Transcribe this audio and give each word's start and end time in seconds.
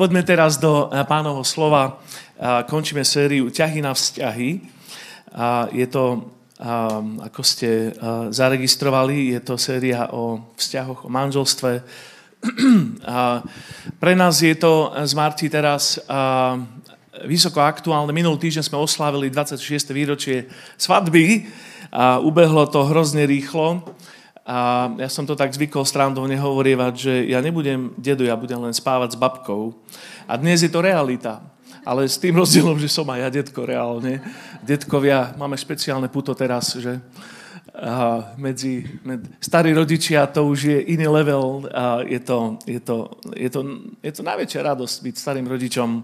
Poďme 0.00 0.24
teraz 0.24 0.56
do 0.56 0.88
eh, 0.88 1.04
pánovho 1.04 1.44
slova. 1.44 2.00
Končíme 2.40 3.04
sériu 3.04 3.52
Ťahy 3.52 3.84
na 3.84 3.92
vzťahy. 3.92 4.64
Je 5.76 5.86
to, 5.92 6.24
ako 7.20 7.42
ste 7.44 7.92
zaregistrovali, 8.32 9.36
je 9.36 9.40
to 9.44 9.60
séria 9.60 10.08
o 10.08 10.48
vzťahoch, 10.56 11.04
o 11.04 11.12
manželstve. 11.12 11.84
Pre 14.00 14.12
nás 14.16 14.40
je 14.40 14.56
to 14.56 14.88
z 15.04 15.12
Marti 15.12 15.52
teraz 15.52 16.00
vysoko 17.28 17.60
aktuálne. 17.60 18.16
Minulý 18.16 18.40
týždeň 18.48 18.72
sme 18.72 18.80
oslávili 18.80 19.28
26. 19.28 19.60
výročie 19.92 20.48
svadby 20.80 21.44
ubehlo 22.24 22.64
to 22.72 22.88
hrozne 22.88 23.28
rýchlo. 23.28 23.84
A 24.50 24.90
ja 24.98 25.06
som 25.06 25.22
to 25.22 25.38
tak 25.38 25.54
zvykol 25.54 25.86
strandovne 25.86 26.34
hovorievať, 26.34 26.94
že 26.98 27.14
ja 27.30 27.38
nebudem 27.38 27.94
dedo, 27.94 28.26
ja 28.26 28.34
budem 28.34 28.58
len 28.58 28.74
spávať 28.74 29.14
s 29.14 29.20
babkou. 29.22 29.78
A 30.26 30.34
dnes 30.34 30.66
je 30.66 30.70
to 30.70 30.82
realita. 30.82 31.38
Ale 31.86 32.02
s 32.10 32.18
tým 32.18 32.34
rozdielom, 32.34 32.74
že 32.82 32.90
som 32.90 33.06
aj 33.06 33.20
ja 33.22 33.28
detko 33.30 33.62
reálne. 33.62 34.18
Detkovia, 34.66 35.38
máme 35.38 35.54
špeciálne 35.54 36.10
puto 36.10 36.34
teraz, 36.34 36.74
že 36.74 36.98
a 37.70 38.34
medzi, 38.34 38.82
med, 39.06 39.22
starí 39.38 39.70
rodičia, 39.70 40.26
to 40.26 40.42
už 40.50 40.58
je 40.74 40.78
iný 40.90 41.06
level 41.06 41.70
a 41.70 42.02
je 42.02 42.18
to, 42.18 42.58
je 42.66 42.80
to, 42.82 42.96
je 43.38 43.46
to, 43.46 43.60
je 44.02 44.12
to 44.12 44.22
najväčšia 44.26 44.60
radosť 44.66 44.96
byť 45.06 45.14
starým 45.14 45.46
rodičom 45.46 46.02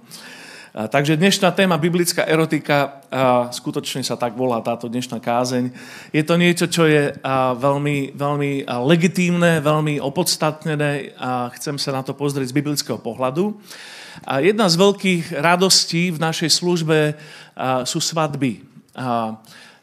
Takže 0.77 1.17
dnešná 1.17 1.57
téma 1.57 1.81
biblická 1.81 2.29
erotika, 2.29 3.01
skutočne 3.49 4.05
sa 4.05 4.13
tak 4.13 4.37
volá 4.37 4.61
táto 4.61 4.93
dnešná 4.93 5.25
kázeň, 5.25 5.73
je 6.13 6.21
to 6.21 6.37
niečo, 6.37 6.69
čo 6.69 6.85
je 6.85 7.17
veľmi, 7.57 8.13
veľmi 8.13 8.69
legitímne, 8.85 9.65
veľmi 9.65 9.97
opodstatnené 10.05 11.17
a 11.17 11.49
chcem 11.57 11.81
sa 11.81 11.97
na 11.97 12.05
to 12.05 12.13
pozrieť 12.13 12.53
z 12.53 12.57
biblického 12.61 13.01
pohľadu. 13.01 13.57
A 14.29 14.45
jedna 14.45 14.69
z 14.69 14.77
veľkých 14.77 15.41
radostí 15.41 16.13
v 16.13 16.21
našej 16.21 16.53
službe 16.53 17.17
sú 17.89 17.97
svadby. 17.97 18.61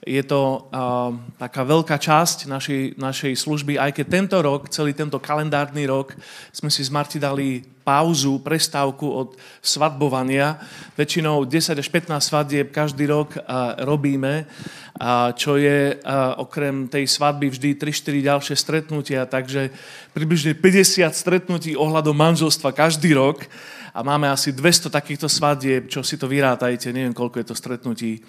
Je 0.05 0.23
to 0.29 0.69
taká 1.41 1.65
veľká 1.65 1.97
časť 1.97 2.45
našej, 2.45 3.01
našej 3.01 3.33
služby, 3.33 3.81
aj 3.81 3.97
keď 3.97 4.05
tento 4.13 4.37
rok, 4.45 4.69
celý 4.69 4.93
tento 4.93 5.17
kalendárny 5.17 5.89
rok, 5.89 6.13
sme 6.53 6.69
si 6.69 6.85
z 6.85 6.93
Marti 6.93 7.17
dali 7.17 7.72
pauzu, 7.83 8.39
prestávku 8.39 9.05
od 9.11 9.29
svadbovania. 9.59 10.57
Väčšinou 10.95 11.43
10 11.43 11.77
až 11.77 11.87
15 11.91 12.19
svadieb 12.23 12.67
každý 12.71 13.05
rok 13.11 13.35
robíme, 13.83 14.47
čo 15.35 15.59
je 15.59 15.99
okrem 16.39 16.87
tej 16.87 17.05
svadby 17.05 17.51
vždy 17.51 17.75
3-4 17.75 18.29
ďalšie 18.29 18.55
stretnutia, 18.55 19.27
takže 19.27 19.69
približne 20.15 20.55
50 20.55 21.11
stretnutí 21.11 21.75
ohľadom 21.75 22.15
manželstva 22.15 22.71
každý 22.71 23.13
rok 23.13 23.43
a 23.93 24.01
máme 24.01 24.25
asi 24.25 24.49
200 24.49 24.89
takýchto 24.89 25.29
svadieb, 25.29 25.85
čo 25.85 26.01
si 26.01 26.17
to 26.17 26.25
vyrátajte, 26.25 26.89
neviem, 26.89 27.13
koľko 27.13 27.41
je 27.41 27.47
to 27.53 27.55
stretnutí. 27.55 28.25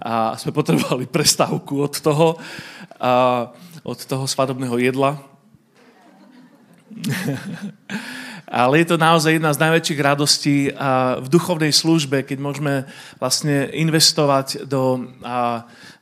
A 0.00 0.38
sme 0.40 0.56
potrebovali 0.56 1.04
prestávku 1.04 1.84
od 1.84 2.00
toho, 2.00 2.40
od 3.84 3.98
toho 4.08 4.24
svadobného 4.24 4.80
jedla. 4.80 5.20
Ale 8.52 8.84
je 8.84 8.92
to 8.92 9.00
naozaj 9.00 9.40
jedna 9.40 9.48
z 9.56 9.62
najväčších 9.64 10.00
radostí 10.04 10.56
v 11.24 11.26
duchovnej 11.32 11.72
službe, 11.72 12.20
keď 12.20 12.36
môžeme 12.36 12.84
vlastne 13.16 13.72
investovať 13.72 14.68
do, 14.68 15.08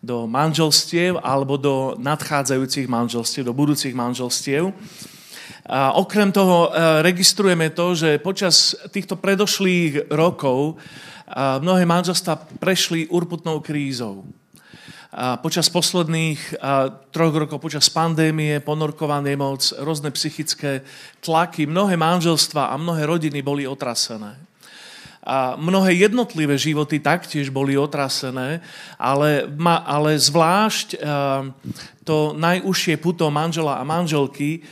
do 0.03 0.27
manželstiev 0.27 1.23
alebo 1.23 1.55
do 1.55 1.95
nadchádzajúcich 2.03 2.91
manželstiev, 2.91 3.47
do 3.47 3.55
budúcich 3.55 3.95
manželstiev. 3.95 4.75
A 5.71 5.95
okrem 5.95 6.35
toho 6.35 6.75
registrujeme 7.07 7.71
to, 7.71 7.95
že 7.95 8.19
počas 8.19 8.75
týchto 8.91 9.15
predošlých 9.15 10.11
rokov 10.11 10.75
mnohé 11.63 11.87
manželstva 11.87 12.59
prešli 12.59 13.07
urputnou 13.15 13.63
krízou 13.63 14.27
počas 15.43 15.67
posledných 15.67 16.63
troch 17.11 17.35
rokov, 17.35 17.59
počas 17.59 17.91
pandémie, 17.91 18.63
ponorková 18.63 19.19
nemoc, 19.19 19.75
rôzne 19.83 20.15
psychické 20.15 20.87
tlaky, 21.19 21.67
mnohé 21.67 21.99
manželstva 21.99 22.71
a 22.71 22.79
mnohé 22.79 23.11
rodiny 23.11 23.43
boli 23.43 23.67
otrasené. 23.67 24.39
A 25.21 25.59
mnohé 25.59 26.01
jednotlivé 26.01 26.57
životy 26.57 26.97
taktiež 26.97 27.51
boli 27.53 27.77
otrasené, 27.77 28.65
ale, 28.97 29.51
ale 29.85 30.17
zvlášť 30.17 30.97
to 32.07 32.17
najúžšie 32.39 32.97
puto 32.97 33.29
manžela 33.29 33.77
a 33.77 33.85
manželky 33.85 34.65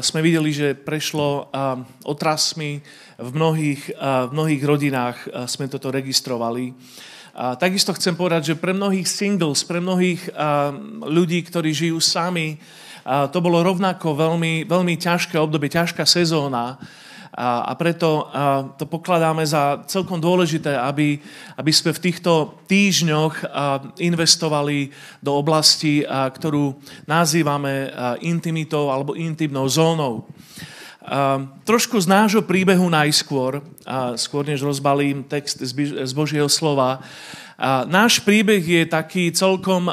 sme 0.00 0.24
videli, 0.24 0.56
že 0.56 0.72
prešlo 0.72 1.52
otrasmi 2.02 2.80
v 3.20 3.30
mnohých, 3.30 3.92
v 4.00 4.30
mnohých 4.32 4.62
rodinách, 4.64 5.18
sme 5.46 5.68
toto 5.68 5.92
registrovali. 5.92 6.72
A 7.36 7.52
takisto 7.52 7.92
chcem 7.92 8.16
povedať, 8.16 8.52
že 8.52 8.56
pre 8.56 8.72
mnohých 8.72 9.04
singles, 9.04 9.60
pre 9.60 9.76
mnohých 9.76 10.32
a, 10.32 10.72
ľudí, 11.04 11.44
ktorí 11.44 11.68
žijú 11.68 12.00
sami, 12.00 12.56
a, 13.04 13.28
to 13.28 13.44
bolo 13.44 13.60
rovnako 13.60 14.16
veľmi, 14.16 14.64
veľmi 14.64 14.96
ťažké 14.96 15.36
obdobie, 15.36 15.68
ťažká 15.68 16.08
sezóna. 16.08 16.80
A, 17.36 17.68
a 17.68 17.72
preto 17.76 18.24
a, 18.32 18.64
to 18.80 18.88
pokladáme 18.88 19.44
za 19.44 19.84
celkom 19.84 20.16
dôležité, 20.16 20.80
aby, 20.80 21.20
aby 21.60 21.72
sme 21.76 21.92
v 21.92 22.08
týchto 22.08 22.56
týždňoch 22.72 23.44
a, 23.44 23.84
investovali 24.00 24.88
do 25.20 25.36
oblasti, 25.36 26.08
a, 26.08 26.32
ktorú 26.32 26.72
nazývame 27.04 27.92
a, 27.92 28.16
intimitou 28.24 28.88
alebo 28.88 29.12
intimnou 29.12 29.68
zónou. 29.68 30.24
Uh, 31.06 31.46
trošku 31.62 32.02
z 32.02 32.10
nášho 32.10 32.42
príbehu 32.42 32.90
najskôr, 32.90 33.62
uh, 33.62 34.18
skôr 34.18 34.42
než 34.42 34.66
rozbalím 34.66 35.22
text 35.22 35.62
z, 35.62 36.10
Božieho 36.10 36.50
slova. 36.50 36.98
Uh, 37.54 37.86
náš 37.86 38.18
príbeh 38.18 38.58
je 38.58 38.82
taký 38.90 39.30
celkom 39.30 39.86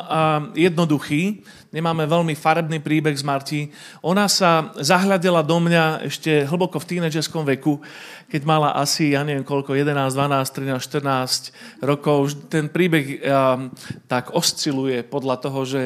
jednoduchý. 0.58 1.46
Nemáme 1.70 2.10
veľmi 2.10 2.34
farebný 2.34 2.82
príbeh 2.82 3.14
z 3.14 3.22
Marti. 3.22 3.62
Ona 4.02 4.26
sa 4.26 4.74
zahľadila 4.74 5.46
do 5.46 5.62
mňa 5.62 6.02
ešte 6.10 6.50
hlboko 6.50 6.82
v 6.82 6.98
tínedžerskom 6.98 7.46
veku, 7.46 7.78
keď 8.26 8.42
mala 8.50 8.74
asi, 8.74 9.14
ja 9.14 9.22
neviem 9.22 9.46
koľko, 9.46 9.78
11, 9.78 10.18
12, 10.18 10.50
13, 10.50 10.82
14 10.82 11.86
rokov. 11.86 12.34
Ten 12.50 12.74
príbeh 12.74 13.22
tak 14.06 14.34
osciluje 14.34 15.06
podľa 15.06 15.36
toho, 15.42 15.62
že 15.66 15.82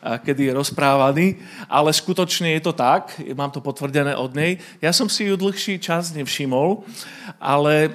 kedy 0.00 0.48
je 0.48 0.56
rozprávaný, 0.56 1.26
ale 1.68 1.92
skutočne 1.92 2.56
je 2.56 2.62
to 2.64 2.72
tak, 2.72 3.20
mám 3.36 3.52
to 3.52 3.60
potvrdené 3.60 4.16
od 4.16 4.32
nej. 4.32 4.56
Ja 4.80 4.96
som 4.96 5.12
si 5.12 5.28
ju 5.28 5.36
dlhší 5.36 5.76
čas 5.76 6.16
nevšimol, 6.16 6.82
ale, 7.36 7.92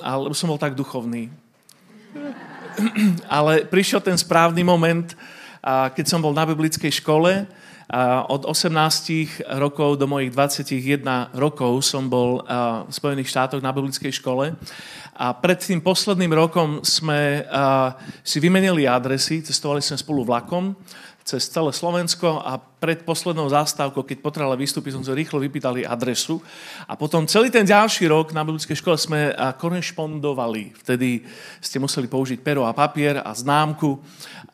ale 0.00 0.32
som 0.32 0.48
bol 0.48 0.60
tak 0.60 0.72
duchovný. 0.72 1.28
Ale 3.26 3.66
prišiel 3.66 3.98
ten 3.98 4.14
správny 4.14 4.62
moment, 4.62 5.10
keď 5.66 6.04
som 6.06 6.22
bol 6.22 6.30
na 6.30 6.46
biblickej 6.46 7.02
škole, 7.02 7.42
od 8.28 8.42
18 8.44 9.48
rokov 9.56 9.96
do 9.96 10.04
mojich 10.04 10.30
21 10.30 11.32
rokov 11.32 11.80
som 11.80 12.04
bol 12.04 12.44
v 12.84 12.92
Spojených 12.92 13.32
štátoch 13.32 13.64
na 13.64 13.72
biblickej 13.72 14.12
škole 14.12 14.52
a 15.16 15.26
pred 15.32 15.56
tým 15.56 15.80
posledným 15.80 16.36
rokom 16.36 16.84
sme 16.84 17.42
si 18.20 18.38
vymenili 18.44 18.84
adresy, 18.84 19.40
cestovali 19.40 19.80
sme 19.80 19.96
spolu 19.96 20.20
vlakom 20.22 20.76
cez 21.28 21.44
celé 21.44 21.76
Slovensko 21.76 22.40
a 22.40 22.56
pred 22.56 23.04
poslednou 23.04 23.52
zastávkou, 23.52 24.00
keď 24.00 24.24
potrebovala 24.24 24.56
vystúpiť, 24.56 24.96
som 24.96 25.04
sa 25.04 25.12
rýchlo 25.12 25.36
vypýtali 25.44 25.84
adresu. 25.84 26.40
A 26.88 26.96
potom 26.96 27.28
celý 27.28 27.52
ten 27.52 27.68
ďalší 27.68 28.08
rok 28.08 28.32
na 28.32 28.48
biblickej 28.48 28.80
škole 28.80 28.96
sme 28.96 29.36
korešpondovali. 29.36 30.72
Vtedy 30.80 31.20
ste 31.60 31.76
museli 31.76 32.08
použiť 32.08 32.40
pero 32.40 32.64
a 32.64 32.72
papier 32.72 33.20
a 33.20 33.28
známku 33.36 34.00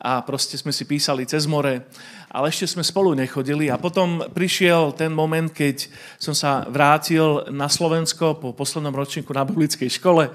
a 0.03 0.19
proste 0.27 0.59
sme 0.59 0.75
si 0.75 0.83
písali 0.83 1.23
cez 1.23 1.47
more. 1.47 1.87
Ale 2.35 2.51
ešte 2.51 2.67
sme 2.67 2.83
spolu 2.83 3.15
nechodili 3.15 3.71
a 3.71 3.79
potom 3.79 4.27
prišiel 4.35 4.91
ten 4.91 5.15
moment, 5.15 5.47
keď 5.47 5.87
som 6.19 6.35
sa 6.35 6.67
vrátil 6.67 7.47
na 7.55 7.71
Slovensko 7.71 8.35
po 8.35 8.51
poslednom 8.51 8.91
ročníku 8.91 9.31
na 9.31 9.47
biblickej 9.47 9.87
škole 9.87 10.27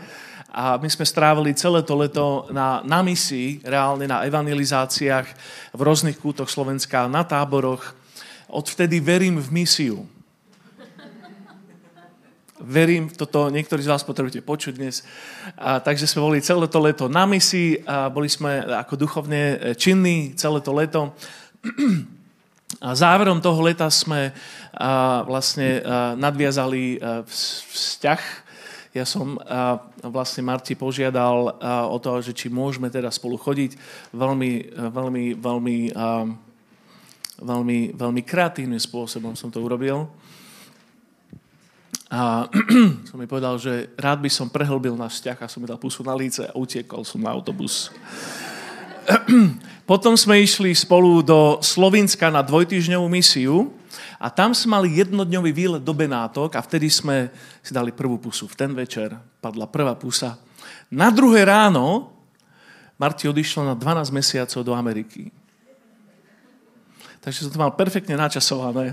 a 0.51 0.75
my 0.83 0.91
sme 0.91 1.07
strávili 1.07 1.55
celé 1.55 1.79
to 1.87 1.95
leto 1.95 2.51
na, 2.51 2.83
na 2.83 3.07
misii, 3.07 3.63
reálne 3.63 4.11
na 4.11 4.27
evangelizáciách 4.27 5.27
v 5.71 5.81
rôznych 5.81 6.19
kútoch 6.19 6.51
Slovenska, 6.51 7.07
na 7.07 7.23
táboroch. 7.23 7.95
Odvtedy 8.51 8.99
verím 8.99 9.39
v 9.39 9.63
misiu. 9.63 9.99
Verím, 12.61 13.09
toto 13.09 13.49
niektorí 13.49 13.81
z 13.81 13.89
vás 13.95 14.03
potrebujete 14.03 14.43
počuť 14.43 14.75
dnes. 14.75 15.07
A, 15.55 15.79
takže 15.79 16.11
sme 16.11 16.27
boli 16.27 16.45
celé 16.45 16.67
to 16.67 16.83
leto 16.83 17.07
na 17.07 17.25
misii 17.25 17.87
a 17.87 18.11
boli 18.11 18.27
sme 18.27 18.61
ako 18.61 19.01
duchovne 19.01 19.73
činní 19.79 20.35
celé 20.35 20.59
to 20.61 20.75
leto. 20.75 21.15
A 22.83 22.93
záverom 22.99 23.39
toho 23.39 23.63
leta 23.63 23.87
sme 23.89 24.35
a, 24.75 25.23
vlastne 25.25 25.79
a, 25.79 26.19
nadviazali 26.19 26.99
a, 26.99 27.23
vzťah 27.25 28.50
ja 28.91 29.07
som 29.07 29.39
vlastne 30.03 30.43
Marti 30.43 30.75
požiadal 30.75 31.63
o 31.87 31.97
to, 32.03 32.19
že 32.19 32.35
či 32.35 32.51
môžeme 32.51 32.91
teda 32.91 33.07
spolu 33.15 33.39
chodiť. 33.39 33.79
Veľmi, 34.11 34.75
veľmi, 34.75 35.25
veľmi, 35.39 35.79
veľmi, 37.39 37.79
veľmi 37.95 38.23
kreatívnym 38.27 38.83
spôsobom 38.83 39.39
som 39.39 39.47
to 39.47 39.63
urobil. 39.63 40.11
a 42.11 42.51
som 43.09 43.17
mi 43.23 43.31
povedal, 43.31 43.55
že 43.63 43.95
rád 43.95 44.27
by 44.27 44.31
som 44.31 44.51
prehlbil 44.51 44.99
náš 44.99 45.23
vzťah 45.23 45.39
a 45.39 45.47
som 45.47 45.63
mi 45.63 45.71
dal 45.71 45.79
pusu 45.79 46.03
na 46.03 46.19
líce 46.19 46.43
a 46.43 46.59
utiekol 46.59 47.07
som 47.07 47.23
na 47.23 47.31
autobus. 47.31 47.95
Potom 49.91 50.19
sme 50.19 50.43
išli 50.43 50.75
spolu 50.75 51.23
do 51.23 51.63
Slovinska 51.63 52.27
na 52.27 52.43
dvojtyžňovú 52.43 53.07
misiu 53.07 53.71
a 54.19 54.31
tam 54.31 54.55
sme 54.55 54.79
mali 54.79 54.99
jednodňový 55.01 55.51
výlet 55.51 55.83
do 55.83 55.95
Benátok 55.95 56.55
a 56.57 56.65
vtedy 56.65 56.91
sme 56.91 57.31
si 57.63 57.75
dali 57.75 57.91
prvú 57.91 58.19
pusu. 58.19 58.47
V 58.47 58.59
ten 58.59 58.71
večer 58.75 59.15
padla 59.43 59.67
prvá 59.67 59.99
pusa. 59.99 60.39
Na 60.91 61.11
druhé 61.11 61.47
ráno 61.47 62.15
Marti 63.01 63.25
odišlo 63.25 63.65
na 63.65 63.73
12 63.73 64.13
mesiacov 64.13 64.61
do 64.61 64.77
Ameriky. 64.77 65.33
Takže 67.25 67.49
som 67.49 67.53
to 67.53 67.57
mal 67.57 67.73
perfektne 67.73 68.13
načasované. 68.13 68.93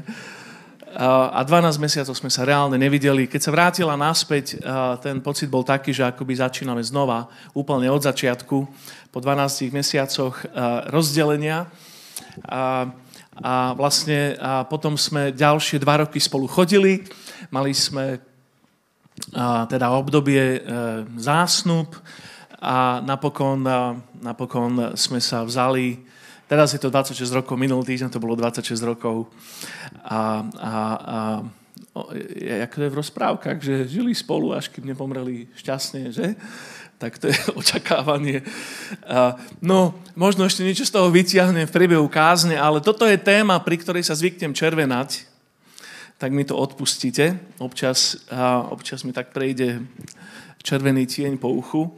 A 0.95 1.43
12 1.43 1.75
mesiacov 1.75 2.15
sme 2.15 2.31
sa 2.31 2.47
reálne 2.47 2.79
nevideli. 2.79 3.27
Keď 3.27 3.41
sa 3.43 3.51
vrátila 3.51 3.99
naspäť, 3.99 4.63
ten 5.03 5.19
pocit 5.19 5.51
bol 5.51 5.67
taký, 5.67 5.91
že 5.91 6.07
akoby 6.07 6.39
začíname 6.39 6.79
znova, 6.87 7.27
úplne 7.51 7.91
od 7.91 7.99
začiatku 7.99 8.57
po 9.11 9.19
12 9.19 9.75
mesiacoch 9.75 10.39
rozdelenia. 10.87 11.67
A, 12.47 12.87
a 13.41 13.73
vlastne 13.77 14.33
a 14.37 14.65
potom 14.65 14.97
sme 14.97 15.33
ďalšie 15.33 15.77
dva 15.81 16.05
roky 16.05 16.17
spolu 16.17 16.49
chodili. 16.49 17.05
Mali 17.53 17.73
sme 17.73 18.17
a, 19.33 19.65
teda 19.69 19.93
obdobie 19.93 20.57
e, 20.57 20.59
zásnub 21.17 21.93
a 22.57 23.01
napokon, 23.05 23.61
a, 23.65 23.97
napokon 24.21 24.97
sme 24.97 25.21
sa 25.21 25.45
vzali 25.45 26.07
Teraz 26.47 26.71
je 26.71 26.79
to 26.79 26.87
26 26.87 27.27
rokov, 27.43 27.59
minulý 27.59 27.83
týždeň 27.83 28.07
to 28.07 28.23
bolo 28.23 28.31
26 28.39 28.79
rokov. 28.79 29.27
A, 30.07 30.47
a, 30.55 30.73
a 30.95 31.17
ako 32.63 32.75
je 32.87 32.93
v 32.93 32.99
rozprávkach, 33.03 33.59
že 33.59 33.91
žili 33.91 34.15
spolu, 34.15 34.55
až 34.55 34.71
kým 34.71 34.87
nepomreli 34.87 35.51
šťastne, 35.59 36.07
že? 36.15 36.39
Tak 36.97 37.21
to 37.21 37.29
je 37.29 37.37
očakávanie. 37.61 38.41
No, 39.61 39.93
možno 40.17 40.45
ešte 40.45 40.65
niečo 40.65 40.85
z 40.85 40.93
toho 40.93 41.13
vyťahnem 41.13 41.69
v 41.69 41.75
priebehu 41.75 42.09
kázne, 42.09 42.57
ale 42.57 42.81
toto 42.81 43.05
je 43.05 43.17
téma, 43.17 43.61
pri 43.61 43.77
ktorej 43.77 44.03
sa 44.05 44.17
zvyknem 44.17 44.53
červenať, 44.53 45.29
tak 46.17 46.33
mi 46.33 46.41
to 46.41 46.57
odpustíte. 46.57 47.37
Občas, 47.61 48.25
občas 48.73 49.05
mi 49.05 49.13
tak 49.13 49.29
prejde 49.29 49.85
červený 50.65 51.05
tieň 51.05 51.37
po 51.37 51.53
uchu. 51.53 51.93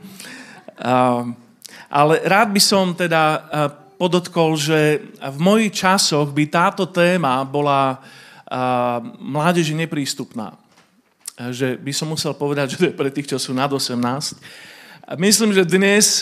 Ale 1.88 2.14
rád 2.28 2.52
by 2.52 2.60
som 2.60 2.92
teda 2.92 3.48
podotkol, 3.96 4.60
že 4.60 5.00
v 5.16 5.38
mojich 5.40 5.72
časoch 5.72 6.36
by 6.36 6.52
táto 6.52 6.92
téma 6.92 7.48
bola 7.48 8.04
mládeži 9.24 9.72
neprístupná. 9.72 10.60
Že 11.40 11.80
by 11.80 11.92
som 11.96 12.12
musel 12.12 12.36
povedať, 12.36 12.66
že 12.76 12.78
to 12.78 12.88
je 12.92 13.00
pre 13.00 13.08
tých, 13.08 13.32
čo 13.32 13.40
sú 13.40 13.56
nad 13.56 13.72
18 13.72 14.36
Myslím, 15.18 15.58
že 15.58 15.66
dnes 15.66 16.22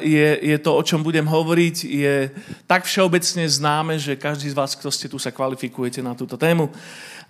je, 0.00 0.28
je 0.40 0.56
to, 0.56 0.72
o 0.72 0.80
čom 0.80 1.04
budem 1.04 1.28
hovoriť, 1.28 1.76
je 1.84 2.32
tak 2.64 2.88
všeobecne 2.88 3.44
známe, 3.44 4.00
že 4.00 4.16
každý 4.16 4.48
z 4.48 4.56
vás, 4.56 4.72
kto 4.72 4.88
ste 4.88 5.04
tu, 5.04 5.20
sa 5.20 5.28
kvalifikujete 5.28 6.00
na 6.00 6.16
túto 6.16 6.40
tému 6.40 6.72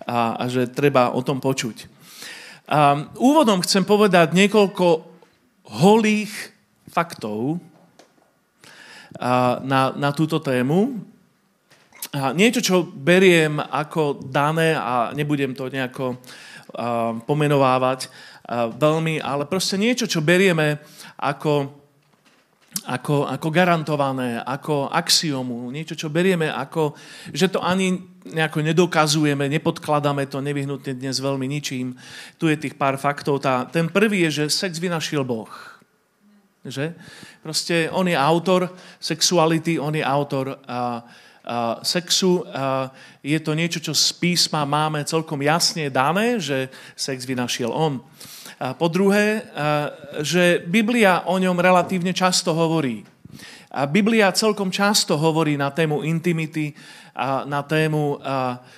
a, 0.07 0.39
a 0.39 0.43
že 0.47 0.63
treba 0.71 1.11
o 1.11 1.19
tom 1.19 1.43
počuť. 1.43 1.91
A 2.71 3.03
úvodom 3.19 3.59
chcem 3.67 3.83
povedať 3.83 4.31
niekoľko 4.31 5.03
holých 5.83 6.31
faktov 6.87 7.59
na, 9.59 9.91
na 9.99 10.09
túto 10.15 10.39
tému. 10.39 11.03
A 12.15 12.31
niečo, 12.31 12.63
čo 12.63 12.87
beriem 12.87 13.59
ako 13.59 14.23
dané 14.31 14.71
a 14.79 15.11
nebudem 15.11 15.51
to 15.51 15.67
nejako 15.67 16.15
pomenovávať, 17.27 18.09
veľmi, 18.51 19.23
ale 19.23 19.47
proste 19.47 19.79
niečo, 19.79 20.03
čo 20.03 20.19
berieme 20.19 20.83
ako, 21.15 21.71
ako, 22.91 23.27
ako 23.31 23.47
garantované, 23.47 24.43
ako 24.43 24.91
axiomu, 24.91 25.71
niečo, 25.71 25.95
čo 25.95 26.11
berieme 26.11 26.51
ako, 26.51 26.97
že 27.31 27.47
to 27.47 27.63
ani 27.63 28.13
nejako 28.23 28.63
nedokazujeme, 28.63 29.51
nepodkladáme 29.51 30.27
to 30.31 30.39
nevyhnutne 30.39 30.95
dnes 30.95 31.19
veľmi 31.19 31.43
ničím. 31.43 31.95
Tu 32.39 32.47
je 32.47 32.55
tých 32.55 32.79
pár 32.79 32.95
faktov. 32.95 33.43
Tá, 33.43 33.67
ten 33.67 33.91
prvý 33.91 34.23
je, 34.27 34.43
že 34.47 34.63
sex 34.63 34.79
vynašiel 34.79 35.27
Boh. 35.27 35.51
Že? 36.63 36.95
Proste 37.43 37.91
on 37.91 38.07
je 38.07 38.15
autor 38.15 38.71
sexuality, 39.03 39.75
on 39.75 39.91
je 39.91 40.03
autor 40.03 40.63
a 40.63 41.03
sexu. 41.83 42.43
Je 43.19 43.39
to 43.43 43.51
niečo, 43.51 43.83
čo 43.83 43.91
z 43.91 44.15
písma 44.15 44.63
máme 44.63 45.03
celkom 45.03 45.43
jasne 45.43 45.91
dané, 45.91 46.39
že 46.39 46.71
sex 46.95 47.27
vynašiel 47.27 47.67
on. 47.71 47.99
A 48.63 48.71
po 48.71 48.87
druhé, 48.87 49.43
že 50.23 50.63
Biblia 50.63 51.27
o 51.27 51.35
ňom 51.35 51.59
relatívne 51.59 52.15
často 52.15 52.55
hovorí. 52.55 53.03
Biblia 53.91 54.31
celkom 54.31 54.71
často 54.71 55.19
hovorí 55.19 55.59
na 55.59 55.73
tému 55.73 56.05
intimity, 56.07 56.71
na 57.49 57.59
tému 57.65 58.23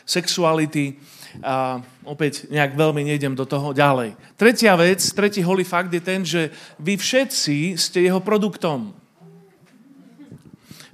sexuality. 0.07 0.97
A 1.44 1.83
opäť 2.07 2.47
nejak 2.47 2.79
veľmi 2.79 3.03
nejdem 3.03 3.35
do 3.35 3.44
toho 3.44 3.75
ďalej. 3.75 4.15
Tretia 4.39 4.71
vec, 4.79 5.03
tretí 5.12 5.44
holý 5.44 5.67
fakt 5.67 5.91
je 5.91 6.00
ten, 6.00 6.23
že 6.23 6.47
vy 6.79 6.95
všetci 6.95 7.75
ste 7.75 8.07
jeho 8.07 8.23
produktom. 8.23 8.95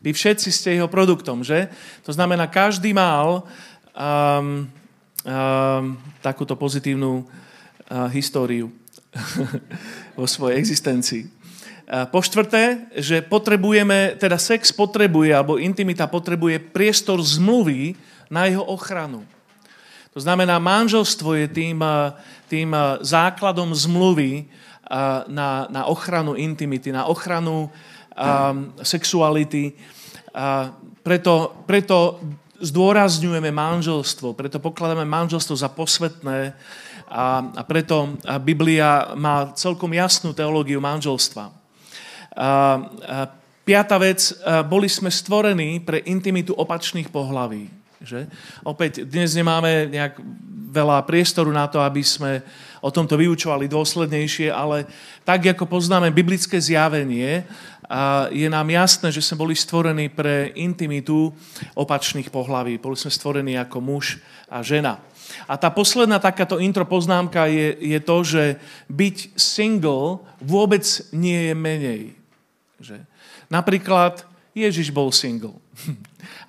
Vy 0.01 0.12
všetci 0.18 0.50
ste 0.50 0.75
jeho 0.75 0.89
produktom, 0.89 1.45
že? 1.45 1.69
To 2.03 2.12
znamená, 2.12 2.50
každý 2.50 2.94
mal 2.94 3.45
um, 3.94 4.65
um, 4.65 5.98
takúto 6.25 6.57
pozitívnu 6.57 7.21
uh, 7.21 8.09
históriu. 8.09 8.74
vo 10.19 10.27
svojej 10.27 10.59
existencii. 10.59 11.24
Po 12.07 12.24
štvrté, 12.24 12.88
že 12.95 13.19
potrebujeme, 13.19 14.15
teda 14.15 14.39
sex 14.39 14.71
potrebuje, 14.71 15.36
alebo 15.36 15.59
intimita 15.59 16.07
potrebuje 16.07 16.71
priestor 16.71 17.19
zmluvy 17.19 18.00
na 18.31 18.47
jeho 18.47 18.63
ochranu. 18.63 19.27
To 20.15 20.19
znamená, 20.19 20.56
manželstvo 20.59 21.36
je 21.36 21.47
tým, 21.51 21.83
tým 22.47 22.71
základom 23.04 23.75
zmluvy 23.75 24.47
na, 25.27 25.68
na 25.68 25.81
ochranu 25.88 26.36
intimity, 26.36 26.95
na 26.95 27.07
ochranu 27.12 27.68
um, 27.68 28.71
sexuality. 28.83 29.75
A 30.31 30.71
preto, 31.04 31.64
preto 31.68 32.19
zdôrazňujeme 32.61 33.52
manželstvo, 33.52 34.38
preto 34.38 34.61
pokladáme 34.61 35.04
manželstvo 35.04 35.56
za 35.57 35.68
posvetné, 35.68 36.56
a, 37.11 37.44
a 37.44 37.61
preto 37.68 38.16
Biblia 38.40 39.11
má 39.19 39.52
celkom 39.59 39.92
jasnú 39.92 40.31
teológiu 40.31 40.80
manželstva. 40.80 41.52
A, 41.52 41.52
a, 41.52 42.47
piata 43.68 44.00
vec, 44.00 44.31
boli 44.71 44.88
sme 44.88 45.11
stvorení 45.11 45.83
pre 45.83 46.02
intimitu 46.07 46.56
opačných 46.56 47.11
pohlaví. 47.11 47.68
Že? 48.02 48.26
Opäť, 48.66 49.06
dnes 49.06 49.38
nemáme 49.38 49.92
nejak 49.92 50.18
veľa 50.71 51.06
priestoru 51.06 51.54
na 51.54 51.69
to, 51.69 51.83
aby 51.83 52.02
sme 52.02 52.42
o 52.81 52.90
tomto 52.90 53.14
vyučovali 53.14 53.69
dôslednejšie, 53.69 54.50
ale 54.50 54.90
tak, 55.21 55.45
ako 55.45 55.69
poznáme 55.69 56.09
biblické 56.09 56.57
zjavenie, 56.57 57.45
je 58.31 58.48
nám 58.48 58.71
jasné, 58.71 59.12
že 59.12 59.19
sme 59.19 59.44
boli 59.44 59.56
stvorení 59.56 60.07
pre 60.07 60.56
intimitu 60.56 61.36
opačných 61.76 62.31
pohlaví. 62.31 62.80
Boli 62.80 62.95
sme 62.95 63.12
stvorení 63.12 63.60
ako 63.60 63.78
muž 63.83 64.24
a 64.48 64.64
žena. 64.64 65.04
A 65.48 65.60
tá 65.60 65.68
posledná 65.71 66.19
takáto 66.19 66.60
intro 66.60 66.88
poznámka 66.88 67.48
je, 67.52 67.76
je 67.80 68.00
to, 68.00 68.18
že 68.24 68.44
byť 68.88 69.36
single 69.36 70.24
vôbec 70.40 70.83
nie 71.12 71.52
je 71.52 71.54
menej. 71.56 72.02
Že? 72.80 72.98
Napríklad 73.52 74.24
Ježiš 74.52 74.92
bol 74.92 75.12
single. 75.12 75.60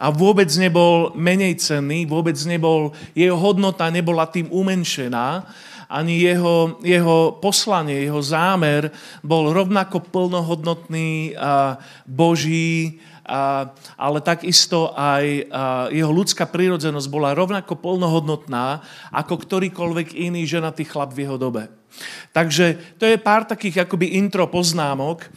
A 0.03 0.11
vôbec 0.11 0.51
nebol 0.59 1.15
menej 1.15 1.57
cenný, 1.63 2.05
vôbec 2.05 2.35
nebol, 2.43 2.91
jeho 3.15 3.39
hodnota 3.39 3.87
nebola 3.89 4.27
tým 4.27 4.51
umenšená, 4.51 5.47
ani 5.93 6.25
jeho, 6.25 6.81
jeho 6.81 7.37
poslanie, 7.37 8.09
jeho 8.09 8.25
zámer 8.25 8.89
bol 9.21 9.53
rovnako 9.53 10.01
plnohodnotný 10.09 11.37
a 11.37 11.77
boží, 12.09 13.05
a, 13.29 13.69
ale 14.01 14.25
takisto 14.25 14.97
aj 14.97 15.25
a, 15.53 15.93
jeho 15.93 16.09
ľudská 16.09 16.49
prírodzenosť 16.49 17.09
bola 17.13 17.37
rovnako 17.37 17.77
plnohodnotná 17.77 18.81
ako 19.13 19.37
ktorýkoľvek 19.37 20.17
iný 20.17 20.49
ženatý 20.49 20.89
chlap 20.89 21.13
v 21.13 21.29
jeho 21.29 21.37
dobe. 21.37 21.82
Takže 22.33 22.97
to 22.97 23.05
je 23.05 23.21
pár 23.21 23.45
takých 23.45 23.85
akoby 23.85 24.17
intro 24.17 24.49
poznámok. 24.49 25.29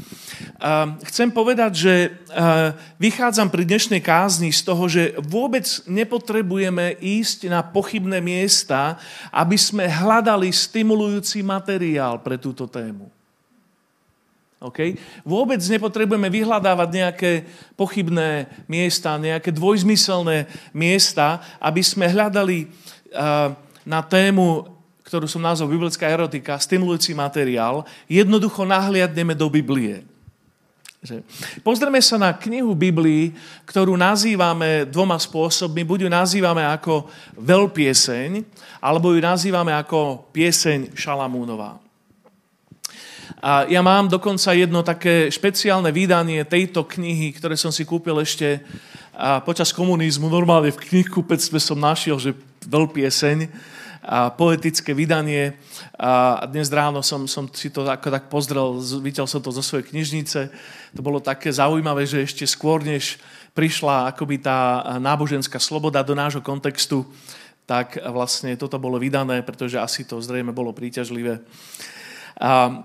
Chcem 1.12 1.28
povedať, 1.28 1.72
že 1.76 1.94
vychádzam 2.96 3.52
pri 3.52 3.68
dnešnej 3.68 4.00
kázni 4.00 4.56
z 4.56 4.62
toho, 4.64 4.88
že 4.88 5.12
vôbec 5.20 5.68
nepotrebujeme 5.86 6.96
ísť 7.04 7.52
na 7.52 7.60
pochybné 7.60 8.24
miesta, 8.24 8.96
aby 9.36 9.60
sme 9.60 9.86
hľadali 9.92 10.48
stimulujúci 10.50 11.44
materiál 11.44 12.24
pre 12.24 12.40
túto 12.40 12.64
tému. 12.64 13.12
Okay? 14.56 14.96
Vôbec 15.28 15.60
nepotrebujeme 15.60 16.32
vyhľadávať 16.32 16.90
nejaké 16.90 17.32
pochybné 17.76 18.48
miesta, 18.72 19.20
nejaké 19.20 19.52
dvojzmyselné 19.52 20.48
miesta, 20.72 21.44
aby 21.60 21.84
sme 21.84 22.08
hľadali 22.08 22.72
na 23.86 24.00
tému 24.02 24.75
ktorú 25.06 25.30
som 25.30 25.46
nazval 25.46 25.70
biblická 25.70 26.10
erotika, 26.10 26.58
stimulujúci 26.58 27.14
materiál, 27.14 27.86
jednoducho 28.10 28.66
nahliadneme 28.66 29.38
do 29.38 29.46
Biblie. 29.48 30.02
Pozrieme 31.62 32.02
sa 32.02 32.18
na 32.18 32.34
knihu 32.34 32.74
Biblii, 32.74 33.30
ktorú 33.70 33.94
nazývame 33.94 34.90
dvoma 34.90 35.22
spôsobmi. 35.22 35.86
Buď 35.86 36.06
ju 36.06 36.10
nazývame 36.10 36.66
ako 36.66 37.06
veľpieseň, 37.38 38.42
alebo 38.82 39.14
ju 39.14 39.22
nazývame 39.22 39.70
ako 39.78 40.26
pieseň 40.34 40.98
Šalamúnová. 40.98 41.78
A 43.38 43.70
ja 43.70 43.86
mám 43.86 44.10
dokonca 44.10 44.58
jedno 44.58 44.82
také 44.82 45.30
špeciálne 45.30 45.94
vydanie 45.94 46.42
tejto 46.42 46.82
knihy, 46.82 47.38
ktoré 47.38 47.54
som 47.54 47.70
si 47.70 47.86
kúpil 47.86 48.18
ešte 48.26 48.66
počas 49.46 49.70
komunizmu. 49.70 50.26
Normálne 50.26 50.74
v 50.74 50.82
knihkupectve 50.90 51.62
som 51.62 51.78
našiel, 51.78 52.18
že 52.18 52.34
veľpieseň 52.66 53.46
a 54.06 54.30
poetické 54.30 54.94
vydanie. 54.94 55.58
A 55.98 56.46
dnes 56.46 56.70
ráno 56.70 57.02
som, 57.02 57.26
som 57.26 57.50
si 57.50 57.74
to 57.74 57.82
ako 57.90 58.14
tak 58.14 58.30
pozrel, 58.30 58.78
videl 59.02 59.26
som 59.26 59.42
to 59.42 59.50
zo 59.50 59.66
svojej 59.66 59.90
knižnice. 59.90 60.54
To 60.94 61.02
bolo 61.02 61.18
také 61.18 61.50
zaujímavé, 61.50 62.06
že 62.06 62.22
ešte 62.22 62.46
skôr, 62.46 62.86
než 62.86 63.18
prišla 63.58 64.14
akoby 64.14 64.46
tá 64.46 64.86
náboženská 65.02 65.58
sloboda 65.58 66.06
do 66.06 66.14
nášho 66.14 66.46
kontextu, 66.46 67.02
tak 67.66 67.98
vlastne 67.98 68.54
toto 68.54 68.78
bolo 68.78 69.02
vydané, 69.02 69.42
pretože 69.42 69.82
asi 69.82 70.06
to 70.06 70.22
zrejme 70.22 70.54
bolo 70.54 70.70
príťažlivé. 70.70 71.42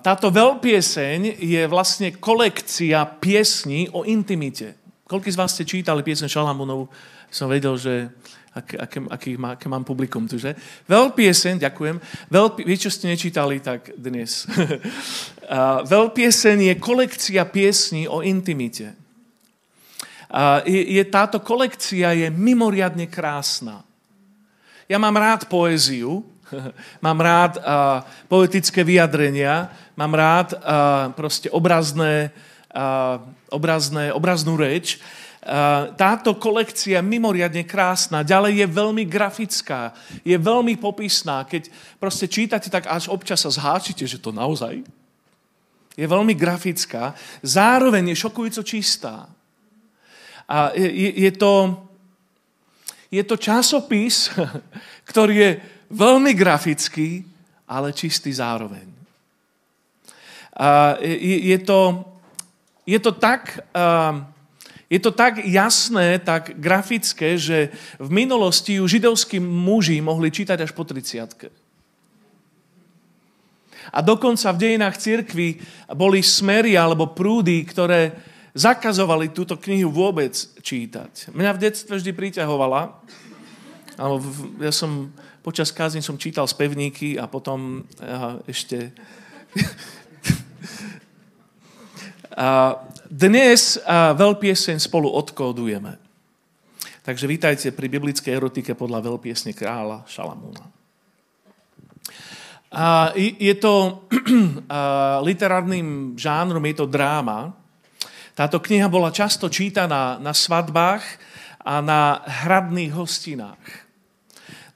Táto 0.01 0.31
veľpieseň 0.33 1.37
je 1.37 1.63
vlastne 1.69 2.17
kolekcia 2.17 3.05
piesní 3.21 3.93
o 3.93 4.09
intimite. 4.09 4.79
Koľko 5.11 5.27
z 5.27 5.37
vás 5.37 5.53
ste 5.53 5.67
čítali 5.67 6.07
piesň 6.07 6.31
Šalamunovu? 6.31 6.87
Som 7.29 7.51
vedel, 7.51 7.75
že 7.75 8.15
aké, 8.55 8.75
aké, 8.79 8.99
aké, 9.11 9.29
má, 9.39 9.55
aké 9.55 9.67
mám 9.71 9.87
publikum 9.87 10.27
tu, 10.27 10.39
že? 10.39 10.59
Veľpieseň, 10.91 11.63
ďakujem. 11.63 11.97
Veľpie, 12.31 12.65
vy, 12.67 12.77
čo 12.79 12.91
ste 12.91 13.11
nečítali, 13.11 13.63
tak 13.63 13.95
dnes. 13.95 14.47
Veľpieseň 15.95 16.59
je 16.71 16.75
kolekcia 16.79 17.43
piesní 17.47 18.11
o 18.11 18.23
intimite. 18.23 18.95
Je, 20.63 20.83
je, 20.95 21.03
táto 21.11 21.43
kolekcia 21.43 22.15
je 22.15 22.31
mimoriadne 22.31 23.11
krásna. 23.11 23.83
Ja 24.87 24.99
mám 24.99 25.19
rád 25.19 25.47
poéziu, 25.51 26.23
mám 27.07 27.19
rád 27.23 27.59
uh, 27.59 28.03
poetické 28.27 28.83
vyjadrenia, 28.83 29.71
mám 29.95 30.15
rád 30.15 30.55
uh, 30.55 31.11
proste 31.15 31.51
obrazné, 31.51 32.31
uh, 32.75 33.23
obrazné, 33.51 34.11
obraznú 34.11 34.59
reč, 34.59 34.99
táto 35.97 36.37
kolekcia 36.37 37.01
je 37.01 37.09
mimoriadne 37.09 37.65
krásna, 37.65 38.21
ďalej 38.21 38.61
je 38.61 38.67
veľmi 38.69 39.05
grafická, 39.09 39.97
je 40.21 40.37
veľmi 40.37 40.77
popisná. 40.77 41.49
Keď 41.49 41.73
proste 41.97 42.29
čítate, 42.29 42.69
tak 42.69 42.85
až 42.85 43.09
občas 43.09 43.41
sa 43.41 43.49
zháčite, 43.49 44.05
že 44.05 44.21
to 44.21 44.37
naozaj 44.37 44.85
je 46.01 46.07
veľmi 46.09 46.33
grafická, 46.33 47.13
zároveň 47.45 48.15
je 48.15 48.23
šokujúco 48.25 48.63
čistá. 48.65 49.29
A 50.49 50.73
je, 50.73 51.29
je, 51.29 51.31
to, 51.37 51.77
je 53.13 53.23
to 53.23 53.37
časopis, 53.37 54.33
ktorý 55.13 55.35
je 55.37 55.51
veľmi 55.93 56.33
grafický, 56.33 57.21
ale 57.69 57.93
čistý 57.93 58.33
zároveň. 58.33 58.89
A 60.57 60.97
je, 61.05 61.53
je, 61.53 61.59
to, 61.61 62.01
je 62.89 62.99
to 62.99 63.13
tak... 63.13 63.61
Uh, 63.77 64.25
je 64.91 64.99
to 64.99 65.15
tak 65.15 65.47
jasné, 65.47 66.19
tak 66.19 66.59
grafické, 66.59 67.39
že 67.39 67.71
v 68.03 68.11
minulosti 68.11 68.83
ju 68.83 68.91
židovskí 68.91 69.39
muži 69.39 70.03
mohli 70.03 70.35
čítať 70.35 70.67
až 70.67 70.75
po 70.75 70.83
30. 70.83 71.47
A 73.95 73.99
dokonca 74.03 74.51
v 74.51 74.61
dejinách 74.67 74.99
cirkvi 74.99 75.63
boli 75.95 76.27
smery 76.27 76.75
alebo 76.75 77.15
prúdy, 77.15 77.63
ktoré 77.63 78.19
zakazovali 78.55 79.31
túto 79.31 79.55
knihu 79.63 79.95
vôbec 79.95 80.35
čítať. 80.59 81.31
Mňa 81.31 81.51
v 81.55 81.63
detstve 81.71 81.95
vždy 81.95 82.11
priťahovala. 82.11 82.99
Ja 84.59 84.73
som 84.75 85.15
počas 85.47 85.71
kázny 85.71 86.03
som 86.03 86.19
čítal 86.19 86.51
spevníky 86.51 87.15
a 87.15 87.31
potom 87.31 87.87
ja, 88.03 88.43
ešte... 88.51 88.91
dnes 93.11 93.61
veľpieseň 94.15 94.79
spolu 94.79 95.11
odkódujeme. 95.11 95.99
Takže 97.01 97.27
vítajte 97.27 97.69
pri 97.75 97.91
biblickej 97.91 98.31
erotike 98.31 98.73
podľa 98.79 99.03
veľpiesne 99.03 99.51
kráľa 99.51 100.07
Šalamúna. 100.07 100.63
Je 103.19 103.55
to 103.59 104.07
literárnym 105.29 106.15
žánrom, 106.15 106.63
je 106.71 106.77
to 106.79 106.87
dráma. 106.87 107.51
Táto 108.39 108.63
kniha 108.63 108.87
bola 108.87 109.11
často 109.11 109.51
čítaná 109.51 110.23
na 110.23 110.31
svadbách 110.31 111.03
a 111.67 111.83
na 111.83 112.23
hradných 112.25 112.95
hostinách. 112.95 113.91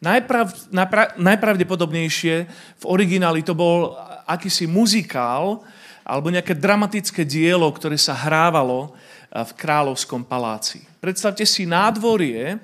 Najprav, 0.03 0.75
najprav, 0.75 1.17
najpravdepodobnejšie 1.17 2.35
v 2.77 2.85
origináli 2.85 3.41
to 3.47 3.57
bol 3.57 3.97
akýsi 4.27 4.69
muzikál, 4.69 5.65
alebo 6.05 6.29
nejaké 6.29 6.53
dramatické 6.53 7.25
dielo, 7.25 7.67
ktoré 7.73 7.97
sa 7.97 8.13
hrávalo 8.13 8.93
eh, 8.93 9.41
v 9.41 9.51
kráľovskom 9.57 10.23
paláci. 10.29 10.85
Predstavte 11.01 11.49
si 11.49 11.65
nádvorie, 11.65 12.61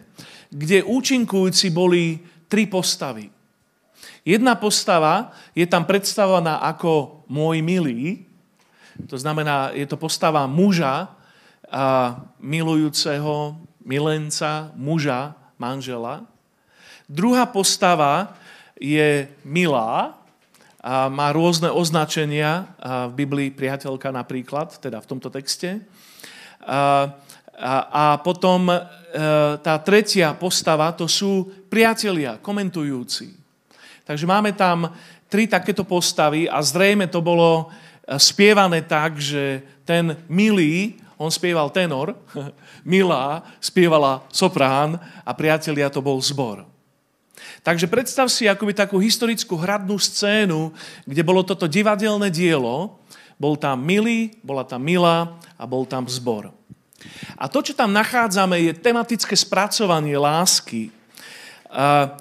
kde 0.53 0.85
účinkujúci 0.85 1.73
boli 1.73 2.21
tri 2.47 2.69
postavy. 2.69 3.33
Jedna 4.21 4.55
postava 4.61 5.33
je 5.57 5.65
tam 5.65 5.89
predstavovaná 5.89 6.61
ako 6.61 7.25
môj 7.33 7.65
milý, 7.65 8.29
to 9.09 9.17
znamená, 9.17 9.73
je 9.73 9.89
to 9.89 9.97
postava 9.97 10.45
muža, 10.45 11.09
a 11.71 12.19
milujúceho 12.43 13.55
milenca, 13.87 14.75
muža, 14.75 15.39
manžela. 15.55 16.27
Druhá 17.07 17.47
postava 17.47 18.35
je 18.75 19.31
milá, 19.47 20.19
a 20.81 21.13
má 21.13 21.29
rôzne 21.29 21.69
označenia 21.69 22.73
v 22.81 23.13
Biblii, 23.13 23.53
priateľka 23.53 24.09
napríklad, 24.09 24.81
teda 24.81 25.05
v 25.05 25.09
tomto 25.13 25.29
texte. 25.29 25.85
A, 27.61 28.17
potom 28.25 28.73
e, 28.73 28.81
tá 29.61 29.77
tretia 29.85 30.33
postava, 30.33 30.89
to 30.97 31.05
sú 31.05 31.53
priatelia, 31.69 32.41
komentujúci. 32.41 33.37
Takže 34.09 34.25
máme 34.25 34.57
tam 34.57 34.89
tri 35.29 35.45
takéto 35.45 35.85
postavy 35.85 36.49
a 36.49 36.65
zrejme 36.65 37.05
to 37.13 37.21
bolo 37.21 37.69
e, 37.69 38.17
spievané 38.17 38.81
tak, 38.89 39.21
že 39.21 39.61
ten 39.85 40.17
milý, 40.25 40.97
on 41.21 41.29
spieval 41.29 41.69
tenor, 41.69 42.17
milá 42.89 43.45
spievala 43.61 44.25
soprán 44.33 44.97
a 45.21 45.37
priatelia 45.37 45.93
to 45.93 46.01
bol 46.01 46.17
zbor. 46.17 46.65
Takže 47.61 47.87
predstav 47.91 48.27
si 48.33 48.49
akoby 48.49 48.73
takú 48.73 48.97
historickú 48.97 49.57
hradnú 49.57 50.01
scénu, 50.01 50.73
kde 51.05 51.23
bolo 51.25 51.45
toto 51.45 51.69
divadelné 51.69 52.33
dielo, 52.33 53.01
bol 53.41 53.57
tam 53.57 53.81
milý, 53.81 54.37
bola 54.45 54.65
tam 54.65 54.85
milá 54.85 55.41
a 55.57 55.65
bol 55.65 55.89
tam 55.89 56.05
zbor. 56.05 56.53
A 57.41 57.49
to, 57.49 57.65
čo 57.65 57.73
tam 57.73 57.97
nachádzame, 57.97 58.61
je 58.61 58.73
tematické 58.77 59.33
spracovanie 59.33 60.17
lásky 60.21 60.93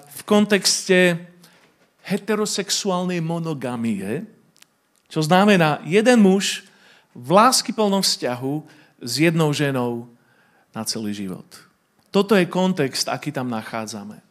v 0.08 0.20
kontexte 0.24 1.20
heterosexuálnej 2.00 3.20
monogamie, 3.20 4.24
čo 5.12 5.20
znamená 5.20 5.84
jeden 5.84 6.24
muž 6.24 6.64
v 7.12 7.28
láskyplnom 7.36 8.00
vzťahu 8.00 8.64
s 9.02 9.12
jednou 9.20 9.52
ženou 9.52 10.08
na 10.72 10.86
celý 10.86 11.12
život. 11.12 11.44
Toto 12.08 12.32
je 12.38 12.46
kontext, 12.46 13.10
aký 13.10 13.34
tam 13.34 13.50
nachádzame. 13.50 14.29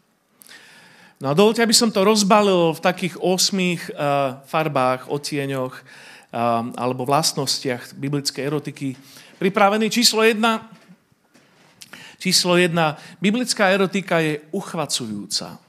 No 1.19 1.35
a 1.35 1.35
dovolte, 1.35 1.59
aby 1.59 1.75
som 1.75 1.91
to 1.91 2.07
rozbalil 2.07 2.71
v 2.71 2.79
takých 2.79 3.19
osmých 3.19 3.91
uh, 3.91 4.39
farbách, 4.47 5.11
otieňoch 5.11 5.75
uh, 5.75 5.83
alebo 6.79 7.03
vlastnostiach 7.03 7.91
biblickej 7.91 8.39
erotiky. 8.47 8.95
Pripravený 9.35 9.91
číslo 9.91 10.23
jedna. 10.23 10.71
Číslo 12.23 12.55
jedna. 12.55 12.95
Biblická 13.19 13.67
erotika 13.67 14.23
je 14.23 14.39
uchvacujúca. 14.55 15.59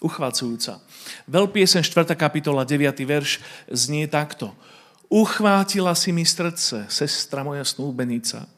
Uchvacujúca. 0.00 0.80
Veľpiesen 1.28 1.84
4. 1.84 2.16
kapitola 2.16 2.64
9. 2.64 2.96
verš 3.04 3.44
znie 3.68 4.08
takto. 4.08 4.56
Uchvátila 5.12 5.92
si 5.92 6.16
mi 6.16 6.24
srdce, 6.24 6.88
sestra 6.88 7.44
moja 7.44 7.64
snúbenica. 7.68 8.48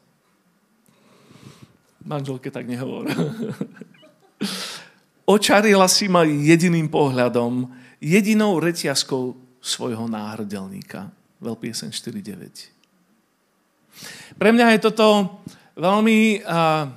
Manželke 2.07 2.47
tak 2.47 2.71
nehovor. 2.71 3.11
Očarila 5.23 5.87
si 5.87 6.11
ma 6.11 6.27
jediným 6.27 6.91
pohľadom, 6.91 7.71
jedinou 8.03 8.59
reťazkou 8.59 9.39
svojho 9.63 10.11
náhrdelníka. 10.11 11.07
Veľpiesen 11.39 11.95
4.9. 11.95 14.35
Pre 14.35 14.49
mňa 14.51 14.75
je 14.75 14.79
toto 14.83 15.39
veľmi 15.79 16.43
uh, 16.43 16.91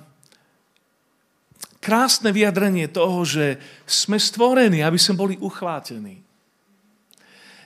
krásne 1.79 2.35
vyjadrenie 2.35 2.91
toho, 2.91 3.23
že 3.23 3.63
sme 3.87 4.19
stvorení, 4.19 4.83
aby 4.83 4.99
sme 4.99 5.15
boli 5.15 5.39
uchvátení. 5.39 6.19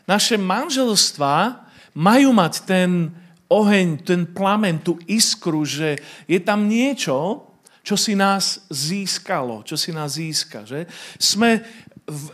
Naše 0.05 0.37
manželstva 0.37 1.65
majú 1.97 2.37
mať 2.37 2.69
ten 2.69 3.17
oheň, 3.49 4.05
ten 4.05 4.29
plamen, 4.29 4.85
tú 4.85 5.01
iskru, 5.09 5.65
že 5.65 5.97
je 6.29 6.37
tam 6.39 6.69
niečo, 6.69 7.50
čo 7.81 7.97
si 7.97 8.13
nás 8.13 8.65
získalo, 8.69 9.65
čo 9.65 9.77
si 9.77 9.91
nás 9.91 10.21
získa. 10.21 10.69
Že? 10.69 10.85
Sme, 11.17 11.65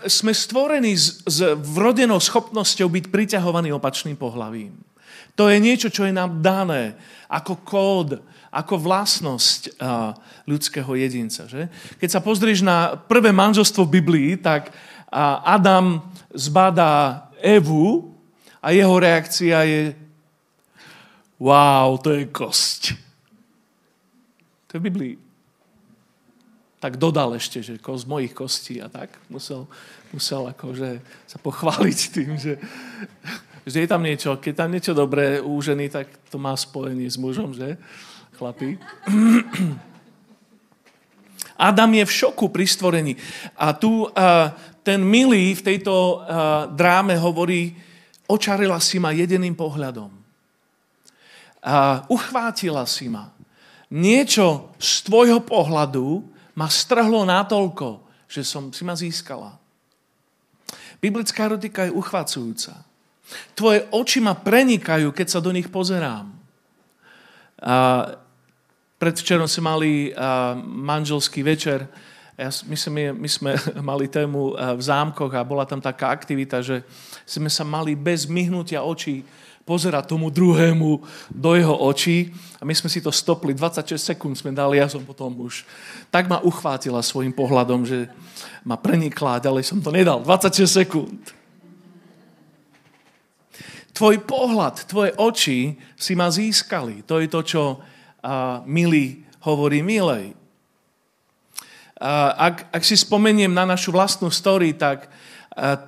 sme 0.07 0.33
stvorení 0.35 0.95
s, 0.99 1.23
s 1.23 1.39
vrodenou 1.55 2.19
schopnosťou 2.19 2.91
byť 2.91 3.05
priťahovaní 3.11 3.71
opačným 3.71 4.19
pohľavím. 4.19 4.75
To 5.37 5.53
je 5.53 5.61
niečo, 5.61 5.93
čo 5.93 6.09
je 6.09 6.17
nám 6.17 6.41
dané 6.41 6.97
ako 7.29 7.61
kód, 7.61 8.11
ako 8.49 8.75
vlastnosť 8.81 9.77
ľudského 10.49 10.89
jedinca. 10.97 11.45
Že? 11.45 11.69
Keď 12.01 12.09
sa 12.09 12.25
pozrieš 12.25 12.65
na 12.65 12.97
prvé 12.97 13.37
manželstvo 13.37 13.85
v 13.85 14.01
Biblii, 14.01 14.31
tak 14.41 14.73
Adam 15.45 16.01
zbadá 16.33 17.29
Evu 17.37 18.17
a 18.65 18.73
jeho 18.73 18.97
reakcia 18.97 19.61
je 19.69 19.83
wow, 21.37 22.01
to 22.01 22.17
je 22.17 22.25
kosť. 22.33 22.97
To 24.67 24.71
je 24.77 24.81
v 24.81 24.87
Biblii. 24.89 25.15
Tak 26.77 27.01
dodal 27.01 27.35
ešte, 27.35 27.65
že 27.65 27.81
kosť 27.81 28.05
mojich 28.05 28.35
kostí 28.37 28.81
a 28.81 28.89
tak. 28.93 29.13
Musel, 29.33 29.65
musel 30.13 30.53
akože 30.53 31.01
sa 31.25 31.39
pochváliť 31.41 31.99
tým, 32.13 32.37
že, 32.37 32.61
že 33.65 33.77
je 33.83 33.89
tam 33.89 34.05
niečo. 34.05 34.37
Keď 34.37 34.55
tam 34.55 34.71
niečo 34.71 34.93
dobré 34.93 35.41
u 35.41 35.57
ženy, 35.59 35.89
tak 35.89 36.13
to 36.29 36.37
má 36.37 36.53
spojenie 36.53 37.09
s 37.09 37.17
mužom, 37.17 37.57
že? 37.57 37.81
chlapi. 38.37 38.77
Adam 41.57 41.91
je 41.97 42.05
v 42.05 42.13
šoku 42.13 42.53
pri 42.53 42.69
stvorení. 42.69 43.17
A 43.57 43.73
tu 43.73 44.05
uh, 44.05 44.53
ten 44.85 45.01
milý 45.01 45.57
v 45.57 45.65
tejto 45.65 45.93
uh, 45.93 46.21
dráme 46.69 47.17
hovorí, 47.17 47.73
očarila 48.29 48.77
si 48.77 49.01
ma 49.01 49.17
jediným 49.17 49.57
pohľadom. 49.57 50.13
Uh, 51.67 52.05
uchvátila 52.13 52.85
si 52.85 53.09
ma. 53.09 53.33
Niečo 53.89 54.77
z 54.77 55.09
tvojho 55.09 55.41
pohľadu 55.41 56.36
ma 56.57 56.67
strhlo 56.67 57.23
natoľko, 57.29 58.03
že 58.27 58.43
som 58.43 58.73
si 58.73 58.83
ma 58.83 58.97
získala. 58.97 59.55
Biblická 60.99 61.47
erotika 61.47 61.85
je 61.87 61.95
uchvácujúca. 61.95 62.81
Tvoje 63.53 63.85
oči 63.93 64.19
ma 64.25 64.33
prenikajú, 64.33 65.13
keď 65.13 65.27
sa 65.29 65.45
do 65.45 65.53
nich 65.53 65.69
pozerám. 65.69 66.33
Uh, 67.61 68.27
Predvčerom 68.97 69.45
sme 69.45 69.65
mali 69.69 69.93
manželský 70.65 71.45
večer. 71.45 71.85
Ja, 72.37 72.49
my, 72.49 72.77
sme, 72.77 73.13
my 73.13 73.29
sme 73.29 73.53
mali 73.93 74.09
tému 74.09 74.57
v 74.57 74.83
zámkoch 74.83 75.33
a 75.37 75.45
bola 75.45 75.69
tam 75.69 75.85
taká 75.85 76.09
aktivita, 76.09 76.65
že 76.65 76.81
sme 77.29 77.53
sa 77.53 77.61
mali 77.61 77.93
bez 77.93 78.25
myhnutia 78.25 78.81
očí 78.81 79.21
pozerať 79.67 80.15
tomu 80.15 80.31
druhému 80.31 81.03
do 81.35 81.51
jeho 81.59 81.75
očí 81.75 82.31
a 82.57 82.65
my 82.65 82.71
sme 82.71 82.87
si 82.87 83.03
to 83.03 83.11
stopli, 83.11 83.51
26 83.51 83.99
sekúnd 83.99 84.39
sme 84.39 84.55
dali, 84.55 84.79
ja 84.79 84.87
som 84.87 85.03
potom 85.03 85.35
už 85.43 85.67
tak 86.09 86.31
ma 86.31 86.39
uchvátila 86.39 87.03
svojim 87.03 87.35
pohľadom, 87.35 87.83
že 87.83 88.07
ma 88.63 88.79
prenikla 88.79 89.37
a 89.37 89.43
ďalej 89.43 89.67
som 89.67 89.83
to 89.83 89.91
nedal. 89.91 90.23
26 90.23 90.87
sekúnd. 90.87 91.21
Tvoj 93.91 94.23
pohľad, 94.29 94.87
tvoje 94.87 95.11
oči 95.19 95.75
si 95.99 96.13
ma 96.15 96.31
získali. 96.31 97.03
To 97.11 97.19
je 97.19 97.27
to, 97.27 97.41
čo 97.43 97.63
a 98.27 98.63
milý 98.67 99.23
hovorí 99.47 99.87
milej. 99.87 100.35
A 101.97 102.35
ak, 102.51 102.75
ak 102.75 102.83
si 102.83 102.99
spomeniem 102.99 103.55
na 103.55 103.63
našu 103.63 103.95
vlastnú 103.95 104.29
story, 104.29 104.75
tak, 104.75 105.07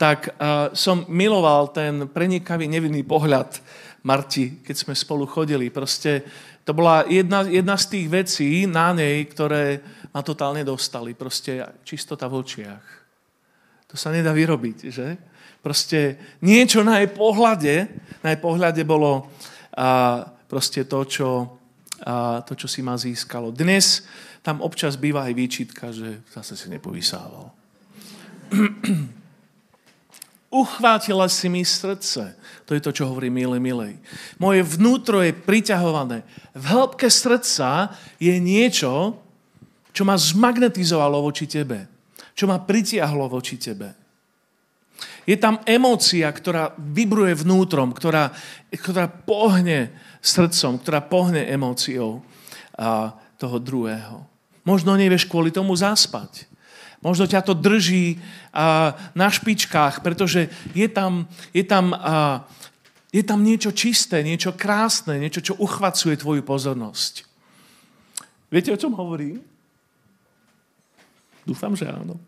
tak 0.01 0.33
a, 0.41 0.73
som 0.73 1.05
miloval 1.13 1.69
ten 1.69 2.09
prenikavý 2.09 2.65
nevinný 2.65 3.05
pohľad 3.05 3.61
Marti, 4.09 4.65
keď 4.65 4.77
sme 4.77 4.95
spolu 4.97 5.29
chodili. 5.29 5.69
Proste 5.69 6.25
to 6.65 6.73
bola 6.73 7.05
jedna, 7.05 7.45
jedna 7.45 7.77
z 7.77 7.87
tých 7.93 8.07
vecí 8.09 8.65
na 8.65 8.97
nej, 8.97 9.29
ktoré 9.29 9.85
ma 10.09 10.25
totálne 10.25 10.65
dostali. 10.65 11.13
Proste 11.13 11.85
čistota 11.85 12.25
v 12.33 12.41
očiach. 12.41 12.87
To 13.93 13.97
sa 13.97 14.09
nedá 14.09 14.33
vyrobiť, 14.33 14.79
že? 14.89 15.09
Proste 15.61 16.17
niečo 16.41 16.81
na 16.81 17.05
jej 17.05 17.13
pohľade, 17.13 17.75
na 18.25 18.33
jej 18.33 18.41
pohľade 18.41 18.83
bolo 18.89 19.29
a, 19.77 20.25
proste 20.49 20.89
to, 20.89 21.05
čo 21.05 21.29
a 21.99 22.47
to, 22.47 22.55
čo 22.55 22.71
si 22.71 22.79
ma 22.79 22.95
získalo. 22.95 23.51
Dnes 23.51 24.07
tam 24.39 24.63
občas 24.63 24.95
býva 24.95 25.27
aj 25.27 25.35
výčitka, 25.35 25.91
že 25.91 26.23
zase 26.31 26.55
si 26.55 26.71
nepovysával. 26.71 27.51
Uchvátila 30.49 31.29
si 31.29 31.53
mi 31.53 31.61
srdce. 31.61 32.33
To 32.65 32.73
je 32.73 32.81
to, 32.81 32.89
čo 32.89 33.05
hovorí 33.05 33.29
milé, 33.29 33.61
milej. 33.61 34.01
Moje 34.41 34.65
vnútro 34.65 35.21
je 35.21 35.37
priťahované. 35.37 36.25
V 36.57 36.65
hĺbke 36.65 37.13
srdca 37.13 37.93
je 38.17 38.33
niečo, 38.41 39.21
čo 39.93 40.03
ma 40.09 40.17
zmagnetizovalo 40.17 41.21
voči 41.21 41.45
tebe. 41.45 41.85
Čo 42.33 42.49
ma 42.49 42.65
pritiahlo 42.65 43.29
voči 43.29 43.61
tebe. 43.61 43.93
Je 45.29 45.37
tam 45.37 45.61
emócia, 45.69 46.25
ktorá 46.33 46.73
vybruje 46.81 47.45
vnútrom, 47.45 47.93
ktorá, 47.93 48.33
ktorá 48.73 49.05
pohne 49.05 49.93
srdcom, 50.25 50.81
ktorá 50.81 51.05
pohne 51.05 51.45
emóciou 51.45 52.25
toho 53.37 53.57
druhého. 53.61 54.25
Možno 54.65 54.97
nevieš 54.97 55.29
kvôli 55.29 55.53
tomu 55.53 55.77
zaspať. 55.77 56.49
Možno 56.99 57.31
ťa 57.31 57.47
to 57.47 57.55
drží 57.55 58.19
a, 58.51 58.99
na 59.15 59.31
špičkách, 59.31 60.03
pretože 60.03 60.51
je 60.75 60.89
tam, 60.91 61.31
je, 61.55 61.63
tam, 61.63 61.95
a, 61.95 62.43
je 63.15 63.23
tam 63.23 63.47
niečo 63.47 63.71
čisté, 63.71 64.27
niečo 64.27 64.51
krásne, 64.51 65.23
niečo, 65.23 65.39
čo 65.39 65.55
uchvacuje 65.63 66.19
tvoju 66.19 66.43
pozornosť. 66.43 67.23
Viete, 68.51 68.75
o 68.75 68.81
čom 68.81 68.99
hovorím? 68.99 69.39
Dúfam, 71.47 71.79
že 71.79 71.87
áno. 71.87 72.19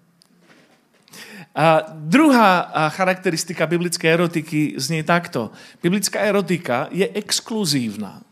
A 1.51 1.91
druhá 1.91 2.71
charakteristika 2.95 3.67
biblickej 3.67 4.07
erotiky 4.07 4.79
znie 4.79 5.03
takto. 5.03 5.51
Biblická 5.83 6.23
erotika 6.23 6.87
je 6.95 7.11
exkluzívna. 7.11 8.23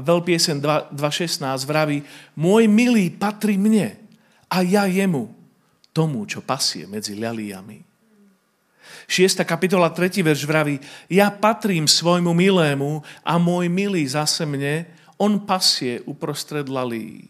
Veľpiesen 0.00 0.64
2.16 0.64 1.44
vraví, 1.68 2.00
môj 2.40 2.64
milý 2.72 3.12
patrí 3.12 3.60
mne 3.60 3.99
a 4.50 4.66
ja 4.66 4.84
jemu, 4.90 5.30
tomu, 5.94 6.26
čo 6.26 6.42
pasie 6.42 6.90
medzi 6.90 7.14
ľaliami. 7.14 7.86
6. 9.06 9.42
kapitola 9.42 9.90
3. 9.90 10.22
verš 10.22 10.42
vraví, 10.46 10.78
ja 11.10 11.30
patrím 11.30 11.86
svojmu 11.86 12.30
milému 12.30 13.02
a 13.26 13.38
môj 13.38 13.66
milý 13.66 14.06
zase 14.06 14.46
mne, 14.46 14.86
on 15.18 15.42
pasie 15.42 15.98
uprostred 16.06 16.70
lalí. 16.70 17.26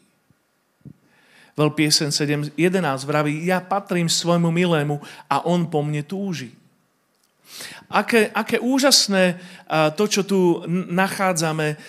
Veľ 1.57 1.73
piesen 1.77 2.13
7, 2.13 2.53
11 2.57 3.05
vraví, 3.05 3.45
ja 3.45 3.61
patrím 3.65 4.09
svojmu 4.09 4.53
milému 4.53 5.01
a 5.29 5.45
on 5.45 5.69
po 5.69 5.81
mne 5.81 6.05
túži. 6.05 6.53
Aké, 7.91 8.31
aké 8.31 8.61
úžasné 8.61 9.41
to, 9.97 10.05
čo 10.07 10.23
tu 10.25 10.63
nachádzame, 10.69 11.81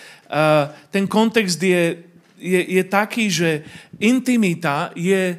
ten 0.88 1.04
kontext 1.04 1.60
je, 1.60 2.00
je, 2.42 2.60
je 2.76 2.82
taký, 2.82 3.30
že 3.30 3.62
intimita 4.02 4.90
je 4.98 5.38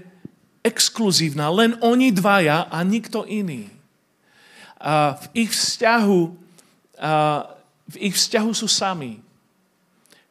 exkluzívna, 0.63 1.51
len 1.51 1.75
oni 1.83 2.15
dvaja 2.15 2.71
a 2.71 2.79
nikto 2.87 3.27
iný. 3.27 3.67
A 4.79 5.19
v 5.19 5.47
ich 5.47 5.51
vzťahu, 5.51 6.21
v 7.91 7.95
ich 7.99 8.15
vzťahu 8.15 8.51
sú 8.55 8.67
sami. 8.71 9.19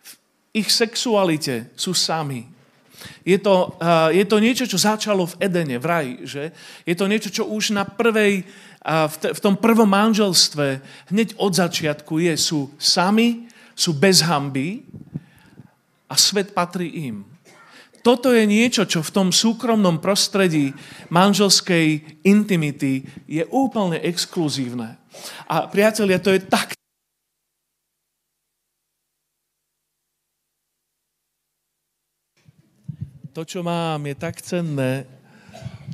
V 0.01 0.13
ich 0.57 0.69
sexualite 0.73 1.69
sú 1.77 1.93
sami. 1.93 2.49
Je 3.27 3.35
to, 3.39 3.75
uh, 3.83 4.15
je 4.15 4.23
to 4.23 4.39
niečo, 4.39 4.65
čo 4.67 4.79
začalo 4.79 5.27
v 5.27 5.39
Edene, 5.43 5.77
v 5.79 5.87
raji. 5.87 6.15
Že? 6.23 6.45
Je 6.87 6.95
to 6.95 7.11
niečo, 7.11 7.31
čo 7.35 7.51
už 7.51 7.75
na 7.75 7.83
prvej, 7.83 8.47
uh, 8.47 9.11
v, 9.11 9.17
t- 9.19 9.33
v 9.35 9.43
tom 9.43 9.59
prvom 9.59 9.91
manželstve 9.91 10.79
hneď 11.11 11.35
od 11.35 11.51
začiatku 11.51 12.23
je. 12.23 12.35
Sú 12.39 12.71
sami, 12.79 13.51
sú 13.75 13.91
bez 13.99 14.23
hamby 14.23 14.87
a 16.13 16.15
svet 16.21 16.53
patrí 16.53 17.09
im. 17.09 17.25
Toto 18.05 18.35
je 18.35 18.45
niečo, 18.45 18.85
čo 18.85 19.01
v 19.01 19.15
tom 19.15 19.29
súkromnom 19.33 20.03
prostredí 20.03 20.77
manželskej 21.09 22.21
intimity 22.27 23.07
je 23.25 23.47
úplne 23.49 23.97
exkluzívne. 24.03 24.99
A 25.47 25.71
priatelia, 25.71 26.21
to 26.21 26.35
je 26.35 26.43
tak 26.43 26.75
to, 33.33 33.47
čo 33.47 33.65
mám, 33.65 34.03
je 34.05 34.17
tak 34.19 34.43
cenné, 34.45 35.07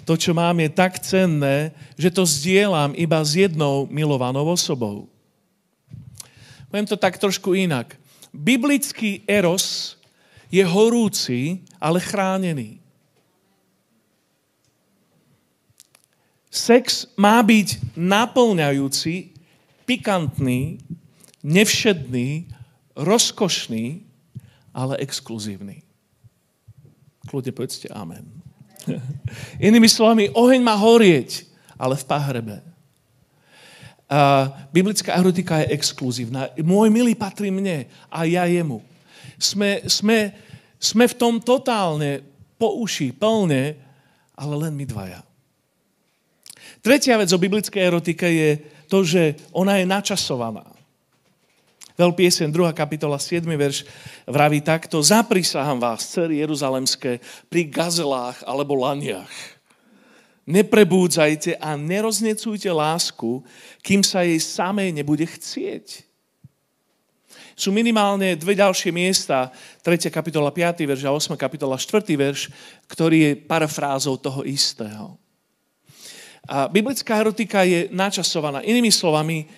to, 0.09 0.17
čo 0.17 0.33
mám, 0.33 0.57
je 0.59 0.71
tak 0.73 0.97
cenné, 1.05 1.77
že 2.01 2.09
to 2.09 2.25
zdieľam 2.25 2.97
iba 2.97 3.21
s 3.21 3.37
jednou 3.37 3.85
milovanou 3.93 4.49
osobou. 4.49 5.07
Poviem 6.73 6.89
to 6.89 6.97
tak 6.97 7.21
trošku 7.21 7.53
inak. 7.53 8.01
Biblický 8.33 9.29
eros 9.29 9.98
je 10.49 10.65
horúci, 10.65 11.63
ale 11.77 12.01
chránený. 12.01 12.81
Sex 16.49 17.07
má 17.15 17.39
byť 17.45 17.95
naplňajúci, 17.95 19.37
pikantný, 19.85 20.81
nevšedný, 21.45 22.49
rozkošný, 22.97 24.03
ale 24.73 24.97
exkluzívny. 25.05 25.85
Kľudne 27.29 27.53
povedzte 27.53 27.93
amen. 27.93 28.25
Inými 29.69 29.89
slovami, 29.89 30.33
oheň 30.33 30.61
má 30.65 30.73
horieť, 30.73 31.45
ale 31.77 31.95
v 32.01 32.05
pahrebe. 32.09 32.57
A 34.09 34.49
biblická 34.73 35.13
erotika 35.21 35.61
je 35.61 35.77
exkluzívna. 35.77 36.49
Môj 36.65 36.89
milý 36.89 37.13
patrí 37.13 37.53
mne 37.53 37.85
a 38.09 38.25
ja 38.25 38.49
jemu. 38.49 38.81
Sme, 39.39 39.87
sme, 39.87 40.35
sme 40.83 41.05
v 41.07 41.15
tom 41.15 41.39
totálne 41.39 42.21
po 42.59 42.83
uši, 42.83 43.15
plne, 43.15 43.79
ale 44.35 44.55
len 44.59 44.75
my 44.75 44.85
dvaja. 44.85 45.23
Tretia 46.83 47.19
vec 47.19 47.31
o 47.31 47.39
biblickej 47.39 47.83
erotike 47.83 48.27
je 48.27 48.51
to, 48.87 49.03
že 49.07 49.39
ona 49.55 49.79
je 49.79 49.87
načasovaná. 49.87 50.67
Veľ 51.99 52.15
piesen, 52.15 52.55
2. 52.55 52.71
kapitola, 52.79 53.19
7. 53.19 53.43
verš 53.43 53.83
vraví 54.31 54.63
takto. 54.63 55.03
Zaprisahám 55.03 55.83
vás, 55.83 56.07
cery 56.07 56.39
Jeruzalemské, 56.39 57.19
pri 57.51 57.67
gazelách 57.67 58.39
alebo 58.47 58.79
laniach. 58.79 59.59
Neprebúdzajte 60.47 61.59
a 61.59 61.75
neroznecujte 61.75 62.71
lásku, 62.71 63.43
kým 63.83 64.07
sa 64.07 64.23
jej 64.23 64.39
samej 64.39 64.95
nebude 64.95 65.27
chcieť. 65.27 66.08
Sú 67.59 67.75
minimálne 67.75 68.39
dve 68.39 68.55
ďalšie 68.55 68.95
miesta, 68.95 69.51
3. 69.83 70.15
kapitola 70.15 70.55
5. 70.55 70.79
verš 70.87 71.03
a 71.03 71.11
8. 71.11 71.35
kapitola 71.35 71.75
4. 71.75 72.07
verš, 72.15 72.55
ktorý 72.87 73.19
je 73.19 73.33
parafrázou 73.35 74.15
toho 74.15 74.47
istého. 74.47 75.19
A 76.47 76.71
biblická 76.71 77.19
erotika 77.19 77.67
je 77.67 77.91
načasovaná. 77.91 78.63
Inými 78.63 78.95
slovami, 78.95 79.51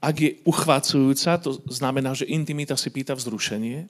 ak 0.00 0.16
je 0.16 0.30
uchvácujúca, 0.48 1.36
to 1.44 1.60
znamená, 1.68 2.16
že 2.16 2.24
intimita 2.24 2.72
si 2.72 2.88
pýta 2.88 3.12
vzrušenie. 3.12 3.84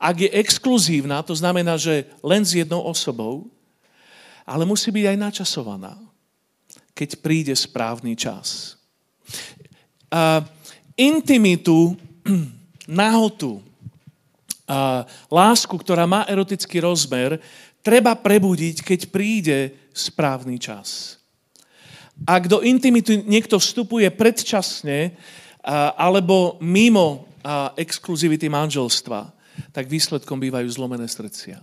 Ak 0.00 0.24
je 0.24 0.32
exkluzívna, 0.32 1.20
to 1.20 1.36
znamená, 1.36 1.76
že 1.76 2.08
len 2.24 2.48
s 2.48 2.56
jednou 2.56 2.80
osobou, 2.80 3.44
ale 4.48 4.64
musí 4.64 4.88
byť 4.88 5.04
aj 5.04 5.16
načasovaná, 5.20 6.00
keď 6.96 7.20
príde 7.20 7.52
správny 7.52 8.16
čas. 8.16 8.80
A 10.08 10.40
intimitu, 10.96 11.92
nahotu, 12.88 13.60
a 14.64 15.04
lásku, 15.28 15.76
ktorá 15.76 16.08
má 16.08 16.24
erotický 16.24 16.80
rozmer, 16.80 17.36
treba 17.84 18.16
prebudiť, 18.16 18.80
keď 18.80 19.00
príde 19.12 19.58
správny 19.92 20.56
čas. 20.56 21.20
Ak 22.24 22.48
do 22.48 22.64
intimity 22.64 23.20
niekto 23.28 23.60
vstupuje 23.60 24.08
predčasne, 24.08 25.12
alebo 25.96 26.56
mimo 26.64 27.28
exkluzivity 27.76 28.48
manželstva, 28.48 29.32
tak 29.72 29.84
výsledkom 29.88 30.40
bývajú 30.40 30.68
zlomené 30.72 31.04
srdcia. 31.04 31.60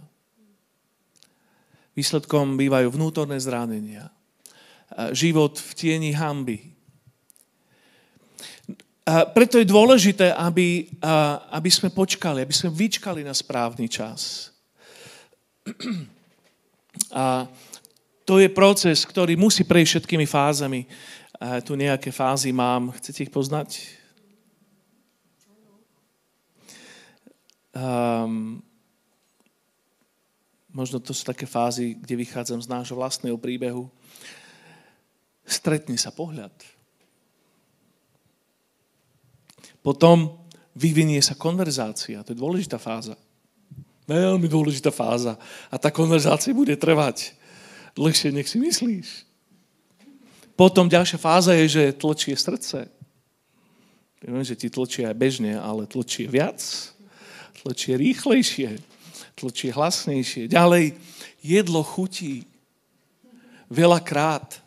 Výsledkom 1.98 2.56
bývajú 2.56 2.88
vnútorné 2.94 3.42
zranenia. 3.42 4.14
Život 5.12 5.58
v 5.58 5.72
tieni 5.74 6.12
hamby. 6.14 6.72
A 9.02 9.26
preto 9.26 9.58
je 9.58 9.66
dôležité, 9.66 10.30
aby, 10.34 10.86
aby 11.50 11.70
sme 11.74 11.90
počkali, 11.90 12.46
aby 12.46 12.54
sme 12.54 12.70
vyčkali 12.70 13.26
na 13.26 13.34
správny 13.34 13.90
čas. 13.90 14.52
A 17.16 17.48
to 18.28 18.38
je 18.38 18.52
proces, 18.52 19.08
ktorý 19.08 19.40
musí 19.40 19.64
prejsť 19.64 19.90
všetkými 20.06 20.28
fázami 20.28 20.86
tu 21.66 21.74
nejaké 21.74 22.14
fázy 22.14 22.54
mám. 22.54 22.94
Chcete 22.94 23.26
ich 23.26 23.34
poznať? 23.34 23.82
Um, 27.74 28.62
možno 30.70 31.02
to 31.02 31.18
sú 31.18 31.26
také 31.26 31.50
fázy, 31.50 31.98
kde 31.98 32.22
vychádzam 32.22 32.62
z 32.62 32.70
nášho 32.70 32.94
vlastného 32.94 33.40
príbehu. 33.42 33.90
Stretne 35.42 35.98
sa 35.98 36.14
pohľad. 36.14 36.54
Potom 39.82 40.42
vyvinie 40.78 41.20
sa 41.22 41.36
konverzácia. 41.36 42.24
To 42.24 42.32
je 42.32 42.40
dôležitá 42.40 42.78
fáza. 42.78 43.18
Veľmi 44.06 44.48
dôležitá 44.50 44.90
fáza. 44.90 45.38
A 45.70 45.76
tá 45.78 45.90
konverzácia 45.94 46.56
bude 46.56 46.74
trvať 46.78 47.38
dlhšie, 47.98 48.32
nech 48.32 48.48
si 48.48 48.58
myslíš. 48.58 49.28
Potom 50.56 50.86
ďalšia 50.86 51.18
fáza 51.18 51.58
je, 51.58 51.66
že 51.68 51.84
tlčie 51.98 52.38
srdce. 52.38 52.88
Viem, 54.22 54.46
že 54.46 54.54
ti 54.54 54.70
tlčie 54.70 55.10
aj 55.10 55.18
bežne, 55.18 55.58
ale 55.58 55.90
tlčie 55.90 56.30
viac, 56.30 56.62
tlčie 57.66 57.98
rýchlejšie, 57.98 58.78
tlčie 59.34 59.74
hlasnejšie. 59.74 60.46
Ďalej, 60.46 60.94
jedlo 61.42 61.82
chutí 61.82 62.46
veľakrát. 63.74 64.62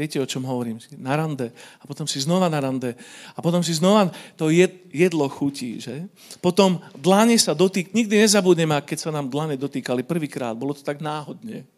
Viete, 0.00 0.16
o 0.16 0.24
čom 0.24 0.48
hovorím? 0.48 0.80
Na 0.96 1.12
rande. 1.12 1.52
A 1.76 1.84
potom 1.84 2.08
si 2.08 2.16
znova 2.24 2.48
na 2.48 2.56
rande. 2.56 2.96
A 3.36 3.44
potom 3.44 3.60
si 3.60 3.76
znova 3.76 4.08
to 4.40 4.48
jedlo 4.88 5.28
chutí. 5.28 5.76
Že? 5.76 6.08
Potom 6.40 6.80
dlane 6.96 7.36
sa 7.36 7.52
dotýk... 7.52 7.92
Nikdy 7.92 8.24
nezabudnem, 8.24 8.72
keď 8.80 8.96
sa 8.96 9.10
nám 9.12 9.28
dlane 9.28 9.60
dotýkali 9.60 10.08
prvýkrát. 10.08 10.56
Bolo 10.56 10.72
to 10.72 10.80
tak 10.80 11.04
náhodne 11.04 11.68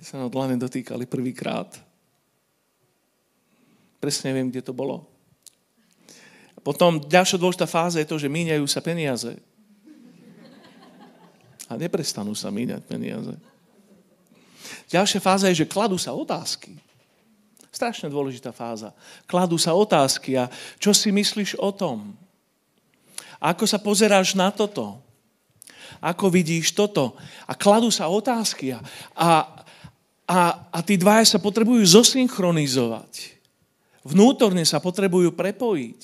keď 0.00 0.16
sa 0.16 0.16
na 0.16 0.32
dlane 0.32 0.56
dotýkali 0.56 1.04
prvýkrát. 1.04 1.68
Presne 4.00 4.32
viem, 4.32 4.48
kde 4.48 4.64
to 4.64 4.72
bolo. 4.72 5.04
Potom 6.64 7.04
ďalšia 7.04 7.36
dôležitá 7.36 7.68
fáza 7.68 8.00
je 8.00 8.08
to, 8.08 8.16
že 8.16 8.32
míňajú 8.32 8.64
sa 8.64 8.80
peniaze. 8.80 9.36
A 11.68 11.76
neprestanú 11.76 12.32
sa 12.32 12.48
míňať 12.48 12.80
peniaze. 12.88 13.36
Ďalšia 14.90 15.20
fáza 15.22 15.46
je, 15.50 15.64
že 15.64 15.70
kladú 15.70 15.96
sa 15.96 16.16
otázky. 16.16 16.76
Strašne 17.70 18.10
dôležitá 18.10 18.50
fáza. 18.50 18.90
Kladú 19.30 19.54
sa 19.54 19.78
otázky 19.78 20.34
a 20.34 20.50
čo 20.82 20.90
si 20.90 21.14
myslíš 21.14 21.56
o 21.62 21.70
tom? 21.70 22.18
Ako 23.40 23.64
sa 23.64 23.78
pozeráš 23.80 24.34
na 24.34 24.50
toto? 24.50 25.00
Ako 26.02 26.28
vidíš 26.28 26.74
toto? 26.74 27.14
A 27.46 27.54
kladú 27.54 27.88
sa 27.88 28.10
otázky 28.10 28.74
a, 28.74 28.82
a, 29.14 29.30
a, 30.26 30.38
a 30.74 30.78
tí 30.82 30.98
dvaja 30.98 31.24
sa 31.24 31.38
potrebujú 31.38 31.80
zosynchronizovať. 31.86 33.38
Vnútorne 34.02 34.66
sa 34.66 34.82
potrebujú 34.82 35.32
prepojiť. 35.32 36.00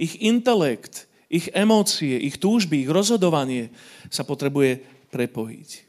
Ich 0.00 0.22
intelekt, 0.24 1.06
ich 1.28 1.50
emócie, 1.52 2.16
ich 2.16 2.40
túžby, 2.40 2.86
ich 2.86 2.90
rozhodovanie 2.90 3.74
sa 4.08 4.22
potrebuje 4.26 4.82
prepojiť. 5.10 5.83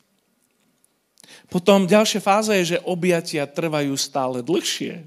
Potom 1.49 1.86
ďalšia 1.86 2.21
fáza 2.21 2.58
je, 2.58 2.75
že 2.75 2.84
objatia 2.86 3.45
trvajú 3.45 3.93
stále 3.95 4.41
dlhšie. 4.41 5.05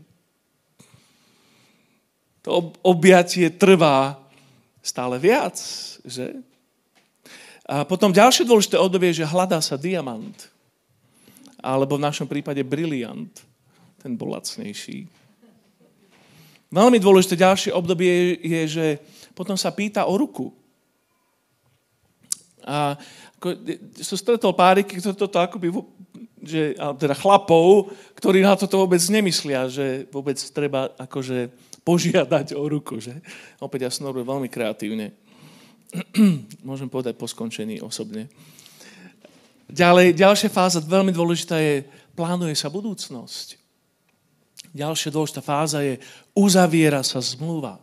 To 2.47 2.73
objatie 2.81 3.51
trvá 3.53 4.17
stále 4.81 5.21
viac, 5.21 5.59
že? 6.07 6.39
A 7.69 7.85
potom 7.85 8.15
ďalšie 8.15 8.49
dôležité 8.49 8.81
obdobie 8.81 9.13
je, 9.13 9.21
že 9.21 9.29
hľadá 9.29 9.61
sa 9.61 9.77
diamant 9.77 10.37
alebo 11.59 11.99
v 11.99 12.07
našom 12.07 12.31
prípade 12.31 12.63
briliant. 12.63 13.35
Ten 13.99 14.15
bol 14.15 14.31
lacnejší. 14.33 15.11
Veľmi 16.71 17.03
dôležité 17.03 17.35
ďalšie 17.35 17.75
obdobie 17.75 18.39
je, 18.41 18.63
že 18.69 18.87
potom 19.35 19.59
sa 19.59 19.75
pýta 19.75 20.07
o 20.07 20.15
ruku. 20.15 20.55
A 22.63 22.95
ako, 23.41 23.55
som 24.05 24.17
stretol 24.21 24.53
páriky, 24.53 25.01
ktoré 25.01 25.15
toto 25.17 25.39
akoby, 25.41 25.73
že, 26.49 26.63
teda 26.97 27.13
chlapov, 27.13 27.93
ktorí 28.17 28.41
na 28.41 28.57
toto 28.57 28.81
vôbec 28.81 29.01
nemyslia, 29.13 29.69
že 29.69 30.09
vôbec 30.09 30.41
treba 30.51 30.91
akože 30.97 31.53
požiadať 31.85 32.57
o 32.57 32.65
ruku. 32.65 32.99
Že? 32.99 33.21
Opäť 33.61 33.87
ja 33.87 33.91
som 33.93 34.09
veľmi 34.09 34.49
kreatívne. 34.49 35.13
Môžem 36.69 36.89
povedať 36.89 37.17
po 37.17 37.29
skončení 37.29 37.81
osobne. 37.81 38.29
Ďalej, 39.69 40.17
ďalšia 40.17 40.49
fáza, 40.49 40.81
veľmi 40.81 41.13
dôležitá 41.13 41.61
je, 41.61 41.85
plánuje 42.17 42.57
sa 42.57 42.73
budúcnosť. 42.73 43.61
Ďalšia 44.73 45.13
dôležitá 45.13 45.45
fáza 45.45 45.85
je, 45.85 46.01
uzaviera 46.33 47.05
sa 47.05 47.21
zmluva 47.21 47.77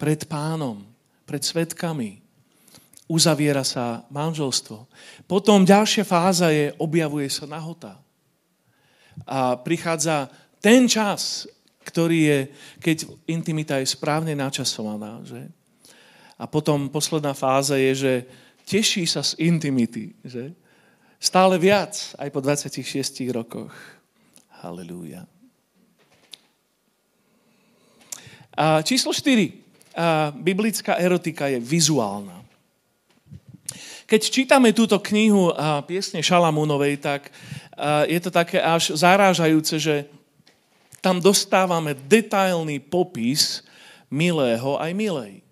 pred 0.00 0.24
pánom, 0.24 0.80
pred 1.28 1.44
svetkami. 1.44 2.20
Uzaviera 3.10 3.66
sa 3.66 4.06
manželstvo. 4.14 4.86
Potom 5.26 5.66
ďalšia 5.66 6.06
fáza 6.06 6.54
je, 6.54 6.70
objavuje 6.78 7.26
sa 7.26 7.42
nahota. 7.50 7.98
A 9.26 9.58
prichádza 9.58 10.30
ten 10.62 10.86
čas, 10.86 11.50
ktorý 11.82 12.18
je, 12.22 12.38
keď 12.78 12.96
intimita 13.26 13.82
je 13.82 13.90
správne 13.90 14.38
načasovaná. 14.38 15.18
Že? 15.26 15.50
A 16.38 16.46
potom 16.46 16.86
posledná 16.86 17.34
fáza 17.34 17.74
je, 17.74 17.92
že 17.98 18.12
teší 18.62 19.10
sa 19.10 19.26
z 19.26 19.34
intimity. 19.42 20.14
Že? 20.22 20.54
Stále 21.18 21.58
viac, 21.58 22.14
aj 22.14 22.30
po 22.30 22.38
26 22.38 23.26
rokoch. 23.34 23.74
Halelúja. 24.62 25.26
A 28.54 28.86
číslo 28.86 29.10
4. 29.10 29.50
A 29.98 30.30
biblická 30.30 30.94
erotika 30.94 31.50
je 31.50 31.58
vizuálna. 31.58 32.39
Keď 34.10 34.22
čítame 34.26 34.74
túto 34.74 34.98
knihu 34.98 35.54
a 35.54 35.86
piesne 35.86 36.18
Šalamúnovej, 36.18 36.98
tak 36.98 37.30
je 38.10 38.18
to 38.18 38.34
také 38.34 38.58
až 38.58 38.98
zarážajúce, 38.98 39.78
že 39.78 40.10
tam 40.98 41.22
dostávame 41.22 41.94
detailný 41.94 42.82
popis 42.82 43.62
milého 44.10 44.74
aj 44.82 44.90
milej. 44.98 45.46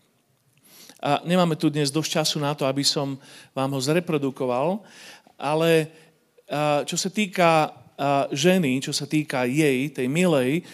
A 0.99 1.23
nemáme 1.23 1.55
tu 1.55 1.71
dnes 1.71 1.87
dosť 1.95 2.19
času 2.19 2.43
na 2.43 2.51
to, 2.59 2.67
aby 2.67 2.83
som 2.83 3.15
vám 3.55 3.71
ho 3.71 3.79
zreprodukoval, 3.79 4.83
ale 5.39 5.95
čo 6.83 6.99
sa 6.99 7.15
týka 7.15 7.71
ženy, 8.35 8.83
čo 8.83 8.91
sa 8.91 9.07
týka 9.07 9.47
jej, 9.47 9.87
tej 9.95 10.11
milej, 10.11 10.67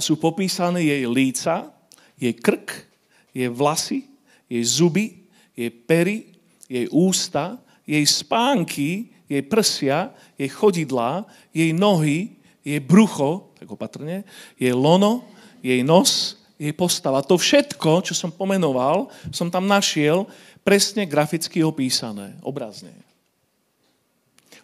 sú 0.00 0.16
popísané 0.16 0.80
jej 0.80 1.04
líca, 1.04 1.68
jej 2.16 2.32
krk, 2.32 2.88
jej 3.36 3.52
vlasy, 3.52 4.08
jej 4.48 4.64
zuby, 4.64 5.28
jej 5.52 5.68
pery, 5.68 6.37
jej 6.68 6.86
ústa, 6.92 7.56
jej 7.88 8.04
spánky, 8.04 9.08
jej 9.28 9.42
prsia, 9.42 10.12
jej 10.36 10.48
chodidlá, 10.48 11.24
jej 11.52 11.72
nohy, 11.72 12.36
jej 12.64 12.80
brucho, 12.80 13.52
tak 13.56 13.68
opatrne, 13.72 14.24
jej 14.60 14.72
lono, 14.76 15.24
jej 15.64 15.80
nos, 15.80 16.36
jej 16.60 16.72
postava. 16.76 17.24
To 17.24 17.40
všetko, 17.40 18.04
čo 18.04 18.12
som 18.12 18.28
pomenoval, 18.28 19.08
som 19.32 19.48
tam 19.48 19.64
našiel 19.64 20.28
presne 20.60 21.08
graficky 21.08 21.64
opísané, 21.64 22.36
obrazne. 22.44 22.92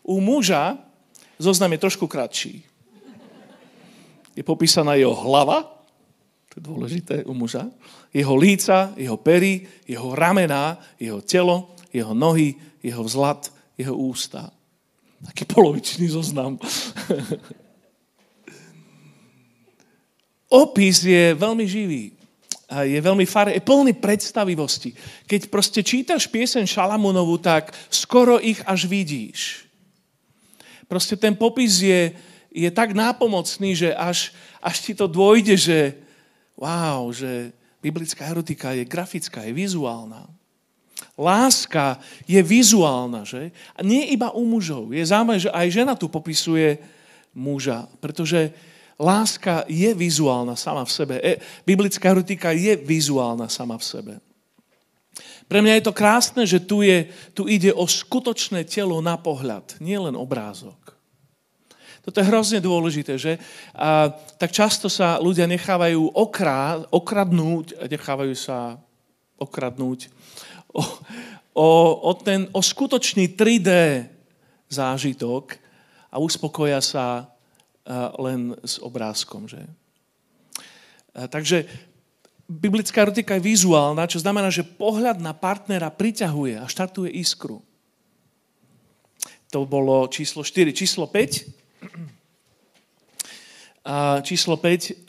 U 0.05 0.21
muža 0.21 0.77
zoznam 1.41 1.73
je 1.73 1.83
trošku 1.89 2.05
kratší. 2.05 2.61
Je 4.37 4.43
popísaná 4.43 4.99
jeho 4.99 5.15
hlava, 5.15 5.65
to 6.51 6.61
je 6.61 6.63
dôležité 6.63 7.17
u 7.25 7.35
muža, 7.35 7.67
jeho 8.15 8.35
líca, 8.37 8.95
jeho 8.95 9.17
pery, 9.19 9.67
jeho 9.87 10.15
ramená, 10.15 10.79
jeho 10.99 11.23
telo, 11.23 11.74
jeho 11.95 12.11
nohy, 12.11 12.59
jeho 12.83 13.07
vzhlad, 13.07 13.47
jeho 13.79 13.95
ústa. 13.95 14.51
Taký 15.23 15.47
polovičný 15.47 16.11
zoznam. 16.11 16.59
opis 20.55 21.03
je 21.03 21.35
veľmi 21.35 21.67
živý. 21.67 22.15
Je 22.75 22.99
veľmi 22.99 23.27
far, 23.29 23.53
je 23.53 23.61
plný 23.61 23.93
predstavivosti. 23.99 24.95
Keď 25.29 25.53
proste 25.53 25.85
čítaš 25.85 26.27
piesen 26.27 26.65
Šalamúnovu, 26.65 27.39
tak 27.39 27.71
skoro 27.93 28.41
ich 28.41 28.59
až 28.65 28.89
vidíš. 28.89 29.69
Proste 30.89 31.15
ten 31.15 31.37
popis 31.37 31.85
je, 31.85 32.15
je 32.51 32.71
tak 32.73 32.97
nápomocný, 32.97 33.77
že 33.79 33.91
až, 33.95 34.33
až 34.59 34.77
ti 34.81 34.93
to 34.97 35.07
dôjde, 35.07 35.55
že 35.55 35.79
wow, 36.57 37.13
že 37.15 37.53
biblická 37.85 38.27
erotika 38.27 38.73
je 38.73 38.89
grafická, 38.89 39.45
je 39.45 39.53
vizuálna. 39.55 40.34
Láska 41.15 42.03
je 42.27 42.43
vizuálna, 42.43 43.23
že? 43.23 43.55
A 43.79 43.87
nie 43.87 44.11
iba 44.11 44.35
u 44.35 44.43
mužov. 44.43 44.91
Je 44.91 45.07
zaujímavé, 45.07 45.39
že 45.39 45.55
aj 45.55 45.67
žena 45.71 45.95
tu 45.95 46.11
popisuje 46.11 46.83
muža, 47.31 47.87
pretože 48.03 48.51
láska 48.99 49.63
je 49.71 49.95
vizuálna 49.95 50.59
sama 50.59 50.83
v 50.83 50.91
sebe. 50.91 51.15
E, 51.23 51.39
biblická 51.63 52.11
erotika 52.11 52.51
je 52.51 52.75
vizuálna 52.75 53.47
sama 53.47 53.79
v 53.79 53.87
sebe. 53.87 54.15
Pre 55.47 55.63
mňa 55.63 55.79
je 55.79 55.87
to 55.87 55.95
krásne, 55.95 56.43
že 56.51 56.59
tu, 56.67 56.83
je, 56.83 57.07
tu 57.31 57.47
ide 57.47 57.71
o 57.71 57.87
skutočné 57.87 58.67
telo 58.67 58.99
na 58.99 59.15
pohľad, 59.15 59.79
nie 59.79 59.95
len 59.95 60.19
obrázok. 60.19 60.99
Toto 62.03 62.21
je 62.21 62.27
hrozne 62.27 62.59
dôležité, 62.59 63.15
že? 63.23 63.39
A, 63.71 64.11
tak 64.35 64.51
často 64.51 64.91
sa 64.91 65.23
ľudia 65.23 65.47
nechávajú 65.47 66.11
okrá, 66.11 66.83
okradnúť, 66.91 67.87
nechávajú 67.87 68.35
sa 68.35 68.83
okradnúť 69.39 70.11
o, 70.75 70.83
o, 71.55 71.69
o, 72.11 72.13
ten, 72.19 72.51
o 72.51 72.61
skutočný 72.61 73.33
3D 73.39 73.71
zážitok 74.69 75.57
a 76.11 76.19
uspokoja 76.19 76.83
sa 76.83 77.35
len 78.19 78.57
s 78.65 78.81
obrázkom. 78.81 79.45
Že? 79.45 79.61
Takže 81.29 81.69
biblická 82.49 83.05
erotika 83.05 83.37
je 83.37 83.45
vizuálna, 83.45 84.09
čo 84.09 84.19
znamená, 84.21 84.49
že 84.49 84.65
pohľad 84.65 85.21
na 85.21 85.37
partnera 85.37 85.93
priťahuje 85.93 86.59
a 86.61 86.67
štartuje 86.69 87.13
iskru. 87.13 87.61
To 89.53 89.69
bolo 89.69 90.09
číslo 90.11 90.43
4. 90.43 90.75
Číslo 90.75 91.07
5. 91.07 91.47
číslo 94.25 94.57
5. 94.57 95.07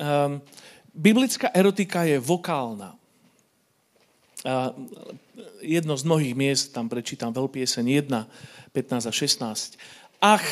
biblická 0.93 1.49
erotika 1.55 2.03
je 2.05 2.19
vokálna. 2.19 2.93
Jedno 5.61 5.97
z 5.97 6.03
mnohých 6.07 6.35
miest, 6.35 6.71
tam 6.71 6.87
prečítam 6.87 7.31
veľpieseň 7.31 7.85
1, 8.07 8.73
15 8.73 9.09
a 9.09 9.13
16. 9.13 9.79
Ach, 10.21 10.47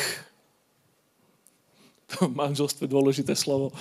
v 2.20 2.30
manželstve 2.30 2.86
dôležité 2.86 3.34
slovo. 3.34 3.72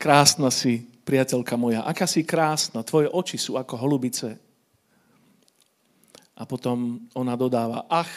krásna 0.00 0.48
si, 0.48 0.88
priateľka 1.04 1.58
moja. 1.60 1.84
Aká 1.84 2.08
si 2.08 2.24
krásna. 2.24 2.80
Tvoje 2.80 3.10
oči 3.12 3.36
sú 3.36 3.60
ako 3.60 3.76
holubice. 3.76 4.40
A 6.40 6.48
potom 6.48 7.04
ona 7.12 7.36
dodáva, 7.36 7.84
ach, 7.84 8.12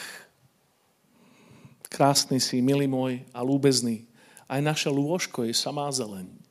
krásny 1.92 2.40
si, 2.40 2.64
milý 2.64 2.88
môj 2.88 3.20
a 3.36 3.44
lúbezný. 3.44 4.08
Aj 4.48 4.64
naše 4.64 4.88
lôžko 4.88 5.44
je 5.44 5.52
samá 5.52 5.92
zeleň. 5.92 6.43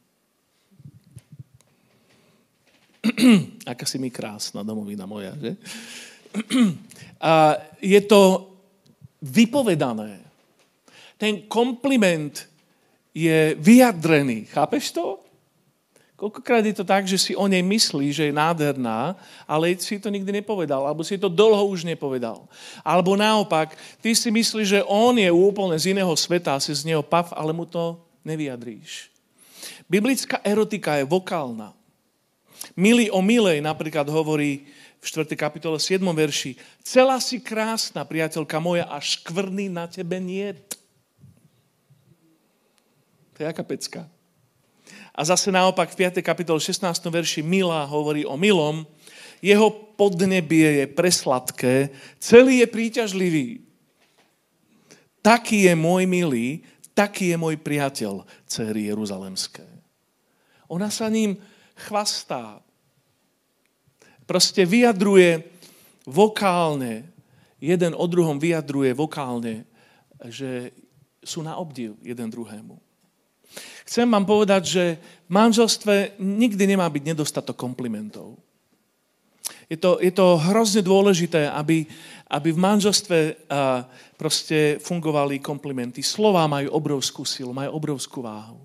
Aká 3.72 3.86
si 3.86 3.98
mi 3.98 4.10
krásna 4.10 4.62
domovina 4.62 5.06
moja, 5.06 5.32
že? 5.36 5.56
A 7.22 7.54
je 7.78 8.00
to 8.02 8.50
vypovedané 9.22 10.22
ten 11.22 11.38
kompliment 11.46 12.34
je 13.14 13.54
vyjadrený. 13.54 14.50
Chápeš 14.50 14.90
to? 14.90 15.22
Koľkokrát 16.18 16.66
je 16.66 16.74
to 16.74 16.82
tak, 16.82 17.06
že 17.06 17.14
si 17.14 17.32
o 17.38 17.46
nej 17.46 17.62
myslí, 17.62 18.10
že 18.10 18.26
je 18.26 18.34
nádherná, 18.34 19.14
ale 19.46 19.78
si 19.78 20.02
to 20.02 20.10
nikdy 20.10 20.42
nepovedal, 20.42 20.82
alebo 20.82 21.06
si 21.06 21.14
to 21.14 21.30
dlho 21.30 21.70
už 21.70 21.86
nepovedal. 21.86 22.50
Alebo 22.82 23.14
naopak, 23.14 23.78
ty 24.02 24.18
si 24.18 24.34
myslíš, 24.34 24.66
že 24.66 24.80
on 24.82 25.14
je 25.14 25.30
úplne 25.30 25.78
z 25.78 25.94
iného 25.94 26.10
sveta, 26.18 26.58
si 26.58 26.74
z 26.74 26.90
neho 26.90 27.06
pav, 27.06 27.30
ale 27.38 27.54
mu 27.54 27.70
to 27.70 28.02
nevyjadríš. 28.26 29.06
Biblická 29.86 30.42
erotika 30.42 30.98
je 30.98 31.06
vokálna. 31.06 31.70
Milý 32.78 33.10
o 33.10 33.20
milej 33.20 33.58
napríklad 33.60 34.06
hovorí 34.08 34.66
v 35.02 35.04
4. 35.04 35.34
kapitole 35.34 35.82
7. 35.82 35.98
verši 36.02 36.54
Celá 36.86 37.18
si 37.18 37.42
krásna, 37.42 38.06
priateľka 38.06 38.62
moja, 38.62 38.86
a 38.86 39.02
škvrny 39.02 39.66
na 39.66 39.90
tebe 39.90 40.22
niet. 40.22 40.58
To 43.34 43.38
je 43.42 43.46
aká 43.48 43.64
pecka. 43.66 44.06
A 45.12 45.20
zase 45.26 45.52
naopak 45.52 45.92
v 45.92 46.08
5. 46.08 46.24
kapitole 46.24 46.60
16. 46.60 46.86
verši 47.10 47.40
Milá 47.44 47.84
hovorí 47.84 48.24
o 48.24 48.38
milom, 48.38 48.86
jeho 49.42 49.68
podnebie 49.98 50.80
je 50.80 50.86
presladké, 50.86 51.90
celý 52.22 52.62
je 52.62 52.68
príťažlivý. 52.70 53.48
Taký 55.18 55.66
je 55.66 55.74
môj 55.74 56.06
milý, 56.06 56.62
taký 56.94 57.34
je 57.34 57.36
môj 57.36 57.58
priateľ, 57.58 58.22
céry 58.46 58.86
Jeruzalemské. 58.86 59.66
Ona 60.70 60.88
sa 60.88 61.10
ním 61.10 61.36
chvastá. 61.88 62.62
Proste 64.22 64.62
vyjadruje 64.62 65.42
vokálne, 66.06 67.06
jeden 67.58 67.92
o 67.94 68.06
druhom 68.06 68.38
vyjadruje 68.38 68.94
vokálne, 68.94 69.66
že 70.30 70.70
sú 71.22 71.42
na 71.42 71.58
obdiv 71.58 71.98
jeden 72.02 72.30
druhému. 72.30 72.78
Chcem 73.86 74.06
vám 74.08 74.24
povedať, 74.24 74.62
že 74.64 74.84
v 75.28 75.30
manželstve 75.30 76.18
nikdy 76.18 76.64
nemá 76.64 76.86
byť 76.88 77.02
nedostatok 77.02 77.58
komplimentov. 77.58 78.38
Je 79.66 79.76
to, 79.76 79.98
je 79.98 80.12
to 80.12 80.36
hrozne 80.38 80.84
dôležité, 80.84 81.48
aby, 81.50 81.84
aby 82.30 82.48
v 82.52 82.62
manželstve 82.62 83.18
a, 83.48 83.84
proste 84.16 84.78
fungovali 84.78 85.42
komplimenty. 85.42 86.04
Slová 86.04 86.46
majú 86.46 86.72
obrovskú 86.76 87.26
silu, 87.26 87.50
majú 87.56 87.74
obrovskú 87.74 88.22
váhu. 88.22 88.60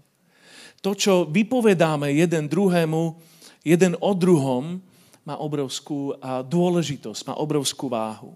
To, 0.81 0.93
čo 0.93 1.25
vypovedáme 1.25 2.13
jeden 2.13 2.45
druhému, 2.45 3.17
jeden 3.65 3.93
o 3.99 4.11
druhom, 4.13 4.79
má 5.27 5.35
obrovskú 5.35 6.15
dôležitosť, 6.47 7.27
má 7.27 7.35
obrovskú 7.35 7.91
váhu. 7.91 8.31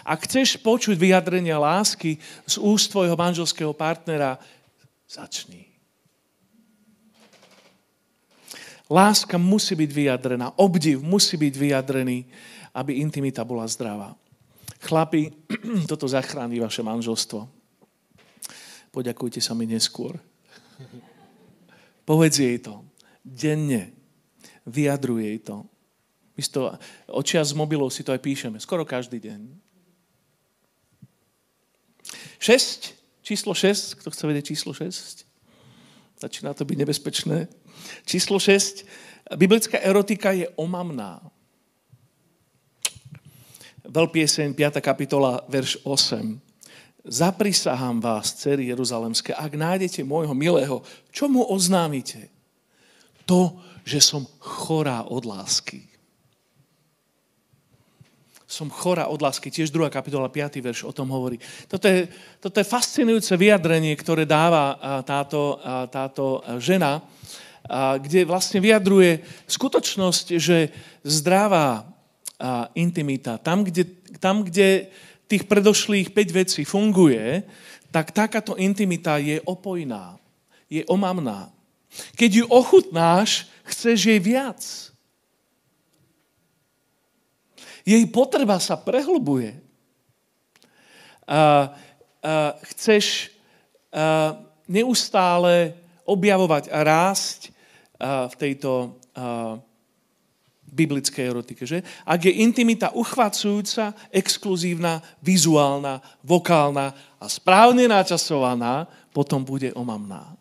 Ak 0.00 0.24
chceš 0.24 0.56
počuť 0.60 0.96
vyjadrenia 0.96 1.60
lásky 1.60 2.16
z 2.48 2.56
úst 2.60 2.88
tvojho 2.88 3.16
manželského 3.16 3.76
partnera, 3.76 4.40
začni. 5.04 5.68
Láska 8.86 9.36
musí 9.36 9.74
byť 9.74 9.90
vyjadrená, 9.90 10.56
obdiv 10.56 11.02
musí 11.02 11.34
byť 11.36 11.54
vyjadrený, 11.58 12.24
aby 12.76 13.02
intimita 13.02 13.42
bola 13.42 13.66
zdravá. 13.66 14.14
Chlapi, 14.80 15.32
toto 15.90 16.06
zachráni 16.06 16.62
vaše 16.62 16.80
manželstvo. 16.86 17.44
Poďakujte 18.94 19.42
sa 19.42 19.52
mi 19.52 19.66
neskôr. 19.68 20.16
Povedz 22.06 22.38
jej 22.38 22.62
to. 22.62 22.86
Denne. 23.26 23.90
Vyjadruj 24.62 25.26
jej 25.26 25.38
to. 25.42 25.66
My 26.38 26.42
to 26.46 26.62
očia 27.10 27.42
z 27.42 27.52
mobilov 27.58 27.90
si 27.90 28.06
to 28.06 28.14
aj 28.14 28.22
píšeme. 28.22 28.62
Skoro 28.62 28.86
každý 28.86 29.18
deň. 29.18 29.40
6. 32.38 32.94
Číslo 33.26 33.52
6. 33.58 33.98
Kto 33.98 34.08
chce 34.14 34.24
vedieť 34.30 34.54
číslo 34.54 34.70
6? 34.70 35.26
Začína 36.22 36.54
to 36.54 36.62
byť 36.62 36.76
nebezpečné. 36.78 37.50
Číslo 38.06 38.38
6. 38.38 38.86
Biblická 39.34 39.82
erotika 39.82 40.30
je 40.30 40.46
omamná. 40.54 41.18
Veľpieseň, 43.86 44.54
5. 44.54 44.78
kapitola, 44.78 45.42
verš 45.50 45.82
8. 45.82 46.38
Zaprisahám 47.06 48.02
vás, 48.02 48.34
cery 48.34 48.66
Jeruzalemské, 48.66 49.30
ak 49.30 49.54
nájdete 49.54 50.02
môjho 50.02 50.34
milého, 50.34 50.82
čo 51.14 51.30
mu 51.30 51.46
oznámite? 51.46 52.26
To, 53.30 53.62
že 53.86 54.02
som 54.02 54.26
chorá 54.42 55.06
od 55.06 55.22
lásky. 55.22 55.86
Som 58.42 58.74
chorá 58.74 59.06
od 59.06 59.22
lásky. 59.22 59.54
Tiež 59.54 59.70
2. 59.70 59.86
kapitola, 59.86 60.26
5. 60.26 60.58
verš 60.58 60.82
o 60.82 60.90
tom 60.90 61.06
hovorí. 61.14 61.38
Toto 61.70 61.86
je, 61.86 62.10
toto 62.42 62.58
je 62.58 62.66
fascinujúce 62.66 63.38
vyjadrenie, 63.38 63.94
ktoré 63.94 64.26
dáva 64.26 64.74
táto, 65.06 65.62
táto 65.90 66.42
žena, 66.58 67.06
kde 68.02 68.26
vlastne 68.26 68.58
vyjadruje 68.58 69.22
skutočnosť, 69.46 70.26
že 70.42 70.74
zdravá 71.06 71.86
intimita, 72.74 73.38
tam 73.38 73.62
kde, 73.62 73.86
tam, 74.18 74.42
kde 74.42 74.90
tých 75.26 75.44
predošlých 75.44 76.14
5 76.14 76.30
vecí 76.30 76.62
funguje, 76.62 77.42
tak 77.90 78.14
takáto 78.14 78.54
intimita 78.58 79.18
je 79.18 79.42
opojná, 79.42 80.18
je 80.70 80.82
omamná. 80.86 81.50
Keď 82.14 82.30
ju 82.42 82.44
ochutnáš, 82.50 83.48
chceš 83.66 83.98
jej 84.10 84.20
viac. 84.20 84.60
Jej 87.86 88.02
potreba 88.10 88.58
sa 88.58 88.74
prehlbuje. 88.74 89.54
A, 91.26 91.30
a 91.30 91.38
chceš 92.74 93.30
a, 93.94 94.34
neustále 94.66 95.74
objavovať 96.02 96.70
a 96.70 96.78
rásť 96.82 97.50
a, 97.98 98.26
v 98.30 98.34
tejto 98.34 98.98
a, 99.14 99.58
biblickej 100.76 101.24
erotike. 101.24 101.64
Že? 101.64 101.80
Ak 102.04 102.20
je 102.20 102.44
intimita 102.44 102.92
uchvacujúca, 102.92 103.96
exkluzívna, 104.12 105.00
vizuálna, 105.24 106.04
vokálna 106.20 106.92
a 107.16 107.24
správne 107.32 107.88
načasovaná, 107.88 108.84
potom 109.16 109.40
bude 109.40 109.72
omamná. 109.72 110.36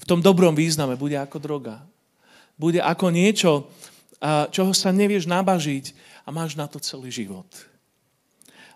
V 0.00 0.04
tom 0.08 0.24
dobrom 0.24 0.56
význame 0.56 0.96
bude 0.96 1.20
ako 1.20 1.36
droga. 1.36 1.84
Bude 2.56 2.80
ako 2.80 3.12
niečo, 3.12 3.68
čoho 4.48 4.72
sa 4.72 4.88
nevieš 4.88 5.28
nabažiť 5.28 5.92
a 6.24 6.32
máš 6.32 6.56
na 6.56 6.64
to 6.64 6.80
celý 6.80 7.12
život. 7.12 7.46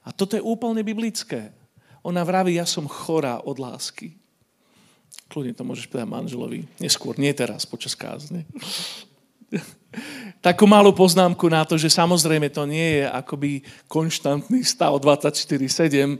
A 0.04 0.12
toto 0.12 0.36
je 0.36 0.44
úplne 0.44 0.84
biblické. 0.84 1.56
Ona 2.04 2.20
vraví, 2.26 2.60
ja 2.60 2.68
som 2.68 2.84
chorá 2.84 3.40
od 3.40 3.56
lásky. 3.56 4.18
Kľudne 5.32 5.56
to 5.56 5.64
môžeš 5.64 5.88
povedať 5.88 6.10
manželovi. 6.12 6.68
Neskôr, 6.76 7.16
nie 7.16 7.32
teraz, 7.32 7.64
počas 7.64 7.96
kázne 7.96 8.44
takú 10.42 10.66
malú 10.66 10.90
poznámku 10.90 11.46
na 11.46 11.62
to, 11.62 11.78
že 11.78 11.92
samozrejme 11.92 12.50
to 12.50 12.66
nie 12.66 13.00
je 13.00 13.04
akoby 13.06 13.50
konštantný 13.86 14.66
stav 14.66 14.96
24-7. 14.98 16.18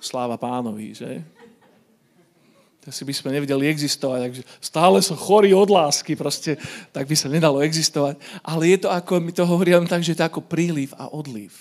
sláva 0.00 0.40
pánovi, 0.40 0.96
že? 0.96 1.20
si 2.90 3.06
by 3.06 3.14
sme 3.14 3.36
nevedeli 3.36 3.70
existovať. 3.70 4.18
Takže 4.24 4.42
stále 4.58 4.98
som 5.04 5.14
chorý 5.14 5.54
od 5.54 5.70
lásky, 5.70 6.18
proste, 6.18 6.58
tak 6.90 7.06
by 7.06 7.14
sa 7.14 7.30
nedalo 7.30 7.62
existovať. 7.62 8.18
Ale 8.42 8.72
je 8.72 8.78
to 8.84 8.88
ako, 8.90 9.22
my 9.22 9.32
to 9.36 9.44
hovoríme 9.46 9.86
tak, 9.86 10.02
že 10.02 10.12
je 10.12 10.20
to 10.20 10.26
ako 10.26 10.40
príliv 10.42 10.96
a 10.98 11.06
odliv. 11.12 11.54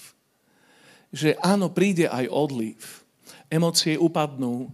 Že 1.13 1.37
áno, 1.43 1.69
príde 1.69 2.09
aj 2.09 2.25
odliv. 2.31 2.79
Emócie 3.51 3.99
upadnú 3.99 4.71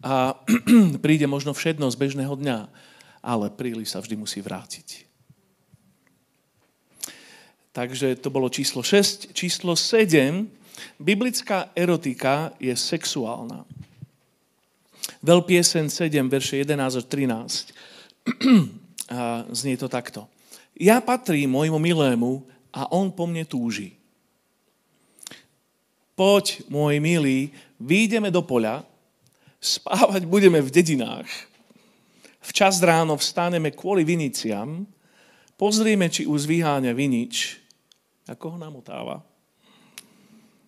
a 0.00 0.36
príde 1.04 1.28
možno 1.28 1.52
všednosť 1.52 1.96
bežného 1.96 2.34
dňa, 2.34 2.58
ale 3.24 3.48
príliv 3.48 3.88
sa 3.88 4.04
vždy 4.04 4.20
musí 4.20 4.44
vrátiť. 4.44 5.08
Takže 7.74 8.20
to 8.20 8.28
bolo 8.30 8.52
číslo 8.52 8.84
6. 8.84 9.32
Číslo 9.32 9.74
7. 9.74 10.46
Biblická 11.00 11.72
erotika 11.74 12.54
je 12.60 12.70
sexuálna. 12.76 13.66
Veľpiesen 15.24 15.88
7, 15.88 16.28
verše 16.28 16.62
11 16.62 17.00
až 17.00 17.04
13. 17.08 17.74
A 19.10 19.48
znie 19.50 19.74
to 19.80 19.88
takto. 19.88 20.28
Ja 20.76 21.00
patrím 21.00 21.56
môjmu 21.56 21.80
milému 21.80 22.44
a 22.70 22.86
on 22.92 23.10
po 23.10 23.24
mne 23.24 23.42
túži. 23.48 23.96
Poď, 26.14 26.62
môj 26.70 27.02
milý, 27.02 27.50
výjdeme 27.82 28.30
do 28.30 28.38
poľa, 28.38 28.86
spávať 29.58 30.30
budeme 30.30 30.62
v 30.62 30.70
dedinách. 30.70 31.26
Včas 32.44 32.76
ráno 32.84 33.16
vstaneme 33.16 33.72
kvôli 33.72 34.04
viniciam, 34.04 34.84
pozrieme, 35.56 36.12
či 36.12 36.28
už 36.28 36.44
vyháňa 36.44 36.92
vinič, 36.92 37.56
ako 38.28 38.56
ho 38.56 38.58
namotáva. 38.60 39.24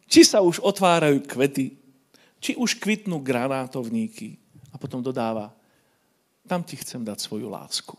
Či 0.09 0.25
sa 0.25 0.41
už 0.41 0.65
otvárajú 0.65 1.21
kvety, 1.29 1.77
či 2.41 2.57
už 2.57 2.81
kvitnú 2.81 3.21
granátovníky. 3.21 4.41
A 4.73 4.81
potom 4.81 5.05
dodáva, 5.05 5.53
tam 6.49 6.65
ti 6.65 6.81
chcem 6.81 7.05
dať 7.05 7.19
svoju 7.21 7.53
lásku. 7.53 7.97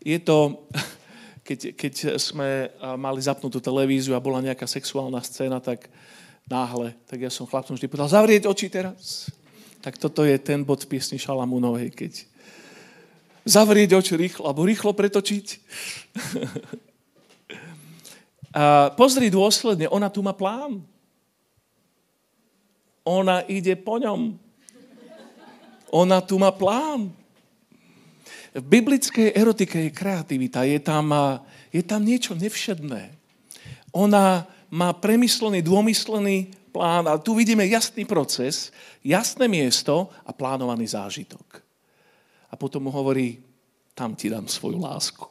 Je 0.00 0.16
to, 0.16 0.64
keď, 1.48 1.76
keď 1.76 1.94
sme 2.16 2.72
mali 2.96 3.20
zapnutú 3.20 3.60
televíziu 3.60 4.16
a 4.16 4.24
bola 4.24 4.40
nejaká 4.40 4.64
sexuálna 4.64 5.20
scéna, 5.20 5.60
tak 5.60 5.92
náhle, 6.48 6.96
tak 7.04 7.20
ja 7.20 7.28
som 7.28 7.44
chlapcom 7.44 7.76
vždy 7.76 7.88
povedal, 7.90 8.16
zavrieť 8.16 8.48
oči 8.48 8.72
teraz. 8.72 9.28
Tak 9.82 9.98
toto 9.98 10.22
je 10.22 10.38
ten 10.38 10.62
bod 10.62 10.86
v 10.86 10.94
piesni 10.94 11.18
Šalamúnovej, 11.18 11.90
keď 11.90 12.12
zavrieť 13.42 13.98
oči 13.98 14.14
rýchlo, 14.14 14.46
alebo 14.46 14.62
rýchlo 14.62 14.94
pretočiť. 14.94 15.46
A 18.52 18.92
pozri 18.94 19.32
dôsledne, 19.32 19.88
ona 19.88 20.12
tu 20.12 20.20
má 20.20 20.36
plán. 20.36 20.84
Ona 23.02 23.42
ide 23.48 23.74
po 23.80 23.96
ňom. 23.96 24.36
Ona 25.90 26.20
tu 26.20 26.36
má 26.36 26.52
plán. 26.52 27.10
V 28.52 28.60
biblickej 28.60 29.32
erotike 29.32 29.88
je 29.88 29.90
kreativita, 29.90 30.68
je 30.68 30.76
tam, 30.78 31.08
je 31.72 31.80
tam 31.80 32.04
niečo 32.04 32.36
nevšedné. 32.36 33.16
Ona 33.96 34.44
má 34.68 34.88
premyslený, 34.92 35.64
dômyslený 35.64 36.52
plán, 36.72 37.04
ale 37.04 37.20
tu 37.20 37.36
vidíme 37.36 37.68
jasný 37.68 38.08
proces, 38.08 38.72
jasné 39.04 39.44
miesto 39.44 40.08
a 40.24 40.32
plánovaný 40.32 40.88
zážitok. 40.88 41.60
A 42.48 42.56
potom 42.56 42.88
mu 42.88 42.90
hovorí, 42.90 43.44
tam 43.92 44.16
ti 44.16 44.32
dám 44.32 44.48
svoju 44.48 44.80
lásku. 44.80 45.28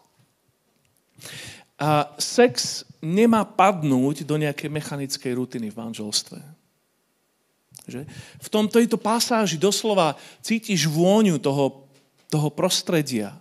A 1.82 2.14
sex 2.22 2.86
nemá 3.02 3.42
padnúť 3.42 4.22
do 4.22 4.38
nejakej 4.38 4.70
mechanickej 4.70 5.34
rutiny 5.34 5.74
v 5.74 5.80
manželstve. 5.82 6.38
Že? 7.90 8.06
V 8.38 8.48
tom 8.54 8.70
tejto 8.70 9.02
pasáži 9.02 9.58
doslova 9.58 10.14
cítiš 10.46 10.86
vôňu 10.86 11.42
toho, 11.42 11.90
toho 12.30 12.50
prostredia, 12.54 13.34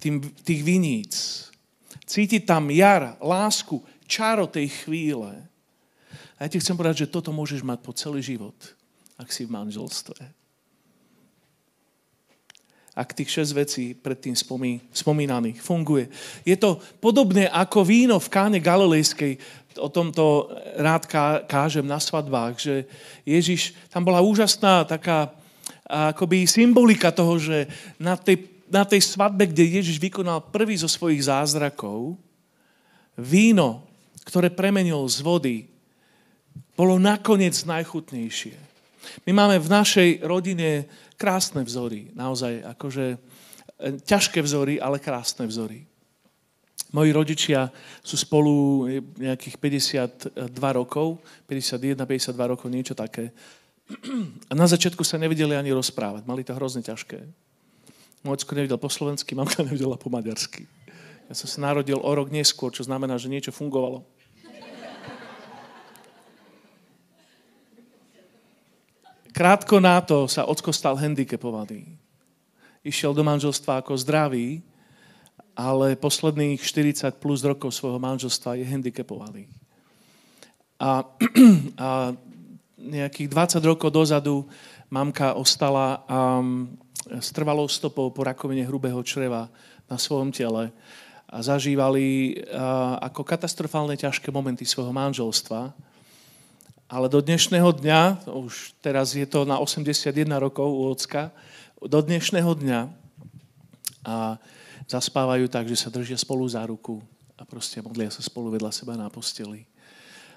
tým, 0.00 0.24
tých 0.40 0.64
viníc. 0.64 1.12
Cíti 2.08 2.40
tam 2.40 2.72
jar, 2.72 3.20
lásku, 3.20 3.84
čaro 4.08 4.48
tej 4.48 4.72
chvíle. 4.72 5.49
A 6.40 6.48
ja 6.48 6.52
ti 6.52 6.56
chcem 6.56 6.72
povedať, 6.72 7.04
že 7.04 7.12
toto 7.12 7.36
môžeš 7.36 7.60
mať 7.60 7.84
po 7.84 7.92
celý 7.92 8.24
život, 8.24 8.56
ak 9.20 9.28
si 9.28 9.44
v 9.44 9.52
manželstve 9.52 10.40
ak 13.00 13.16
tých 13.16 13.30
šesť 13.30 13.52
vecí 13.54 13.84
predtým 13.96 14.36
spomí, 14.36 14.82
spomínaných 14.92 15.62
funguje. 15.62 16.12
Je 16.44 16.52
to 16.58 16.76
podobné 17.00 17.46
ako 17.48 17.86
víno 17.86 18.20
v 18.20 18.28
káne 18.28 18.58
galilejskej, 18.60 19.40
o 19.78 19.88
tomto 19.88 20.52
rád 20.76 21.06
kážem 21.46 21.86
na 21.86 21.96
svadbách, 21.96 22.58
že 22.58 22.74
Ježiš, 23.22 23.72
tam 23.88 24.02
bola 24.02 24.20
úžasná 24.20 24.82
taká 24.84 25.32
akoby 25.86 26.44
symbolika 26.44 27.14
toho, 27.14 27.38
že 27.38 27.70
na 27.96 28.18
tej, 28.18 28.50
na 28.66 28.82
tej 28.82 29.00
svadbe, 29.00 29.46
kde 29.46 29.80
Ježiš 29.80 30.02
vykonal 30.02 30.50
prvý 30.50 30.74
zo 30.74 30.90
svojich 30.90 31.30
zázrakov, 31.30 32.18
víno, 33.14 33.86
ktoré 34.26 34.50
premenil 34.50 35.00
z 35.06 35.18
vody, 35.22 35.56
bolo 36.74 36.98
nakoniec 36.98 37.54
najchutnejšie. 37.66 38.56
My 39.26 39.32
máme 39.32 39.56
v 39.58 39.68
našej 39.68 40.08
rodine 40.24 40.86
krásne 41.16 41.64
vzory. 41.64 42.12
Naozaj, 42.16 42.64
akože 42.76 43.04
ťažké 44.04 44.44
vzory, 44.44 44.76
ale 44.76 45.00
krásne 45.00 45.48
vzory. 45.48 45.88
Moji 46.90 47.10
rodičia 47.14 47.70
sú 48.02 48.18
spolu 48.18 48.86
nejakých 49.14 49.56
52 50.34 50.50
rokov, 50.74 51.22
51, 51.46 52.02
52 52.02 52.52
rokov, 52.52 52.66
niečo 52.66 52.98
také. 52.98 53.30
A 54.50 54.52
na 54.58 54.66
začiatku 54.66 55.06
sa 55.06 55.18
nevedeli 55.18 55.54
ani 55.54 55.70
rozprávať. 55.70 56.26
Mali 56.26 56.42
to 56.42 56.54
hrozne 56.54 56.82
ťažké. 56.82 57.22
Môj 58.20 58.42
nevedel 58.52 58.76
po 58.76 58.90
slovensky, 58.92 59.32
mamka 59.38 59.62
nevedela 59.66 59.96
po 59.96 60.10
maďarsky. 60.10 60.66
Ja 61.30 61.34
som 61.38 61.46
sa 61.46 61.70
narodil 61.70 61.96
o 61.96 62.10
rok 62.10 62.28
neskôr, 62.34 62.74
čo 62.74 62.82
znamená, 62.82 63.14
že 63.16 63.30
niečo 63.30 63.54
fungovalo. 63.54 64.02
Krátko 69.40 69.80
na 69.80 69.96
to 70.04 70.28
sa 70.28 70.44
ocko 70.44 70.68
stal 70.68 71.00
handicapovaný. 71.00 71.96
Išiel 72.84 73.16
do 73.16 73.24
manželstva 73.24 73.80
ako 73.80 73.96
zdravý, 73.96 74.60
ale 75.56 75.96
posledných 75.96 76.60
40 76.60 77.16
plus 77.16 77.40
rokov 77.40 77.72
svojho 77.72 77.96
manželstva 77.96 78.60
je 78.60 78.68
handicapovaný. 78.68 79.48
A, 80.76 81.08
a 81.80 82.12
nejakých 82.76 83.32
20 83.32 83.64
rokov 83.64 83.88
dozadu 83.88 84.44
mamka 84.92 85.32
ostala 85.32 86.04
um, 86.04 86.76
s 87.08 87.32
trvalou 87.32 87.64
stopou 87.64 88.12
po 88.12 88.20
rakovine 88.20 88.68
hrubého 88.68 89.00
čreva 89.00 89.48
na 89.88 89.96
svojom 89.96 90.36
tele 90.36 90.68
a 91.24 91.40
zažívali 91.40 92.36
uh, 92.44 93.00
ako 93.08 93.24
katastrofálne 93.24 93.96
ťažké 93.96 94.28
momenty 94.28 94.68
svojho 94.68 94.92
manželstva. 94.92 95.72
Ale 96.90 97.06
do 97.06 97.22
dnešného 97.22 97.70
dňa, 97.70 98.26
už 98.34 98.74
teraz 98.82 99.14
je 99.14 99.22
to 99.22 99.46
na 99.46 99.62
81 99.62 100.10
rokov 100.42 100.66
u 100.66 100.90
ocka, 100.90 101.30
do 101.78 102.02
dnešného 102.02 102.50
dňa 102.50 102.80
a 104.02 104.34
zaspávajú 104.90 105.46
tak, 105.46 105.70
že 105.70 105.78
sa 105.78 105.86
držia 105.86 106.18
spolu 106.18 106.42
za 106.50 106.66
ruku 106.66 106.98
a 107.38 107.46
proste 107.46 107.78
modlia 107.78 108.10
sa 108.10 108.26
spolu 108.26 108.50
vedľa 108.50 108.74
seba 108.74 108.98
na 108.98 109.06
posteli. 109.06 109.70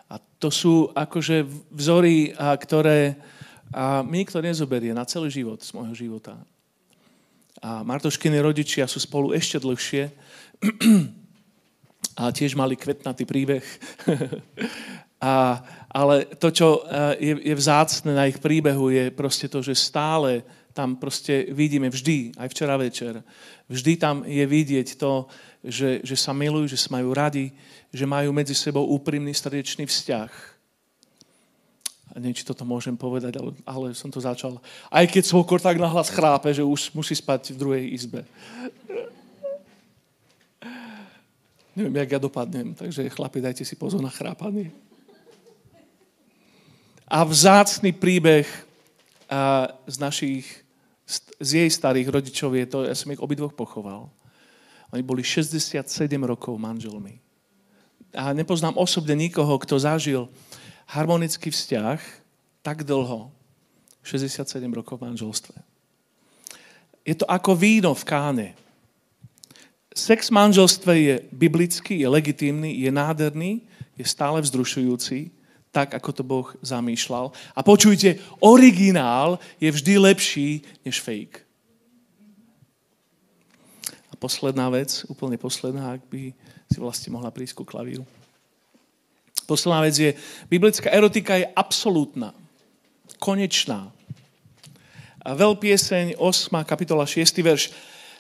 A 0.06 0.22
to 0.38 0.54
sú 0.54 0.94
akože 0.94 1.42
vzory, 1.74 2.38
a 2.38 2.54
ktoré 2.54 3.18
a 3.74 4.06
mi 4.06 4.22
nikto 4.22 4.38
nezoberie 4.38 4.94
na 4.94 5.10
celý 5.10 5.34
život 5.34 5.58
z 5.58 5.74
môjho 5.74 5.98
života. 5.98 6.38
A 7.66 7.82
Martoškiny 7.82 8.38
rodičia 8.38 8.86
sú 8.86 9.02
spolu 9.02 9.34
ešte 9.34 9.58
dlhšie 9.58 10.14
a 12.22 12.30
tiež 12.30 12.54
mali 12.54 12.78
kvetnatý 12.78 13.26
príbeh. 13.26 13.66
a, 15.24 15.64
ale 15.88 16.28
to, 16.36 16.52
čo 16.52 16.84
je, 17.16 17.40
je 17.40 17.56
vzácne 17.56 18.12
na 18.12 18.28
ich 18.28 18.44
príbehu, 18.44 18.92
je 18.92 19.08
proste 19.08 19.48
to, 19.48 19.64
že 19.64 19.72
stále 19.72 20.44
tam 20.76 21.00
proste 21.00 21.48
vidíme 21.54 21.88
vždy, 21.88 22.36
aj 22.36 22.52
včera 22.52 22.76
večer, 22.76 23.24
vždy 23.72 23.94
tam 23.96 24.28
je 24.28 24.44
vidieť 24.44 25.00
to, 25.00 25.32
že, 25.64 26.04
že 26.04 26.20
sa 26.20 26.36
milujú, 26.36 26.76
že 26.76 26.82
sa 26.82 26.92
majú 26.92 27.16
radi, 27.16 27.56
že 27.94 28.04
majú 28.04 28.36
medzi 28.36 28.52
sebou 28.52 28.84
úprimný 28.90 29.32
srdečný 29.32 29.88
vzťah. 29.88 30.32
Neviem, 32.20 32.36
či 32.36 32.46
toto 32.46 32.68
môžem 32.68 32.94
povedať, 32.94 33.42
ale, 33.42 33.58
ale 33.66 33.86
som 33.98 34.12
to 34.12 34.22
začal. 34.22 34.62
Aj 34.92 35.06
keď 35.08 35.24
svokor 35.24 35.58
tak 35.58 35.82
nahlas 35.82 36.14
chrápe, 36.14 36.52
že 36.54 36.62
už 36.62 36.94
musí 36.94 37.16
spať 37.18 37.56
v 37.56 37.58
druhej 37.58 37.84
izbe. 37.90 38.22
Neviem, 41.74 42.06
jak 42.06 42.12
ja 42.14 42.20
dopadnem, 42.22 42.78
takže 42.78 43.10
chlapi, 43.10 43.42
dajte 43.42 43.66
si 43.66 43.74
pozor 43.74 43.98
na 43.98 44.14
chrápanie. 44.14 44.70
A 47.08 47.24
vzácný 47.24 47.92
príbeh 47.94 48.48
z 49.88 49.98
našich, 49.98 50.46
z 51.42 51.50
jej 51.64 51.70
starých 51.70 52.08
rodičov 52.10 52.54
je 52.56 52.66
to, 52.66 52.78
ja 52.86 52.96
som 52.96 53.12
ich 53.12 53.22
obidvoch 53.22 53.54
pochoval. 53.56 54.10
Oni 54.94 55.02
boli 55.02 55.26
67 55.26 55.82
rokov 56.22 56.54
manželmi 56.62 57.18
a 58.14 58.30
nepoznám 58.30 58.78
osobne 58.78 59.18
nikoho, 59.18 59.58
kto 59.58 59.82
zažil 59.82 60.30
harmonický 60.86 61.50
vzťah 61.50 61.98
tak 62.62 62.86
dlho, 62.86 63.34
67 64.06 64.46
rokov 64.70 65.02
manželstve. 65.02 65.58
Je 67.02 67.18
to 67.18 67.26
ako 67.26 67.58
víno 67.58 67.92
v 67.98 68.04
káne. 68.06 68.48
Sex 69.92 70.30
v 70.30 70.38
manželstve 70.38 70.94
je 70.94 71.16
biblický, 71.34 72.00
je 72.00 72.08
legitímny, 72.08 72.78
je 72.78 72.94
nádherný, 72.94 73.66
je 73.98 74.06
stále 74.06 74.42
vzrušujúci, 74.46 75.34
tak, 75.74 75.98
ako 75.98 76.10
to 76.14 76.22
Boh 76.24 76.48
zamýšľal. 76.62 77.34
A 77.58 77.60
počujte, 77.66 78.22
originál 78.38 79.42
je 79.58 79.74
vždy 79.74 79.94
lepší 79.98 80.50
než 80.86 81.02
fake. 81.02 81.42
A 84.08 84.14
posledná 84.14 84.70
vec, 84.70 85.02
úplne 85.10 85.34
posledná, 85.42 85.98
ak 85.98 86.06
by 86.14 86.30
si 86.70 86.78
vlastne 86.78 87.10
mohla 87.10 87.34
prísť 87.34 87.58
ku 87.58 87.66
klavíru. 87.66 88.06
Posledná 89.50 89.82
vec 89.82 89.98
je, 89.98 90.14
biblická 90.46 90.94
erotika 90.94 91.42
je 91.42 91.50
absolútna, 91.58 92.38
konečná. 93.18 93.90
A 95.26 95.34
veľ 95.34 95.58
pieseň 95.58 96.22
8. 96.22 96.54
kapitola 96.70 97.10
6. 97.10 97.34
verš, 97.42 97.74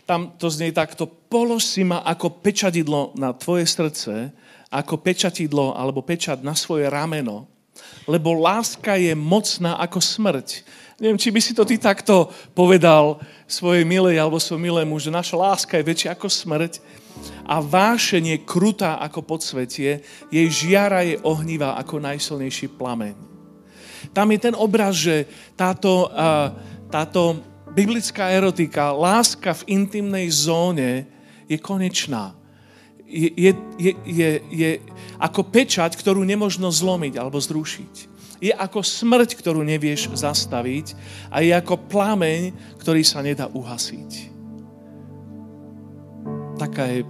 tam 0.10 0.34
to 0.36 0.50
znie 0.50 0.74
takto, 0.74 1.06
polož 1.06 1.64
si 1.64 1.86
ma 1.86 2.02
ako 2.02 2.44
pečadidlo 2.44 3.14
na 3.16 3.32
tvoje 3.32 3.70
srdce, 3.70 4.34
ako 4.74 4.98
pečatidlo 4.98 5.78
alebo 5.78 6.02
pečat 6.02 6.42
na 6.42 6.58
svoje 6.58 6.90
rameno, 6.90 7.46
lebo 8.10 8.34
láska 8.34 8.98
je 8.98 9.14
mocná 9.14 9.78
ako 9.78 10.02
smrť. 10.02 10.66
Neviem, 10.98 11.22
či 11.22 11.30
by 11.30 11.40
si 11.42 11.54
to 11.54 11.62
ty 11.66 11.78
takto 11.78 12.34
povedal 12.58 13.22
svojej 13.46 13.86
milej 13.86 14.18
alebo 14.18 14.42
svojom 14.42 14.62
milému, 14.62 14.98
že 14.98 15.14
naša 15.14 15.38
láska 15.38 15.78
je 15.78 15.86
väčšia 15.86 16.10
ako 16.18 16.28
smrť 16.30 16.82
a 17.46 17.62
vášeň 17.62 18.24
je 18.34 18.38
krutá 18.42 18.98
ako 18.98 19.22
podsvetie, 19.22 20.02
jej 20.34 20.48
žiara 20.50 21.06
je 21.06 21.22
ohnivá 21.22 21.78
ako 21.78 22.02
najsilnejší 22.02 22.74
plameň. 22.74 23.14
Tam 24.12 24.28
je 24.34 24.40
ten 24.42 24.56
obraz, 24.58 25.00
že 25.00 25.30
táto, 25.56 26.12
táto 26.90 27.22
biblická 27.74 28.30
erotika, 28.30 28.94
láska 28.94 29.56
v 29.64 29.82
intimnej 29.82 30.30
zóne 30.30 31.10
je 31.50 31.58
konečná. 31.58 32.38
Je, 33.14 33.30
je, 33.78 33.92
je, 34.10 34.30
je, 34.50 34.70
ako 35.22 35.46
pečať, 35.46 35.94
ktorú 35.94 36.26
nemožno 36.26 36.74
zlomiť 36.74 37.22
alebo 37.22 37.38
zrušiť. 37.38 38.10
Je 38.42 38.50
ako 38.50 38.82
smrť, 38.82 39.38
ktorú 39.38 39.62
nevieš 39.62 40.10
zastaviť 40.18 40.98
a 41.30 41.46
je 41.46 41.54
ako 41.54 41.78
plameň, 41.78 42.52
ktorý 42.82 43.06
sa 43.06 43.22
nedá 43.22 43.46
uhasiť. 43.54 44.34
Taká 46.58 46.84
je 46.90 47.06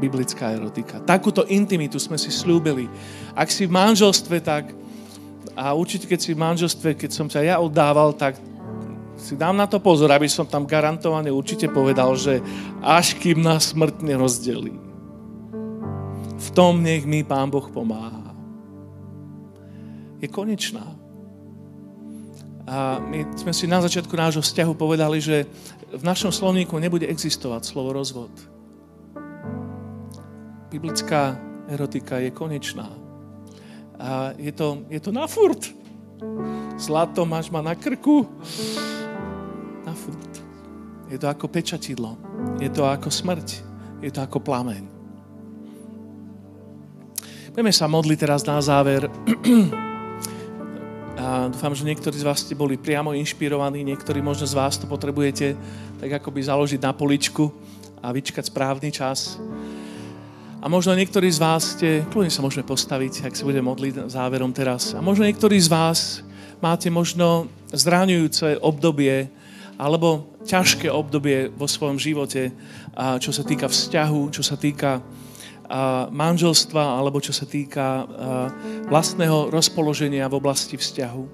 biblická 0.00 0.56
erotika. 0.56 1.02
Takúto 1.04 1.44
intimitu 1.50 2.00
sme 2.00 2.16
si 2.16 2.32
slúbili. 2.32 2.88
Ak 3.36 3.52
si 3.52 3.68
v 3.68 3.74
manželstve, 3.76 4.40
tak 4.40 4.72
a 5.52 5.76
určite 5.76 6.08
keď 6.08 6.18
si 6.24 6.30
v 6.32 6.40
manželstve, 6.40 6.96
keď 6.96 7.10
som 7.12 7.28
sa 7.28 7.44
ja 7.44 7.60
oddával, 7.60 8.16
tak 8.16 8.40
si 9.20 9.36
dám 9.36 9.52
na 9.52 9.68
to 9.68 9.76
pozor, 9.84 10.08
aby 10.08 10.24
som 10.26 10.48
tam 10.48 10.64
garantovane 10.64 11.28
určite 11.28 11.68
povedal, 11.68 12.16
že 12.16 12.40
až 12.80 13.20
kým 13.20 13.44
nás 13.44 13.76
smrť 13.76 14.00
nerozdelí. 14.00 14.74
V 16.40 16.48
tom 16.56 16.80
nech 16.80 17.04
mi 17.04 17.20
Pán 17.20 17.52
Boh 17.52 17.68
pomáha. 17.68 18.32
Je 20.24 20.28
konečná. 20.28 20.84
A 22.64 22.96
my 23.02 23.36
sme 23.36 23.52
si 23.52 23.68
na 23.68 23.84
začiatku 23.84 24.14
nášho 24.16 24.40
vzťahu 24.40 24.72
povedali, 24.72 25.20
že 25.20 25.44
v 25.90 26.02
našom 26.06 26.32
slovníku 26.32 26.78
nebude 26.80 27.04
existovať 27.04 27.66
slovo 27.66 27.92
rozvod. 27.92 28.32
Biblická 30.70 31.36
erotika 31.68 32.22
je 32.22 32.30
konečná. 32.30 32.88
A 34.00 34.32
je 34.40 34.54
to, 34.54 34.86
je 34.88 35.00
to 35.02 35.10
na 35.12 35.26
furt. 35.26 35.60
Zlato 36.80 37.26
máš 37.28 37.52
ma 37.52 37.60
na 37.60 37.76
krku. 37.76 38.24
Na 39.90 39.98
furt. 39.98 40.34
Je 41.10 41.18
to 41.18 41.26
ako 41.26 41.50
pečatidlo. 41.50 42.14
Je 42.62 42.70
to 42.70 42.86
ako 42.86 43.10
smrť. 43.10 43.58
Je 43.98 44.10
to 44.14 44.22
ako 44.22 44.38
plameň. 44.38 44.86
Budeme 47.50 47.74
sa 47.74 47.90
modliť 47.90 48.18
teraz 48.22 48.46
na 48.46 48.62
záver. 48.62 49.10
A 51.18 51.50
dúfam, 51.50 51.74
že 51.74 51.82
niektorí 51.82 52.14
z 52.14 52.22
vás 52.22 52.46
ste 52.46 52.54
boli 52.54 52.78
priamo 52.78 53.10
inšpirovaní, 53.18 53.82
niektorí 53.82 54.22
možno 54.22 54.46
z 54.46 54.54
vás 54.54 54.78
to 54.78 54.86
potrebujete 54.86 55.58
tak 55.98 56.22
akoby 56.22 56.46
založiť 56.46 56.80
na 56.80 56.94
poličku 56.94 57.50
a 57.98 58.14
vyčkať 58.14 58.46
správny 58.46 58.94
čas. 58.94 59.42
A 60.62 60.70
možno 60.70 60.94
niektorí 60.94 61.26
z 61.28 61.42
vás 61.42 61.74
ste, 61.74 62.06
kľudne 62.14 62.30
sa 62.30 62.46
môžeme 62.46 62.62
postaviť, 62.62 63.26
ak 63.26 63.34
sa 63.34 63.42
budeme 63.42 63.66
modliť 63.66 64.06
záverom 64.06 64.54
teraz. 64.54 64.94
A 64.94 65.02
možno 65.02 65.26
niektorí 65.26 65.58
z 65.58 65.66
vás 65.66 66.22
máte 66.62 66.86
možno 66.88 67.50
zráňujúce 67.74 68.62
obdobie 68.62 69.39
alebo 69.80 70.36
ťažké 70.44 70.92
obdobie 70.92 71.48
vo 71.56 71.64
svojom 71.64 71.96
živote, 71.96 72.52
čo 73.16 73.32
sa 73.32 73.40
týka 73.40 73.64
vzťahu, 73.64 74.28
čo 74.28 74.44
sa 74.44 74.60
týka 74.60 75.00
manželstva 76.12 77.00
alebo 77.00 77.22
čo 77.24 77.32
sa 77.32 77.48
týka 77.48 78.04
vlastného 78.92 79.48
rozpoloženia 79.48 80.28
v 80.28 80.36
oblasti 80.36 80.76
vzťahu. 80.76 81.24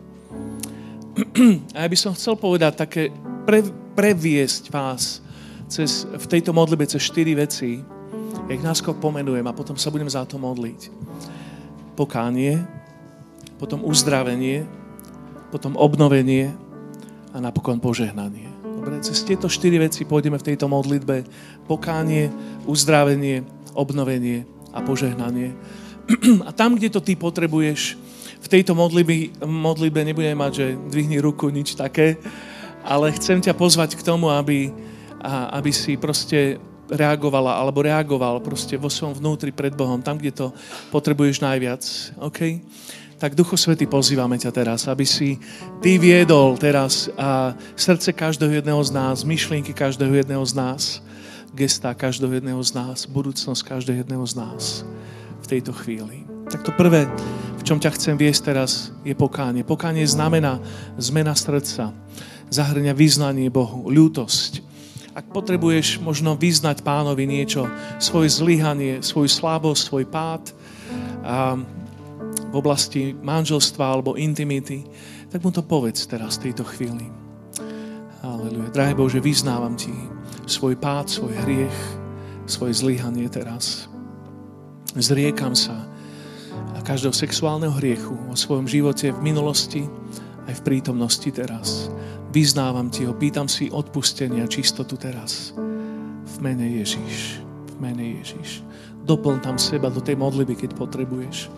A 1.75 1.79
ja 1.83 1.89
by 1.91 1.99
som 1.99 2.15
chcel 2.15 2.39
povedať 2.39 2.73
také 2.77 3.03
pre, 3.49 3.67
previesť 3.97 4.69
vás 4.69 5.25
cez, 5.67 6.05
v 6.07 6.27
tejto 6.29 6.53
modlibe 6.53 6.85
cez 6.87 7.03
štyri 7.03 7.33
veci. 7.35 7.81
Ja 8.47 8.53
ich 8.53 8.63
náskok 8.63 9.01
pomenujem 9.03 9.43
a 9.49 9.57
potom 9.57 9.75
sa 9.75 9.91
budem 9.91 10.07
za 10.07 10.23
to 10.29 10.39
modliť. 10.39 10.93
Pokánie, 11.97 12.63
potom 13.57 13.81
uzdravenie, 13.83 14.69
potom 15.49 15.75
obnovenie 15.81 16.53
a 17.37 17.39
napokon 17.39 17.77
požehnanie. 17.77 18.49
Dobre, 18.65 18.97
cez 19.05 19.21
tieto 19.21 19.45
štyri 19.53 19.77
veci 19.77 20.09
pôjdeme 20.09 20.41
v 20.41 20.47
tejto 20.49 20.73
modlitbe. 20.73 21.29
Pokánie, 21.69 22.33
uzdravenie, 22.65 23.45
obnovenie 23.77 24.49
a 24.73 24.81
požehnanie. 24.81 25.53
A 26.49 26.55
tam, 26.55 26.79
kde 26.79 26.87
to 26.87 27.03
ty 27.03 27.19
potrebuješ, 27.19 27.99
v 28.39 28.47
tejto 28.47 28.79
modlitbe, 28.79 29.43
modlitbe 29.43 30.07
nebudeme 30.07 30.39
mať, 30.39 30.53
že 30.55 30.67
dvihni 30.87 31.19
ruku, 31.19 31.51
nič 31.51 31.75
také, 31.75 32.15
ale 32.87 33.11
chcem 33.19 33.43
ťa 33.43 33.59
pozvať 33.59 33.99
k 33.99 34.07
tomu, 34.07 34.31
aby, 34.31 34.71
a, 35.19 35.51
aby 35.59 35.75
si 35.75 35.99
proste 35.99 36.63
reagovala 36.87 37.59
alebo 37.59 37.83
reagoval 37.83 38.39
proste 38.39 38.79
vo 38.79 38.87
svojom 38.87 39.19
vnútri 39.19 39.51
pred 39.51 39.75
Bohom, 39.75 39.99
tam, 39.99 40.15
kde 40.15 40.31
to 40.31 40.47
potrebuješ 40.95 41.43
najviac. 41.43 41.83
OK? 42.23 42.63
Tak 43.17 43.33
Duchu 43.33 43.57
Svety, 43.57 43.89
pozývame 43.89 44.37
ťa 44.37 44.53
teraz, 44.53 44.85
aby 44.93 45.09
si 45.09 45.41
ty 45.81 45.97
viedol 45.97 46.61
teraz 46.61 47.09
a 47.17 47.57
srdce 47.73 48.13
každého 48.13 48.61
jedného 48.61 48.77
z 48.85 48.93
nás, 48.93 49.25
myšlienky 49.25 49.73
každého 49.73 50.21
jedného 50.21 50.45
z 50.45 50.53
nás, 50.53 51.01
gesta 51.57 51.97
každého 51.97 52.37
jedného 52.37 52.61
z 52.61 52.77
nás, 52.77 53.09
budúcnosť 53.09 53.73
každého 53.73 54.05
jedného 54.05 54.21
z 54.29 54.37
nás 54.37 54.85
v 55.41 55.47
tejto 55.49 55.73
chvíli. 55.73 56.29
Tak 56.53 56.61
to 56.61 56.77
prvé, 56.77 57.09
v 57.57 57.63
čom 57.65 57.81
ťa 57.81 57.97
chcem 57.97 58.21
viesť 58.21 58.53
teraz, 58.53 58.93
je 59.01 59.17
pokánie. 59.17 59.65
Pokánie 59.65 60.05
znamená 60.05 60.61
zmena 61.01 61.33
srdca 61.33 61.97
zahrňa 62.53 62.93
vyznanie 62.93 63.49
Bohu, 63.49 63.89
ľútosť. 63.89 64.61
Ak 65.17 65.33
potrebuješ 65.33 66.05
možno 66.05 66.37
vyznať 66.37 66.85
pánovi 66.85 67.25
niečo, 67.25 67.65
svoje 67.97 68.29
zlyhanie, 68.29 69.01
svoju 69.01 69.33
slabosť, 69.33 69.81
svoj 69.89 70.05
pád 70.05 70.53
a 71.25 71.57
v 72.51 72.55
oblasti 72.55 73.15
manželstva 73.15 73.83
alebo 73.83 74.19
intimity, 74.19 74.87
tak 75.31 75.43
mu 75.43 75.51
to 75.51 75.63
povedz 75.63 76.07
teraz 76.07 76.39
v 76.39 76.51
tejto 76.51 76.65
chvíli. 76.65 77.07
Aleluja. 78.23 78.73
Drahý 78.75 78.95
Bože, 78.99 79.21
vyznávam 79.23 79.79
Ti 79.79 80.17
svoj 80.47 80.79
pád, 80.79 81.11
svoj 81.11 81.35
hriech, 81.43 81.79
svoje 82.47 82.79
zlyhanie 82.79 83.27
teraz. 83.27 83.91
Zriekam 84.95 85.53
sa 85.59 85.75
a 86.73 86.79
každého 86.81 87.13
sexuálneho 87.13 87.75
hriechu 87.77 88.15
vo 88.15 88.39
svojom 88.39 88.71
živote 88.71 89.11
v 89.11 89.21
minulosti 89.21 89.83
aj 90.47 90.63
v 90.63 90.65
prítomnosti 90.65 91.29
teraz. 91.35 91.91
Vyznávam 92.31 92.89
ti 92.89 93.05
ho, 93.05 93.13
pýtam 93.13 93.51
si 93.51 93.69
odpustenia, 93.69 94.47
čistotu 94.47 94.95
teraz. 94.95 95.53
V 96.27 96.37
mene 96.39 96.65
Ježiš. 96.81 97.43
V 97.43 97.75
mene 97.83 98.23
Ježiš. 98.23 98.63
Doplň 99.03 99.43
tam 99.43 99.59
seba 99.59 99.91
do 99.91 99.99
tej 99.99 100.15
modlitby, 100.15 100.55
keď 100.55 100.71
potrebuješ. 100.79 101.51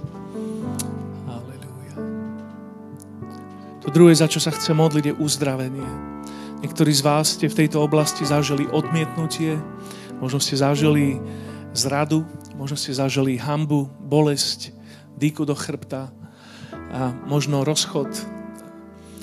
To 3.88 3.96
druhé, 4.04 4.12
za 4.12 4.28
čo 4.28 4.36
sa 4.36 4.52
chce 4.52 4.76
modliť, 4.76 5.04
je 5.08 5.14
uzdravenie. 5.16 5.88
Niektorí 6.60 6.92
z 6.92 7.00
vás 7.00 7.40
ste 7.40 7.48
v 7.48 7.64
tejto 7.64 7.80
oblasti 7.80 8.20
zažili 8.20 8.68
odmietnutie, 8.68 9.56
možno 10.20 10.44
ste 10.44 10.60
zažili 10.60 11.16
zradu, 11.72 12.20
možno 12.52 12.76
ste 12.76 12.92
zažili 12.92 13.40
hambu, 13.40 13.88
bolesť, 14.04 14.76
dýku 15.16 15.48
do 15.48 15.56
chrbta 15.56 16.12
a 16.92 17.16
možno 17.24 17.64
rozchod 17.64 18.12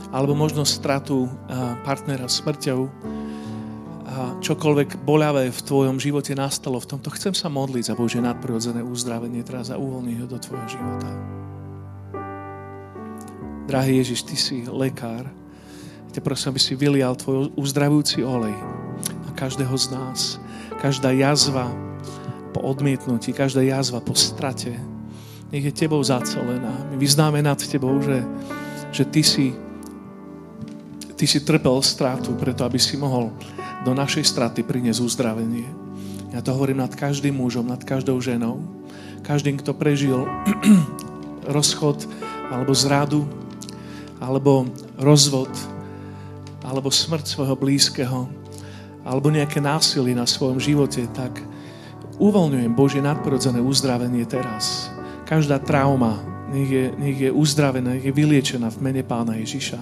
alebo 0.09 0.34
možno 0.34 0.66
stratu 0.66 1.30
partnera 1.86 2.26
smrťou 2.26 2.89
a 4.09 4.41
čokoľvek 4.41 5.05
boľavé 5.05 5.53
v 5.53 5.61
tvojom 5.61 6.01
živote 6.01 6.34
nastalo 6.34 6.82
v 6.82 6.89
tomto, 6.89 7.13
chcem 7.13 7.38
sa 7.38 7.53
modliť 7.53 7.93
za 7.93 7.93
Bože 7.93 8.18
nadprirodzené 8.18 8.82
uzdravenie 8.82 9.45
teraz 9.45 9.70
a 9.70 9.78
uvoľniť 9.78 10.18
ho 10.26 10.26
do 10.26 10.41
tvojho 10.41 10.68
života. 10.74 11.44
Drahý 13.66 13.97
Ježiš, 13.97 14.22
Ty 14.30 14.36
si 14.38 14.57
lekár. 14.70 15.26
Ja 16.13 16.22
prosím, 16.22 16.53
aby 16.53 16.61
si 16.61 16.78
vylial 16.78 17.18
tvoj 17.18 17.49
uzdravujúci 17.57 18.22
olej 18.22 18.53
na 19.26 19.32
každého 19.34 19.74
z 19.74 19.86
nás. 19.89 20.38
Každá 20.80 21.09
jazva 21.11 21.74
po 22.53 22.61
odmietnutí, 22.61 23.34
každá 23.34 23.66
jazva 23.66 23.99
po 23.99 24.13
strate, 24.13 24.78
nech 25.49 25.66
je 25.66 25.74
Tebou 25.74 25.99
zacelená. 25.99 26.72
My 26.93 26.95
vyznáme 26.95 27.41
nad 27.41 27.57
Tebou, 27.57 27.97
že, 28.05 28.22
že 28.93 29.03
Ty 29.03 29.22
si 29.26 29.45
Ty 31.16 31.26
si 31.26 31.39
trpel 31.41 31.80
stratu 31.82 32.36
preto, 32.36 32.68
aby 32.68 32.78
si 32.78 32.99
mohol 32.99 33.34
do 33.88 33.95
našej 33.95 34.30
straty 34.30 34.61
priniesť 34.68 34.99
uzdravenie. 34.99 35.66
Ja 36.36 36.43
to 36.43 36.51
hovorím 36.53 36.84
nad 36.84 36.91
každým 36.91 37.39
mužom, 37.39 37.72
nad 37.72 37.80
každou 37.82 38.20
ženou. 38.20 38.59
Každým, 39.24 39.57
kto 39.57 39.74
prežil 39.74 40.28
rozchod 41.55 42.03
alebo 42.51 42.76
zradu, 42.76 43.24
alebo 44.26 44.65
rozvod, 44.97 45.53
alebo 46.65 46.89
smrť 46.89 47.26
svojho 47.30 47.53
blízkeho, 47.53 48.26
alebo 49.05 49.30
nejaké 49.30 49.61
násilie 49.61 50.17
na 50.17 50.26
svojom 50.26 50.57
živote, 50.57 51.05
tak 51.13 51.38
uvoľňujem 52.17 52.73
Božie 52.73 53.05
nadprirodzené 53.05 53.61
uzdravenie 53.61 54.26
teraz. 54.26 54.89
Každá 55.30 55.61
trauma 55.61 56.17
nech 56.49 56.69
je, 56.69 56.86
nech 56.97 57.17
je 57.21 57.30
uzdravená, 57.30 57.93
nech 57.93 58.05
je 58.09 58.13
vyliečená 58.13 58.73
v 58.73 58.82
mene 58.82 59.05
Pána 59.05 59.38
Ježiša 59.38 59.78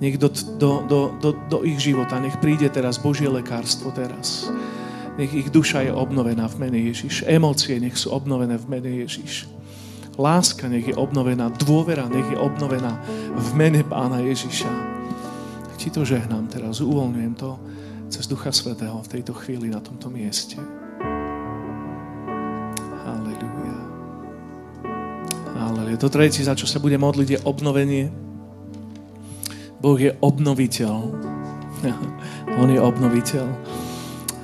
nech 0.00 0.20
do, 0.20 0.28
do, 0.28 0.70
do, 0.88 1.00
do, 1.20 1.30
do 1.48 1.58
ich 1.64 1.80
života, 1.80 2.20
nech 2.20 2.36
príde 2.36 2.68
teraz 2.68 3.00
Božie 3.00 3.28
lekárstvo 3.28 3.88
teraz. 3.92 4.48
Nech 5.16 5.32
ich 5.32 5.48
duša 5.48 5.88
je 5.88 5.92
obnovená 5.96 6.44
v 6.44 6.68
mene 6.68 6.78
Ježiš. 6.92 7.24
Emócie 7.24 7.80
nech 7.80 7.96
sú 7.96 8.12
obnovené 8.12 8.60
v 8.60 8.66
mene 8.68 8.90
Ježiš. 9.00 9.48
Láska 10.16 10.68
nech 10.68 10.88
je 10.88 10.96
obnovená, 10.96 11.52
dôvera 11.52 12.08
nech 12.08 12.24
je 12.32 12.38
obnovená 12.40 13.00
v 13.36 13.48
mene 13.52 13.84
Pána 13.84 14.24
Ježiša. 14.24 14.72
Ti 15.76 15.88
to 15.92 16.02
žehnám 16.02 16.50
teraz, 16.50 16.82
uvoľňujem 16.82 17.34
to 17.36 17.60
cez 18.08 18.26
Ducha 18.26 18.50
Svetého 18.50 18.96
v 19.04 19.12
tejto 19.12 19.36
chvíli 19.36 19.68
na 19.70 19.78
tomto 19.78 20.08
mieste. 20.08 20.56
Halleluja. 23.06 23.78
Halleluja. 25.54 25.98
To 26.00 26.08
tretie, 26.08 26.42
za 26.42 26.56
čo 26.56 26.64
sa 26.64 26.80
bude 26.80 26.96
modliť, 26.96 27.28
je 27.36 27.38
obnovenie 27.44 28.26
Boh 29.86 30.00
je 30.00 30.10
obnoviteľ. 30.18 30.96
On 32.60 32.68
je 32.72 32.80
obnoviteľ. 32.80 33.46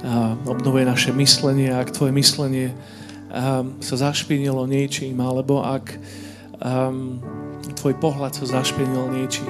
A 0.03 0.39
obnovuje 0.45 0.85
naše 0.85 1.11
myslenie. 1.16 1.73
Ak 1.73 1.95
tvoje 1.95 2.12
myslenie 2.12 2.77
um, 3.33 3.80
sa 3.80 3.97
zašpinilo 3.97 4.68
niečím, 4.68 5.16
alebo 5.24 5.64
ak 5.64 5.97
um, 6.61 7.16
tvoj 7.72 7.97
pohľad 7.97 8.37
sa 8.37 8.61
zašpinil 8.61 9.09
niečím, 9.09 9.49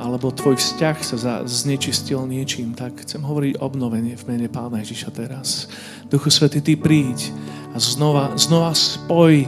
alebo 0.00 0.32
tvoj 0.32 0.56
vzťah 0.56 0.96
sa 1.04 1.16
za, 1.20 1.34
znečistil 1.44 2.24
niečím, 2.24 2.72
tak 2.72 3.04
chcem 3.04 3.20
hovoriť 3.20 3.60
obnovenie 3.60 4.16
v 4.16 4.24
mene 4.32 4.48
Pána 4.48 4.80
Ježiša 4.80 5.10
teraz. 5.12 5.68
Duchu 6.08 6.32
Svety, 6.32 6.64
Ty 6.64 6.74
príď 6.80 7.28
a 7.74 7.76
znova, 7.76 8.32
znova 8.40 8.72
spoj 8.72 9.44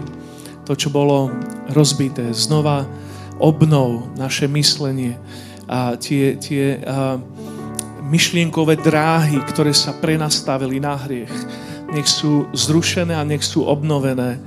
to, 0.68 0.76
čo 0.76 0.92
bolo 0.92 1.32
rozbité. 1.72 2.36
Znova 2.36 2.84
obnov 3.40 4.12
naše 4.14 4.44
myslenie 4.52 5.16
a 5.64 5.96
tie, 5.96 6.36
tie 6.36 6.84
a, 6.84 7.16
myšlienkové 8.04 8.76
dráhy, 8.76 9.40
ktoré 9.48 9.72
sa 9.72 9.96
prenastavili 9.96 10.76
na 10.76 11.00
hriech, 11.00 11.32
nech 11.92 12.08
sú 12.08 12.48
zrušené 12.56 13.12
a 13.14 13.22
nech 13.22 13.44
sú 13.44 13.68
obnovené 13.68 14.40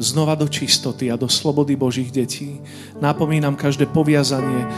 znova 0.00 0.36
do 0.36 0.48
čistoty 0.48 1.08
a 1.08 1.16
do 1.16 1.28
slobody 1.28 1.76
Božích 1.76 2.12
detí. 2.12 2.60
Napomínam 3.00 3.56
každé 3.56 3.88
poviazanie, 3.88 4.68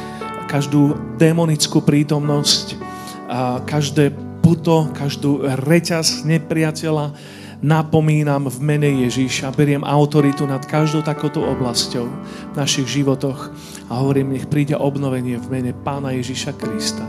každú 0.46 0.94
demonickú 1.18 1.82
prítomnosť, 1.82 2.78
a 3.32 3.64
každé 3.64 4.12
puto, 4.44 4.92
každú 4.92 5.40
reťaz 5.64 6.28
nepriateľa, 6.28 7.16
napomínam 7.64 8.50
v 8.52 8.58
mene 8.60 9.08
Ježíša, 9.08 9.56
beriem 9.56 9.86
autoritu 9.86 10.44
nad 10.44 10.60
každou 10.68 11.00
takouto 11.00 11.40
oblasťou 11.40 12.04
v 12.52 12.54
našich 12.58 12.84
životoch 13.00 13.54
a 13.88 13.92
hovorím, 14.02 14.36
nech 14.36 14.50
príde 14.52 14.76
obnovenie 14.76 15.40
v 15.40 15.46
mene 15.48 15.72
Pána 15.72 16.12
Ježíša 16.12 16.52
Krista. 16.60 17.06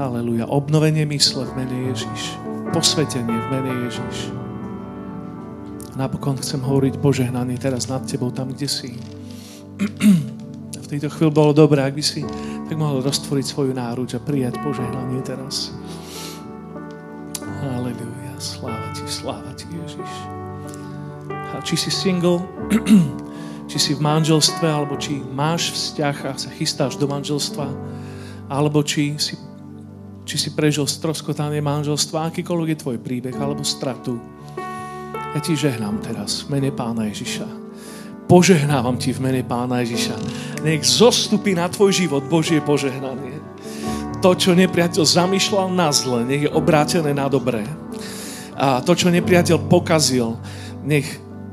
Haleluja. 0.00 0.48
Obnovenie 0.48 1.04
mysle 1.04 1.44
v 1.44 1.52
mene 1.60 1.76
Ježíš. 1.92 2.45
Posvetenie 2.74 3.36
v 3.36 3.46
mene 3.52 3.72
Ježíš. 3.86 4.34
Napokon 5.96 6.36
chcem 6.36 6.60
hovoriť 6.60 7.00
požehnaný 7.00 7.56
teraz 7.56 7.88
nad 7.88 8.04
tebou, 8.04 8.28
tam, 8.34 8.52
kde 8.52 8.68
si. 8.68 8.90
V 10.86 10.94
tejto 10.94 11.10
chvíli 11.10 11.34
bolo 11.34 11.50
dobré, 11.50 11.82
ak 11.82 11.98
by 11.98 12.04
si 12.04 12.22
tak 12.66 12.78
mohol 12.78 13.02
roztvoriť 13.02 13.42
svoju 13.46 13.72
náruč 13.74 14.14
a 14.14 14.22
prijať 14.22 14.58
požehnanie 14.62 15.18
teraz. 15.22 15.74
Haleluja. 17.42 18.34
Sláva 18.38 18.90
ti, 18.94 19.02
sláva 19.10 19.50
ti, 19.58 19.66
Ježiš. 19.66 20.12
A 21.30 21.58
či 21.66 21.74
si 21.74 21.90
single, 21.90 22.42
či 23.70 23.78
si 23.82 23.92
v 23.94 24.04
manželstve, 24.04 24.66
alebo 24.66 24.94
či 24.94 25.18
máš 25.18 25.74
vzťah 25.74 26.16
a 26.26 26.30
sa 26.38 26.50
chystáš 26.54 26.98
do 26.98 27.10
manželstva, 27.10 27.66
alebo 28.46 28.82
či 28.86 29.18
si 29.18 29.34
či 30.26 30.36
si 30.36 30.50
prežil 30.50 30.90
stroskotanie 30.90 31.62
manželstva, 31.62 32.34
akýkoľvek 32.34 32.68
je 32.74 32.80
tvoj 32.82 32.98
príbeh 32.98 33.38
alebo 33.38 33.62
stratu. 33.62 34.18
Ja 35.32 35.38
ti 35.38 35.54
žehnám 35.54 36.02
teraz 36.02 36.42
v 36.42 36.58
mene 36.58 36.74
Pána 36.74 37.06
Ježiša. 37.06 37.46
Požehnávam 38.26 38.98
ti 38.98 39.14
v 39.14 39.22
mene 39.22 39.46
Pána 39.46 39.86
Ježiša. 39.86 40.16
Nech 40.66 40.82
zostupí 40.82 41.54
na 41.54 41.70
tvoj 41.70 41.94
život 41.94 42.26
Božie 42.26 42.58
požehnanie. 42.58 43.38
To, 44.18 44.34
čo 44.34 44.58
nepriateľ 44.58 45.06
zamýšľal 45.06 45.70
na 45.70 45.94
zle, 45.94 46.26
nech 46.26 46.50
je 46.50 46.50
obrátené 46.50 47.14
na 47.14 47.30
dobré. 47.30 47.62
A 48.58 48.82
to, 48.82 48.98
čo 48.98 49.14
nepriateľ 49.14 49.70
pokazil, 49.70 50.34
nech, 50.82 51.06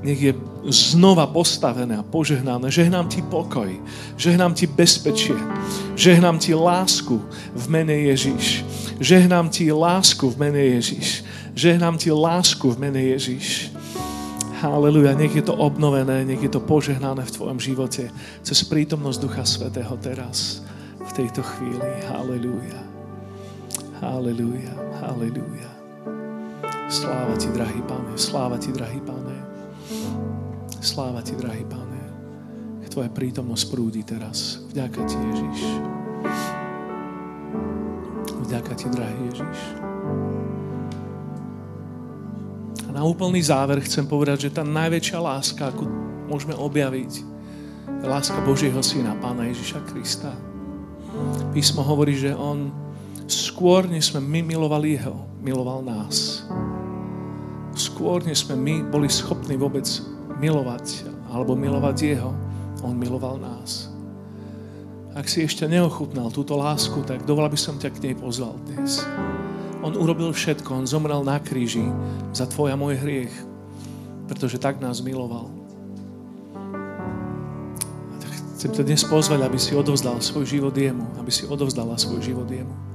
nech 0.04 0.20
je 0.22 0.34
znova 0.68 1.28
postavené 1.28 1.96
a 1.98 2.04
požehnané. 2.04 2.68
Žehnám 2.68 3.08
ti 3.08 3.24
pokoj, 3.24 3.72
žehnám 4.20 4.54
ti 4.54 4.68
bezpečie, 4.68 5.36
žehnám 5.96 6.40
ti 6.40 6.54
lásku 6.54 7.24
v 7.56 7.66
mene 7.72 7.96
Ježiš. 8.12 8.68
Žehnám 9.00 9.50
ti 9.50 9.72
lásku 9.72 10.30
v 10.30 10.38
mene 10.38 10.62
Ježiš. 10.80 11.26
Žehnám 11.56 11.98
ti 11.98 12.12
lásku 12.12 12.66
v 12.72 12.78
mene 12.78 13.02
Ježiš. 13.16 13.74
Haleluja, 14.64 15.12
nech 15.12 15.36
je 15.36 15.44
to 15.44 15.52
obnovené, 15.60 16.24
nech 16.24 16.40
je 16.40 16.48
to 16.48 16.64
požehnané 16.64 17.28
v 17.28 17.36
tvojom 17.36 17.60
živote 17.60 18.08
cez 18.48 18.64
prítomnosť 18.64 19.20
Ducha 19.20 19.44
Svetého 19.44 19.92
teraz, 20.00 20.64
v 21.04 21.12
tejto 21.12 21.44
chvíli. 21.44 21.90
Haleluja. 22.08 22.80
Haleluja, 24.00 24.72
haleluja. 25.04 25.70
Sláva 26.88 27.36
ti, 27.36 27.52
drahý 27.52 27.82
Pane, 27.84 28.16
sláva 28.16 28.56
ti, 28.56 28.72
drahý 28.72 29.04
Pane. 29.04 29.33
Sláva 30.84 31.24
ti, 31.24 31.32
drahý 31.40 31.64
Pane. 31.64 32.04
Tvoja 32.94 33.10
prítomnosť 33.10 33.66
prúdi 33.74 34.06
teraz. 34.06 34.62
Vďaka 34.70 35.02
ti, 35.10 35.18
Ježiš. 35.18 35.60
Vďaka 38.46 38.74
ti, 38.78 38.86
drahý 38.94 39.18
Ježiš. 39.34 39.60
A 42.86 42.90
na 42.94 43.02
úplný 43.02 43.42
záver 43.42 43.82
chcem 43.82 44.06
povedať, 44.06 44.46
že 44.46 44.54
tá 44.54 44.62
najväčšia 44.62 45.18
láska, 45.18 45.74
akú 45.74 45.90
môžeme 46.30 46.54
objaviť, 46.54 47.12
je 48.04 48.06
láska 48.06 48.38
Božieho 48.46 48.78
Syna, 48.86 49.18
Pána 49.18 49.50
Ježiša 49.50 49.90
Krista. 49.90 50.36
Písmo 51.50 51.82
hovorí, 51.82 52.14
že 52.14 52.38
On 52.38 52.70
skôr, 53.26 53.90
než 53.90 54.14
sme 54.14 54.22
my 54.22 54.46
milovali 54.46 55.02
Jeho, 55.02 55.18
miloval 55.42 55.82
nás. 55.82 56.46
Skôr, 57.74 58.22
než 58.22 58.46
sme 58.46 58.54
my 58.54 58.86
boli 58.86 59.10
schopní 59.10 59.58
vôbec 59.58 59.90
milovať 60.44 61.08
alebo 61.32 61.56
milovať 61.56 61.96
Jeho, 62.04 62.36
On 62.84 62.92
miloval 62.92 63.40
nás. 63.40 63.88
Ak 65.16 65.32
si 65.32 65.46
ešte 65.46 65.64
neochutnal 65.72 66.34
túto 66.36 66.60
lásku, 66.60 67.00
tak 67.08 67.24
dovolal 67.24 67.48
by 67.48 67.56
som 67.56 67.80
ťa 67.80 67.90
k 67.96 68.02
nej 68.04 68.16
pozval 68.20 68.60
dnes. 68.68 69.08
On 69.80 69.96
urobil 69.96 70.36
všetko, 70.36 70.84
On 70.84 70.86
zomrel 70.90 71.24
na 71.24 71.40
kríži 71.40 71.88
za 72.36 72.44
tvoj 72.44 72.76
a 72.76 72.80
môj 72.80 73.00
hriech, 73.00 73.32
pretože 74.28 74.60
tak 74.60 74.84
nás 74.84 75.00
miloval. 75.00 75.48
A 78.12 78.16
tak 78.20 78.32
chcem 78.60 78.72
ťa 78.74 78.84
dnes 78.84 79.04
pozvať, 79.08 79.40
aby 79.48 79.56
si 79.62 79.72
odovzdal 79.78 80.20
svoj 80.20 80.44
život 80.44 80.76
jemu, 80.76 81.08
aby 81.22 81.32
si 81.32 81.48
odovzdala 81.48 81.96
svoj 81.96 82.20
život 82.20 82.50
jemu. 82.52 82.93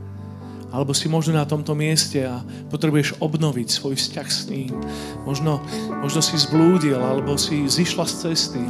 Alebo 0.68 0.92
si 0.92 1.08
možno 1.08 1.40
na 1.40 1.48
tomto 1.48 1.72
mieste 1.72 2.20
a 2.28 2.44
potrebuješ 2.68 3.16
obnoviť 3.24 3.68
svoj 3.72 3.96
vzťah 3.96 4.28
s 4.28 4.40
ním. 4.52 4.76
Možno, 5.24 5.64
možno 6.04 6.20
si 6.20 6.36
zblúdil, 6.36 7.00
alebo 7.00 7.40
si 7.40 7.64
zišla 7.64 8.04
z 8.04 8.14
cesty. 8.28 8.62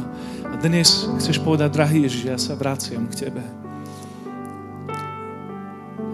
A 0.47 0.55
dnes 0.55 1.11
chceš 1.19 1.43
povedať, 1.43 1.75
drahý 1.75 2.07
Ježiš, 2.07 2.23
ja 2.23 2.37
sa 2.39 2.55
vraciam 2.55 3.03
k 3.11 3.27
Tebe. 3.27 3.43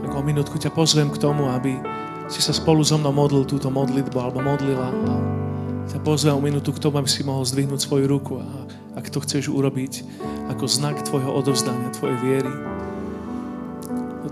Tak 0.02 0.12
o 0.12 0.22
minútku 0.26 0.58
ťa 0.58 0.74
pozvem 0.74 1.14
k 1.14 1.22
tomu, 1.22 1.54
aby 1.54 1.78
si 2.34 2.42
sa 2.42 2.50
spolu 2.50 2.82
so 2.82 2.98
mnou 2.98 3.14
modlil 3.14 3.46
túto 3.46 3.70
modlitbu, 3.70 4.18
alebo 4.18 4.42
modlila. 4.42 4.90
A 4.90 5.14
ťa 5.86 6.02
pozvem 6.02 6.34
o 6.34 6.42
minútu 6.42 6.74
k 6.74 6.82
tomu, 6.82 6.98
aby 6.98 7.10
si 7.10 7.22
mohol 7.22 7.46
zdvihnúť 7.46 7.86
svoju 7.86 8.10
ruku. 8.10 8.42
A 8.42 8.50
ak 8.98 9.14
to 9.14 9.22
chceš 9.22 9.54
urobiť 9.54 10.02
ako 10.50 10.66
znak 10.66 10.98
tvojho 11.06 11.30
odovzdania, 11.30 11.94
tvojej 11.94 12.18
viery, 12.26 12.54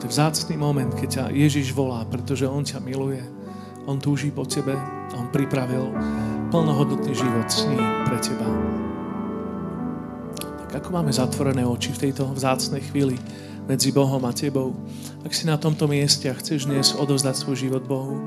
to 0.04 0.12
je 0.12 0.20
vzácný 0.20 0.60
moment, 0.60 0.91
keď 0.91 1.08
ťa 1.08 1.26
Ježiš 1.32 1.72
volá, 1.72 2.04
pretože 2.04 2.43
On 2.43 2.60
ťa 2.60 2.84
miluje. 2.84 3.24
On 3.88 3.95
túží 3.95 4.36
po 4.36 4.43
tebe. 4.43 4.76
On 5.16 5.32
pripravil 5.32 5.95
plnohodnotný 6.51 7.16
život 7.16 7.47
s 7.47 7.64
ním 7.72 7.80
pre 8.04 8.20
teba. 8.20 8.43
Tak 10.68 10.84
ako 10.84 10.89
máme 10.91 11.08
zatvorené 11.08 11.64
oči 11.64 11.95
v 11.95 12.12
tejto 12.12 12.36
vzácnej 12.36 12.84
chvíli 12.84 13.16
medzi 13.64 13.95
Bohom 13.95 14.20
a 14.28 14.36
tebou, 14.36 14.76
ak 15.24 15.32
si 15.32 15.47
na 15.47 15.56
tomto 15.56 15.88
mieste 15.88 16.28
a 16.28 16.36
chceš 16.36 16.68
dnes 16.68 16.91
odovzdať 16.99 17.39
svoj 17.39 17.64
život 17.64 17.88
Bohu, 17.88 18.20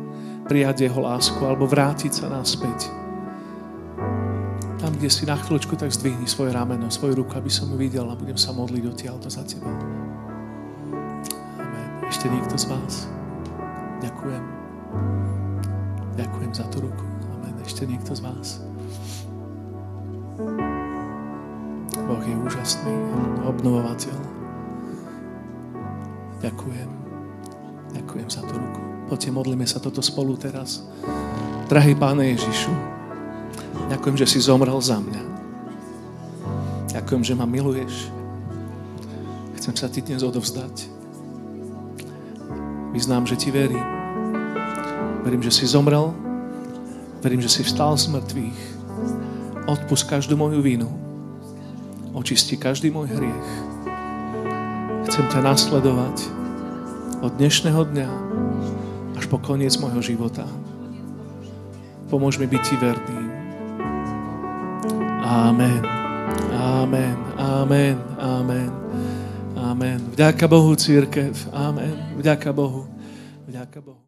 prijať 0.48 0.88
Jeho 0.88 1.04
lásku 1.04 1.44
alebo 1.44 1.68
vrátiť 1.68 2.24
sa 2.24 2.32
naspäť, 2.32 2.88
tam, 4.80 4.96
kde 4.96 5.12
si 5.12 5.28
na 5.28 5.36
chvíľočku, 5.36 5.76
tak 5.76 5.92
zdvihni 5.92 6.24
svoje 6.24 6.56
rameno, 6.56 6.88
svoju 6.88 7.20
ruku, 7.20 7.36
aby 7.36 7.52
som 7.52 7.68
ju 7.68 7.76
videl 7.76 8.08
a 8.08 8.16
budem 8.16 8.40
sa 8.40 8.56
modliť 8.56 8.82
odtiaľto 8.88 9.28
za 9.28 9.44
teba. 9.44 10.05
Ešte 12.06 12.30
niekto 12.30 12.54
z 12.54 12.70
vás? 12.70 13.10
Ďakujem. 13.98 14.44
Ďakujem 16.14 16.52
za 16.54 16.64
tú 16.70 16.86
ruku. 16.86 17.04
Amen. 17.34 17.54
Ešte 17.66 17.82
niekto 17.82 18.14
z 18.14 18.22
vás? 18.22 18.62
Boh 22.06 22.22
je 22.22 22.34
úžasný, 22.38 22.94
obnovovateľ. 23.42 24.18
Ďakujem. 26.38 26.90
Ďakujem 27.98 28.28
za 28.30 28.42
tú 28.46 28.54
ruku. 28.54 28.80
Poďte, 29.10 29.30
modlíme 29.34 29.66
sa 29.66 29.82
toto 29.82 29.98
spolu 29.98 30.38
teraz. 30.38 30.86
Drahý 31.66 31.98
Páne 31.98 32.30
Ježišu, 32.38 32.70
ďakujem, 33.90 34.16
že 34.22 34.26
si 34.30 34.38
zomrel 34.38 34.78
za 34.78 35.02
mňa. 35.02 35.22
Ďakujem, 36.94 37.22
že 37.26 37.34
ma 37.34 37.42
miluješ. 37.42 38.14
Chcem 39.58 39.74
sa 39.74 39.90
ti 39.90 39.98
dnes 39.98 40.22
odovzdať. 40.22 40.95
Vyznám, 42.96 43.28
že 43.28 43.36
ti 43.36 43.52
verím. 43.52 43.84
Verím, 45.20 45.44
že 45.44 45.52
si 45.52 45.68
zomrel. 45.68 46.16
Verím, 47.20 47.44
že 47.44 47.52
si 47.52 47.60
vstal 47.60 47.92
z 47.92 48.08
mŕtvych. 48.08 48.60
Odpust 49.68 50.08
každú 50.08 50.32
moju 50.32 50.64
vinu. 50.64 50.88
Očisti 52.16 52.56
každý 52.56 52.88
môj 52.88 53.12
hriech. 53.12 53.50
Chcem 55.12 55.28
ťa 55.28 55.44
nasledovať 55.44 56.16
od 57.20 57.36
dnešného 57.36 57.84
dňa 57.84 58.08
až 59.20 59.28
po 59.28 59.44
koniec 59.44 59.76
môjho 59.76 60.00
života. 60.00 60.48
Pomôž 62.08 62.40
mi 62.40 62.48
byť 62.48 62.62
ti 62.64 62.80
verný. 62.80 63.20
Amen. 65.20 65.84
Amen. 66.56 67.16
Amen. 67.36 67.96
Amen. 68.16 68.85
Amen. 69.76 70.00
Vďaka 70.16 70.48
Bohu, 70.48 70.72
církev. 70.72 71.36
Amen. 71.52 72.16
Vďaka 72.16 72.48
Bohu. 72.48 72.88
Vďaka 73.44 73.76
Bohu. 73.84 74.00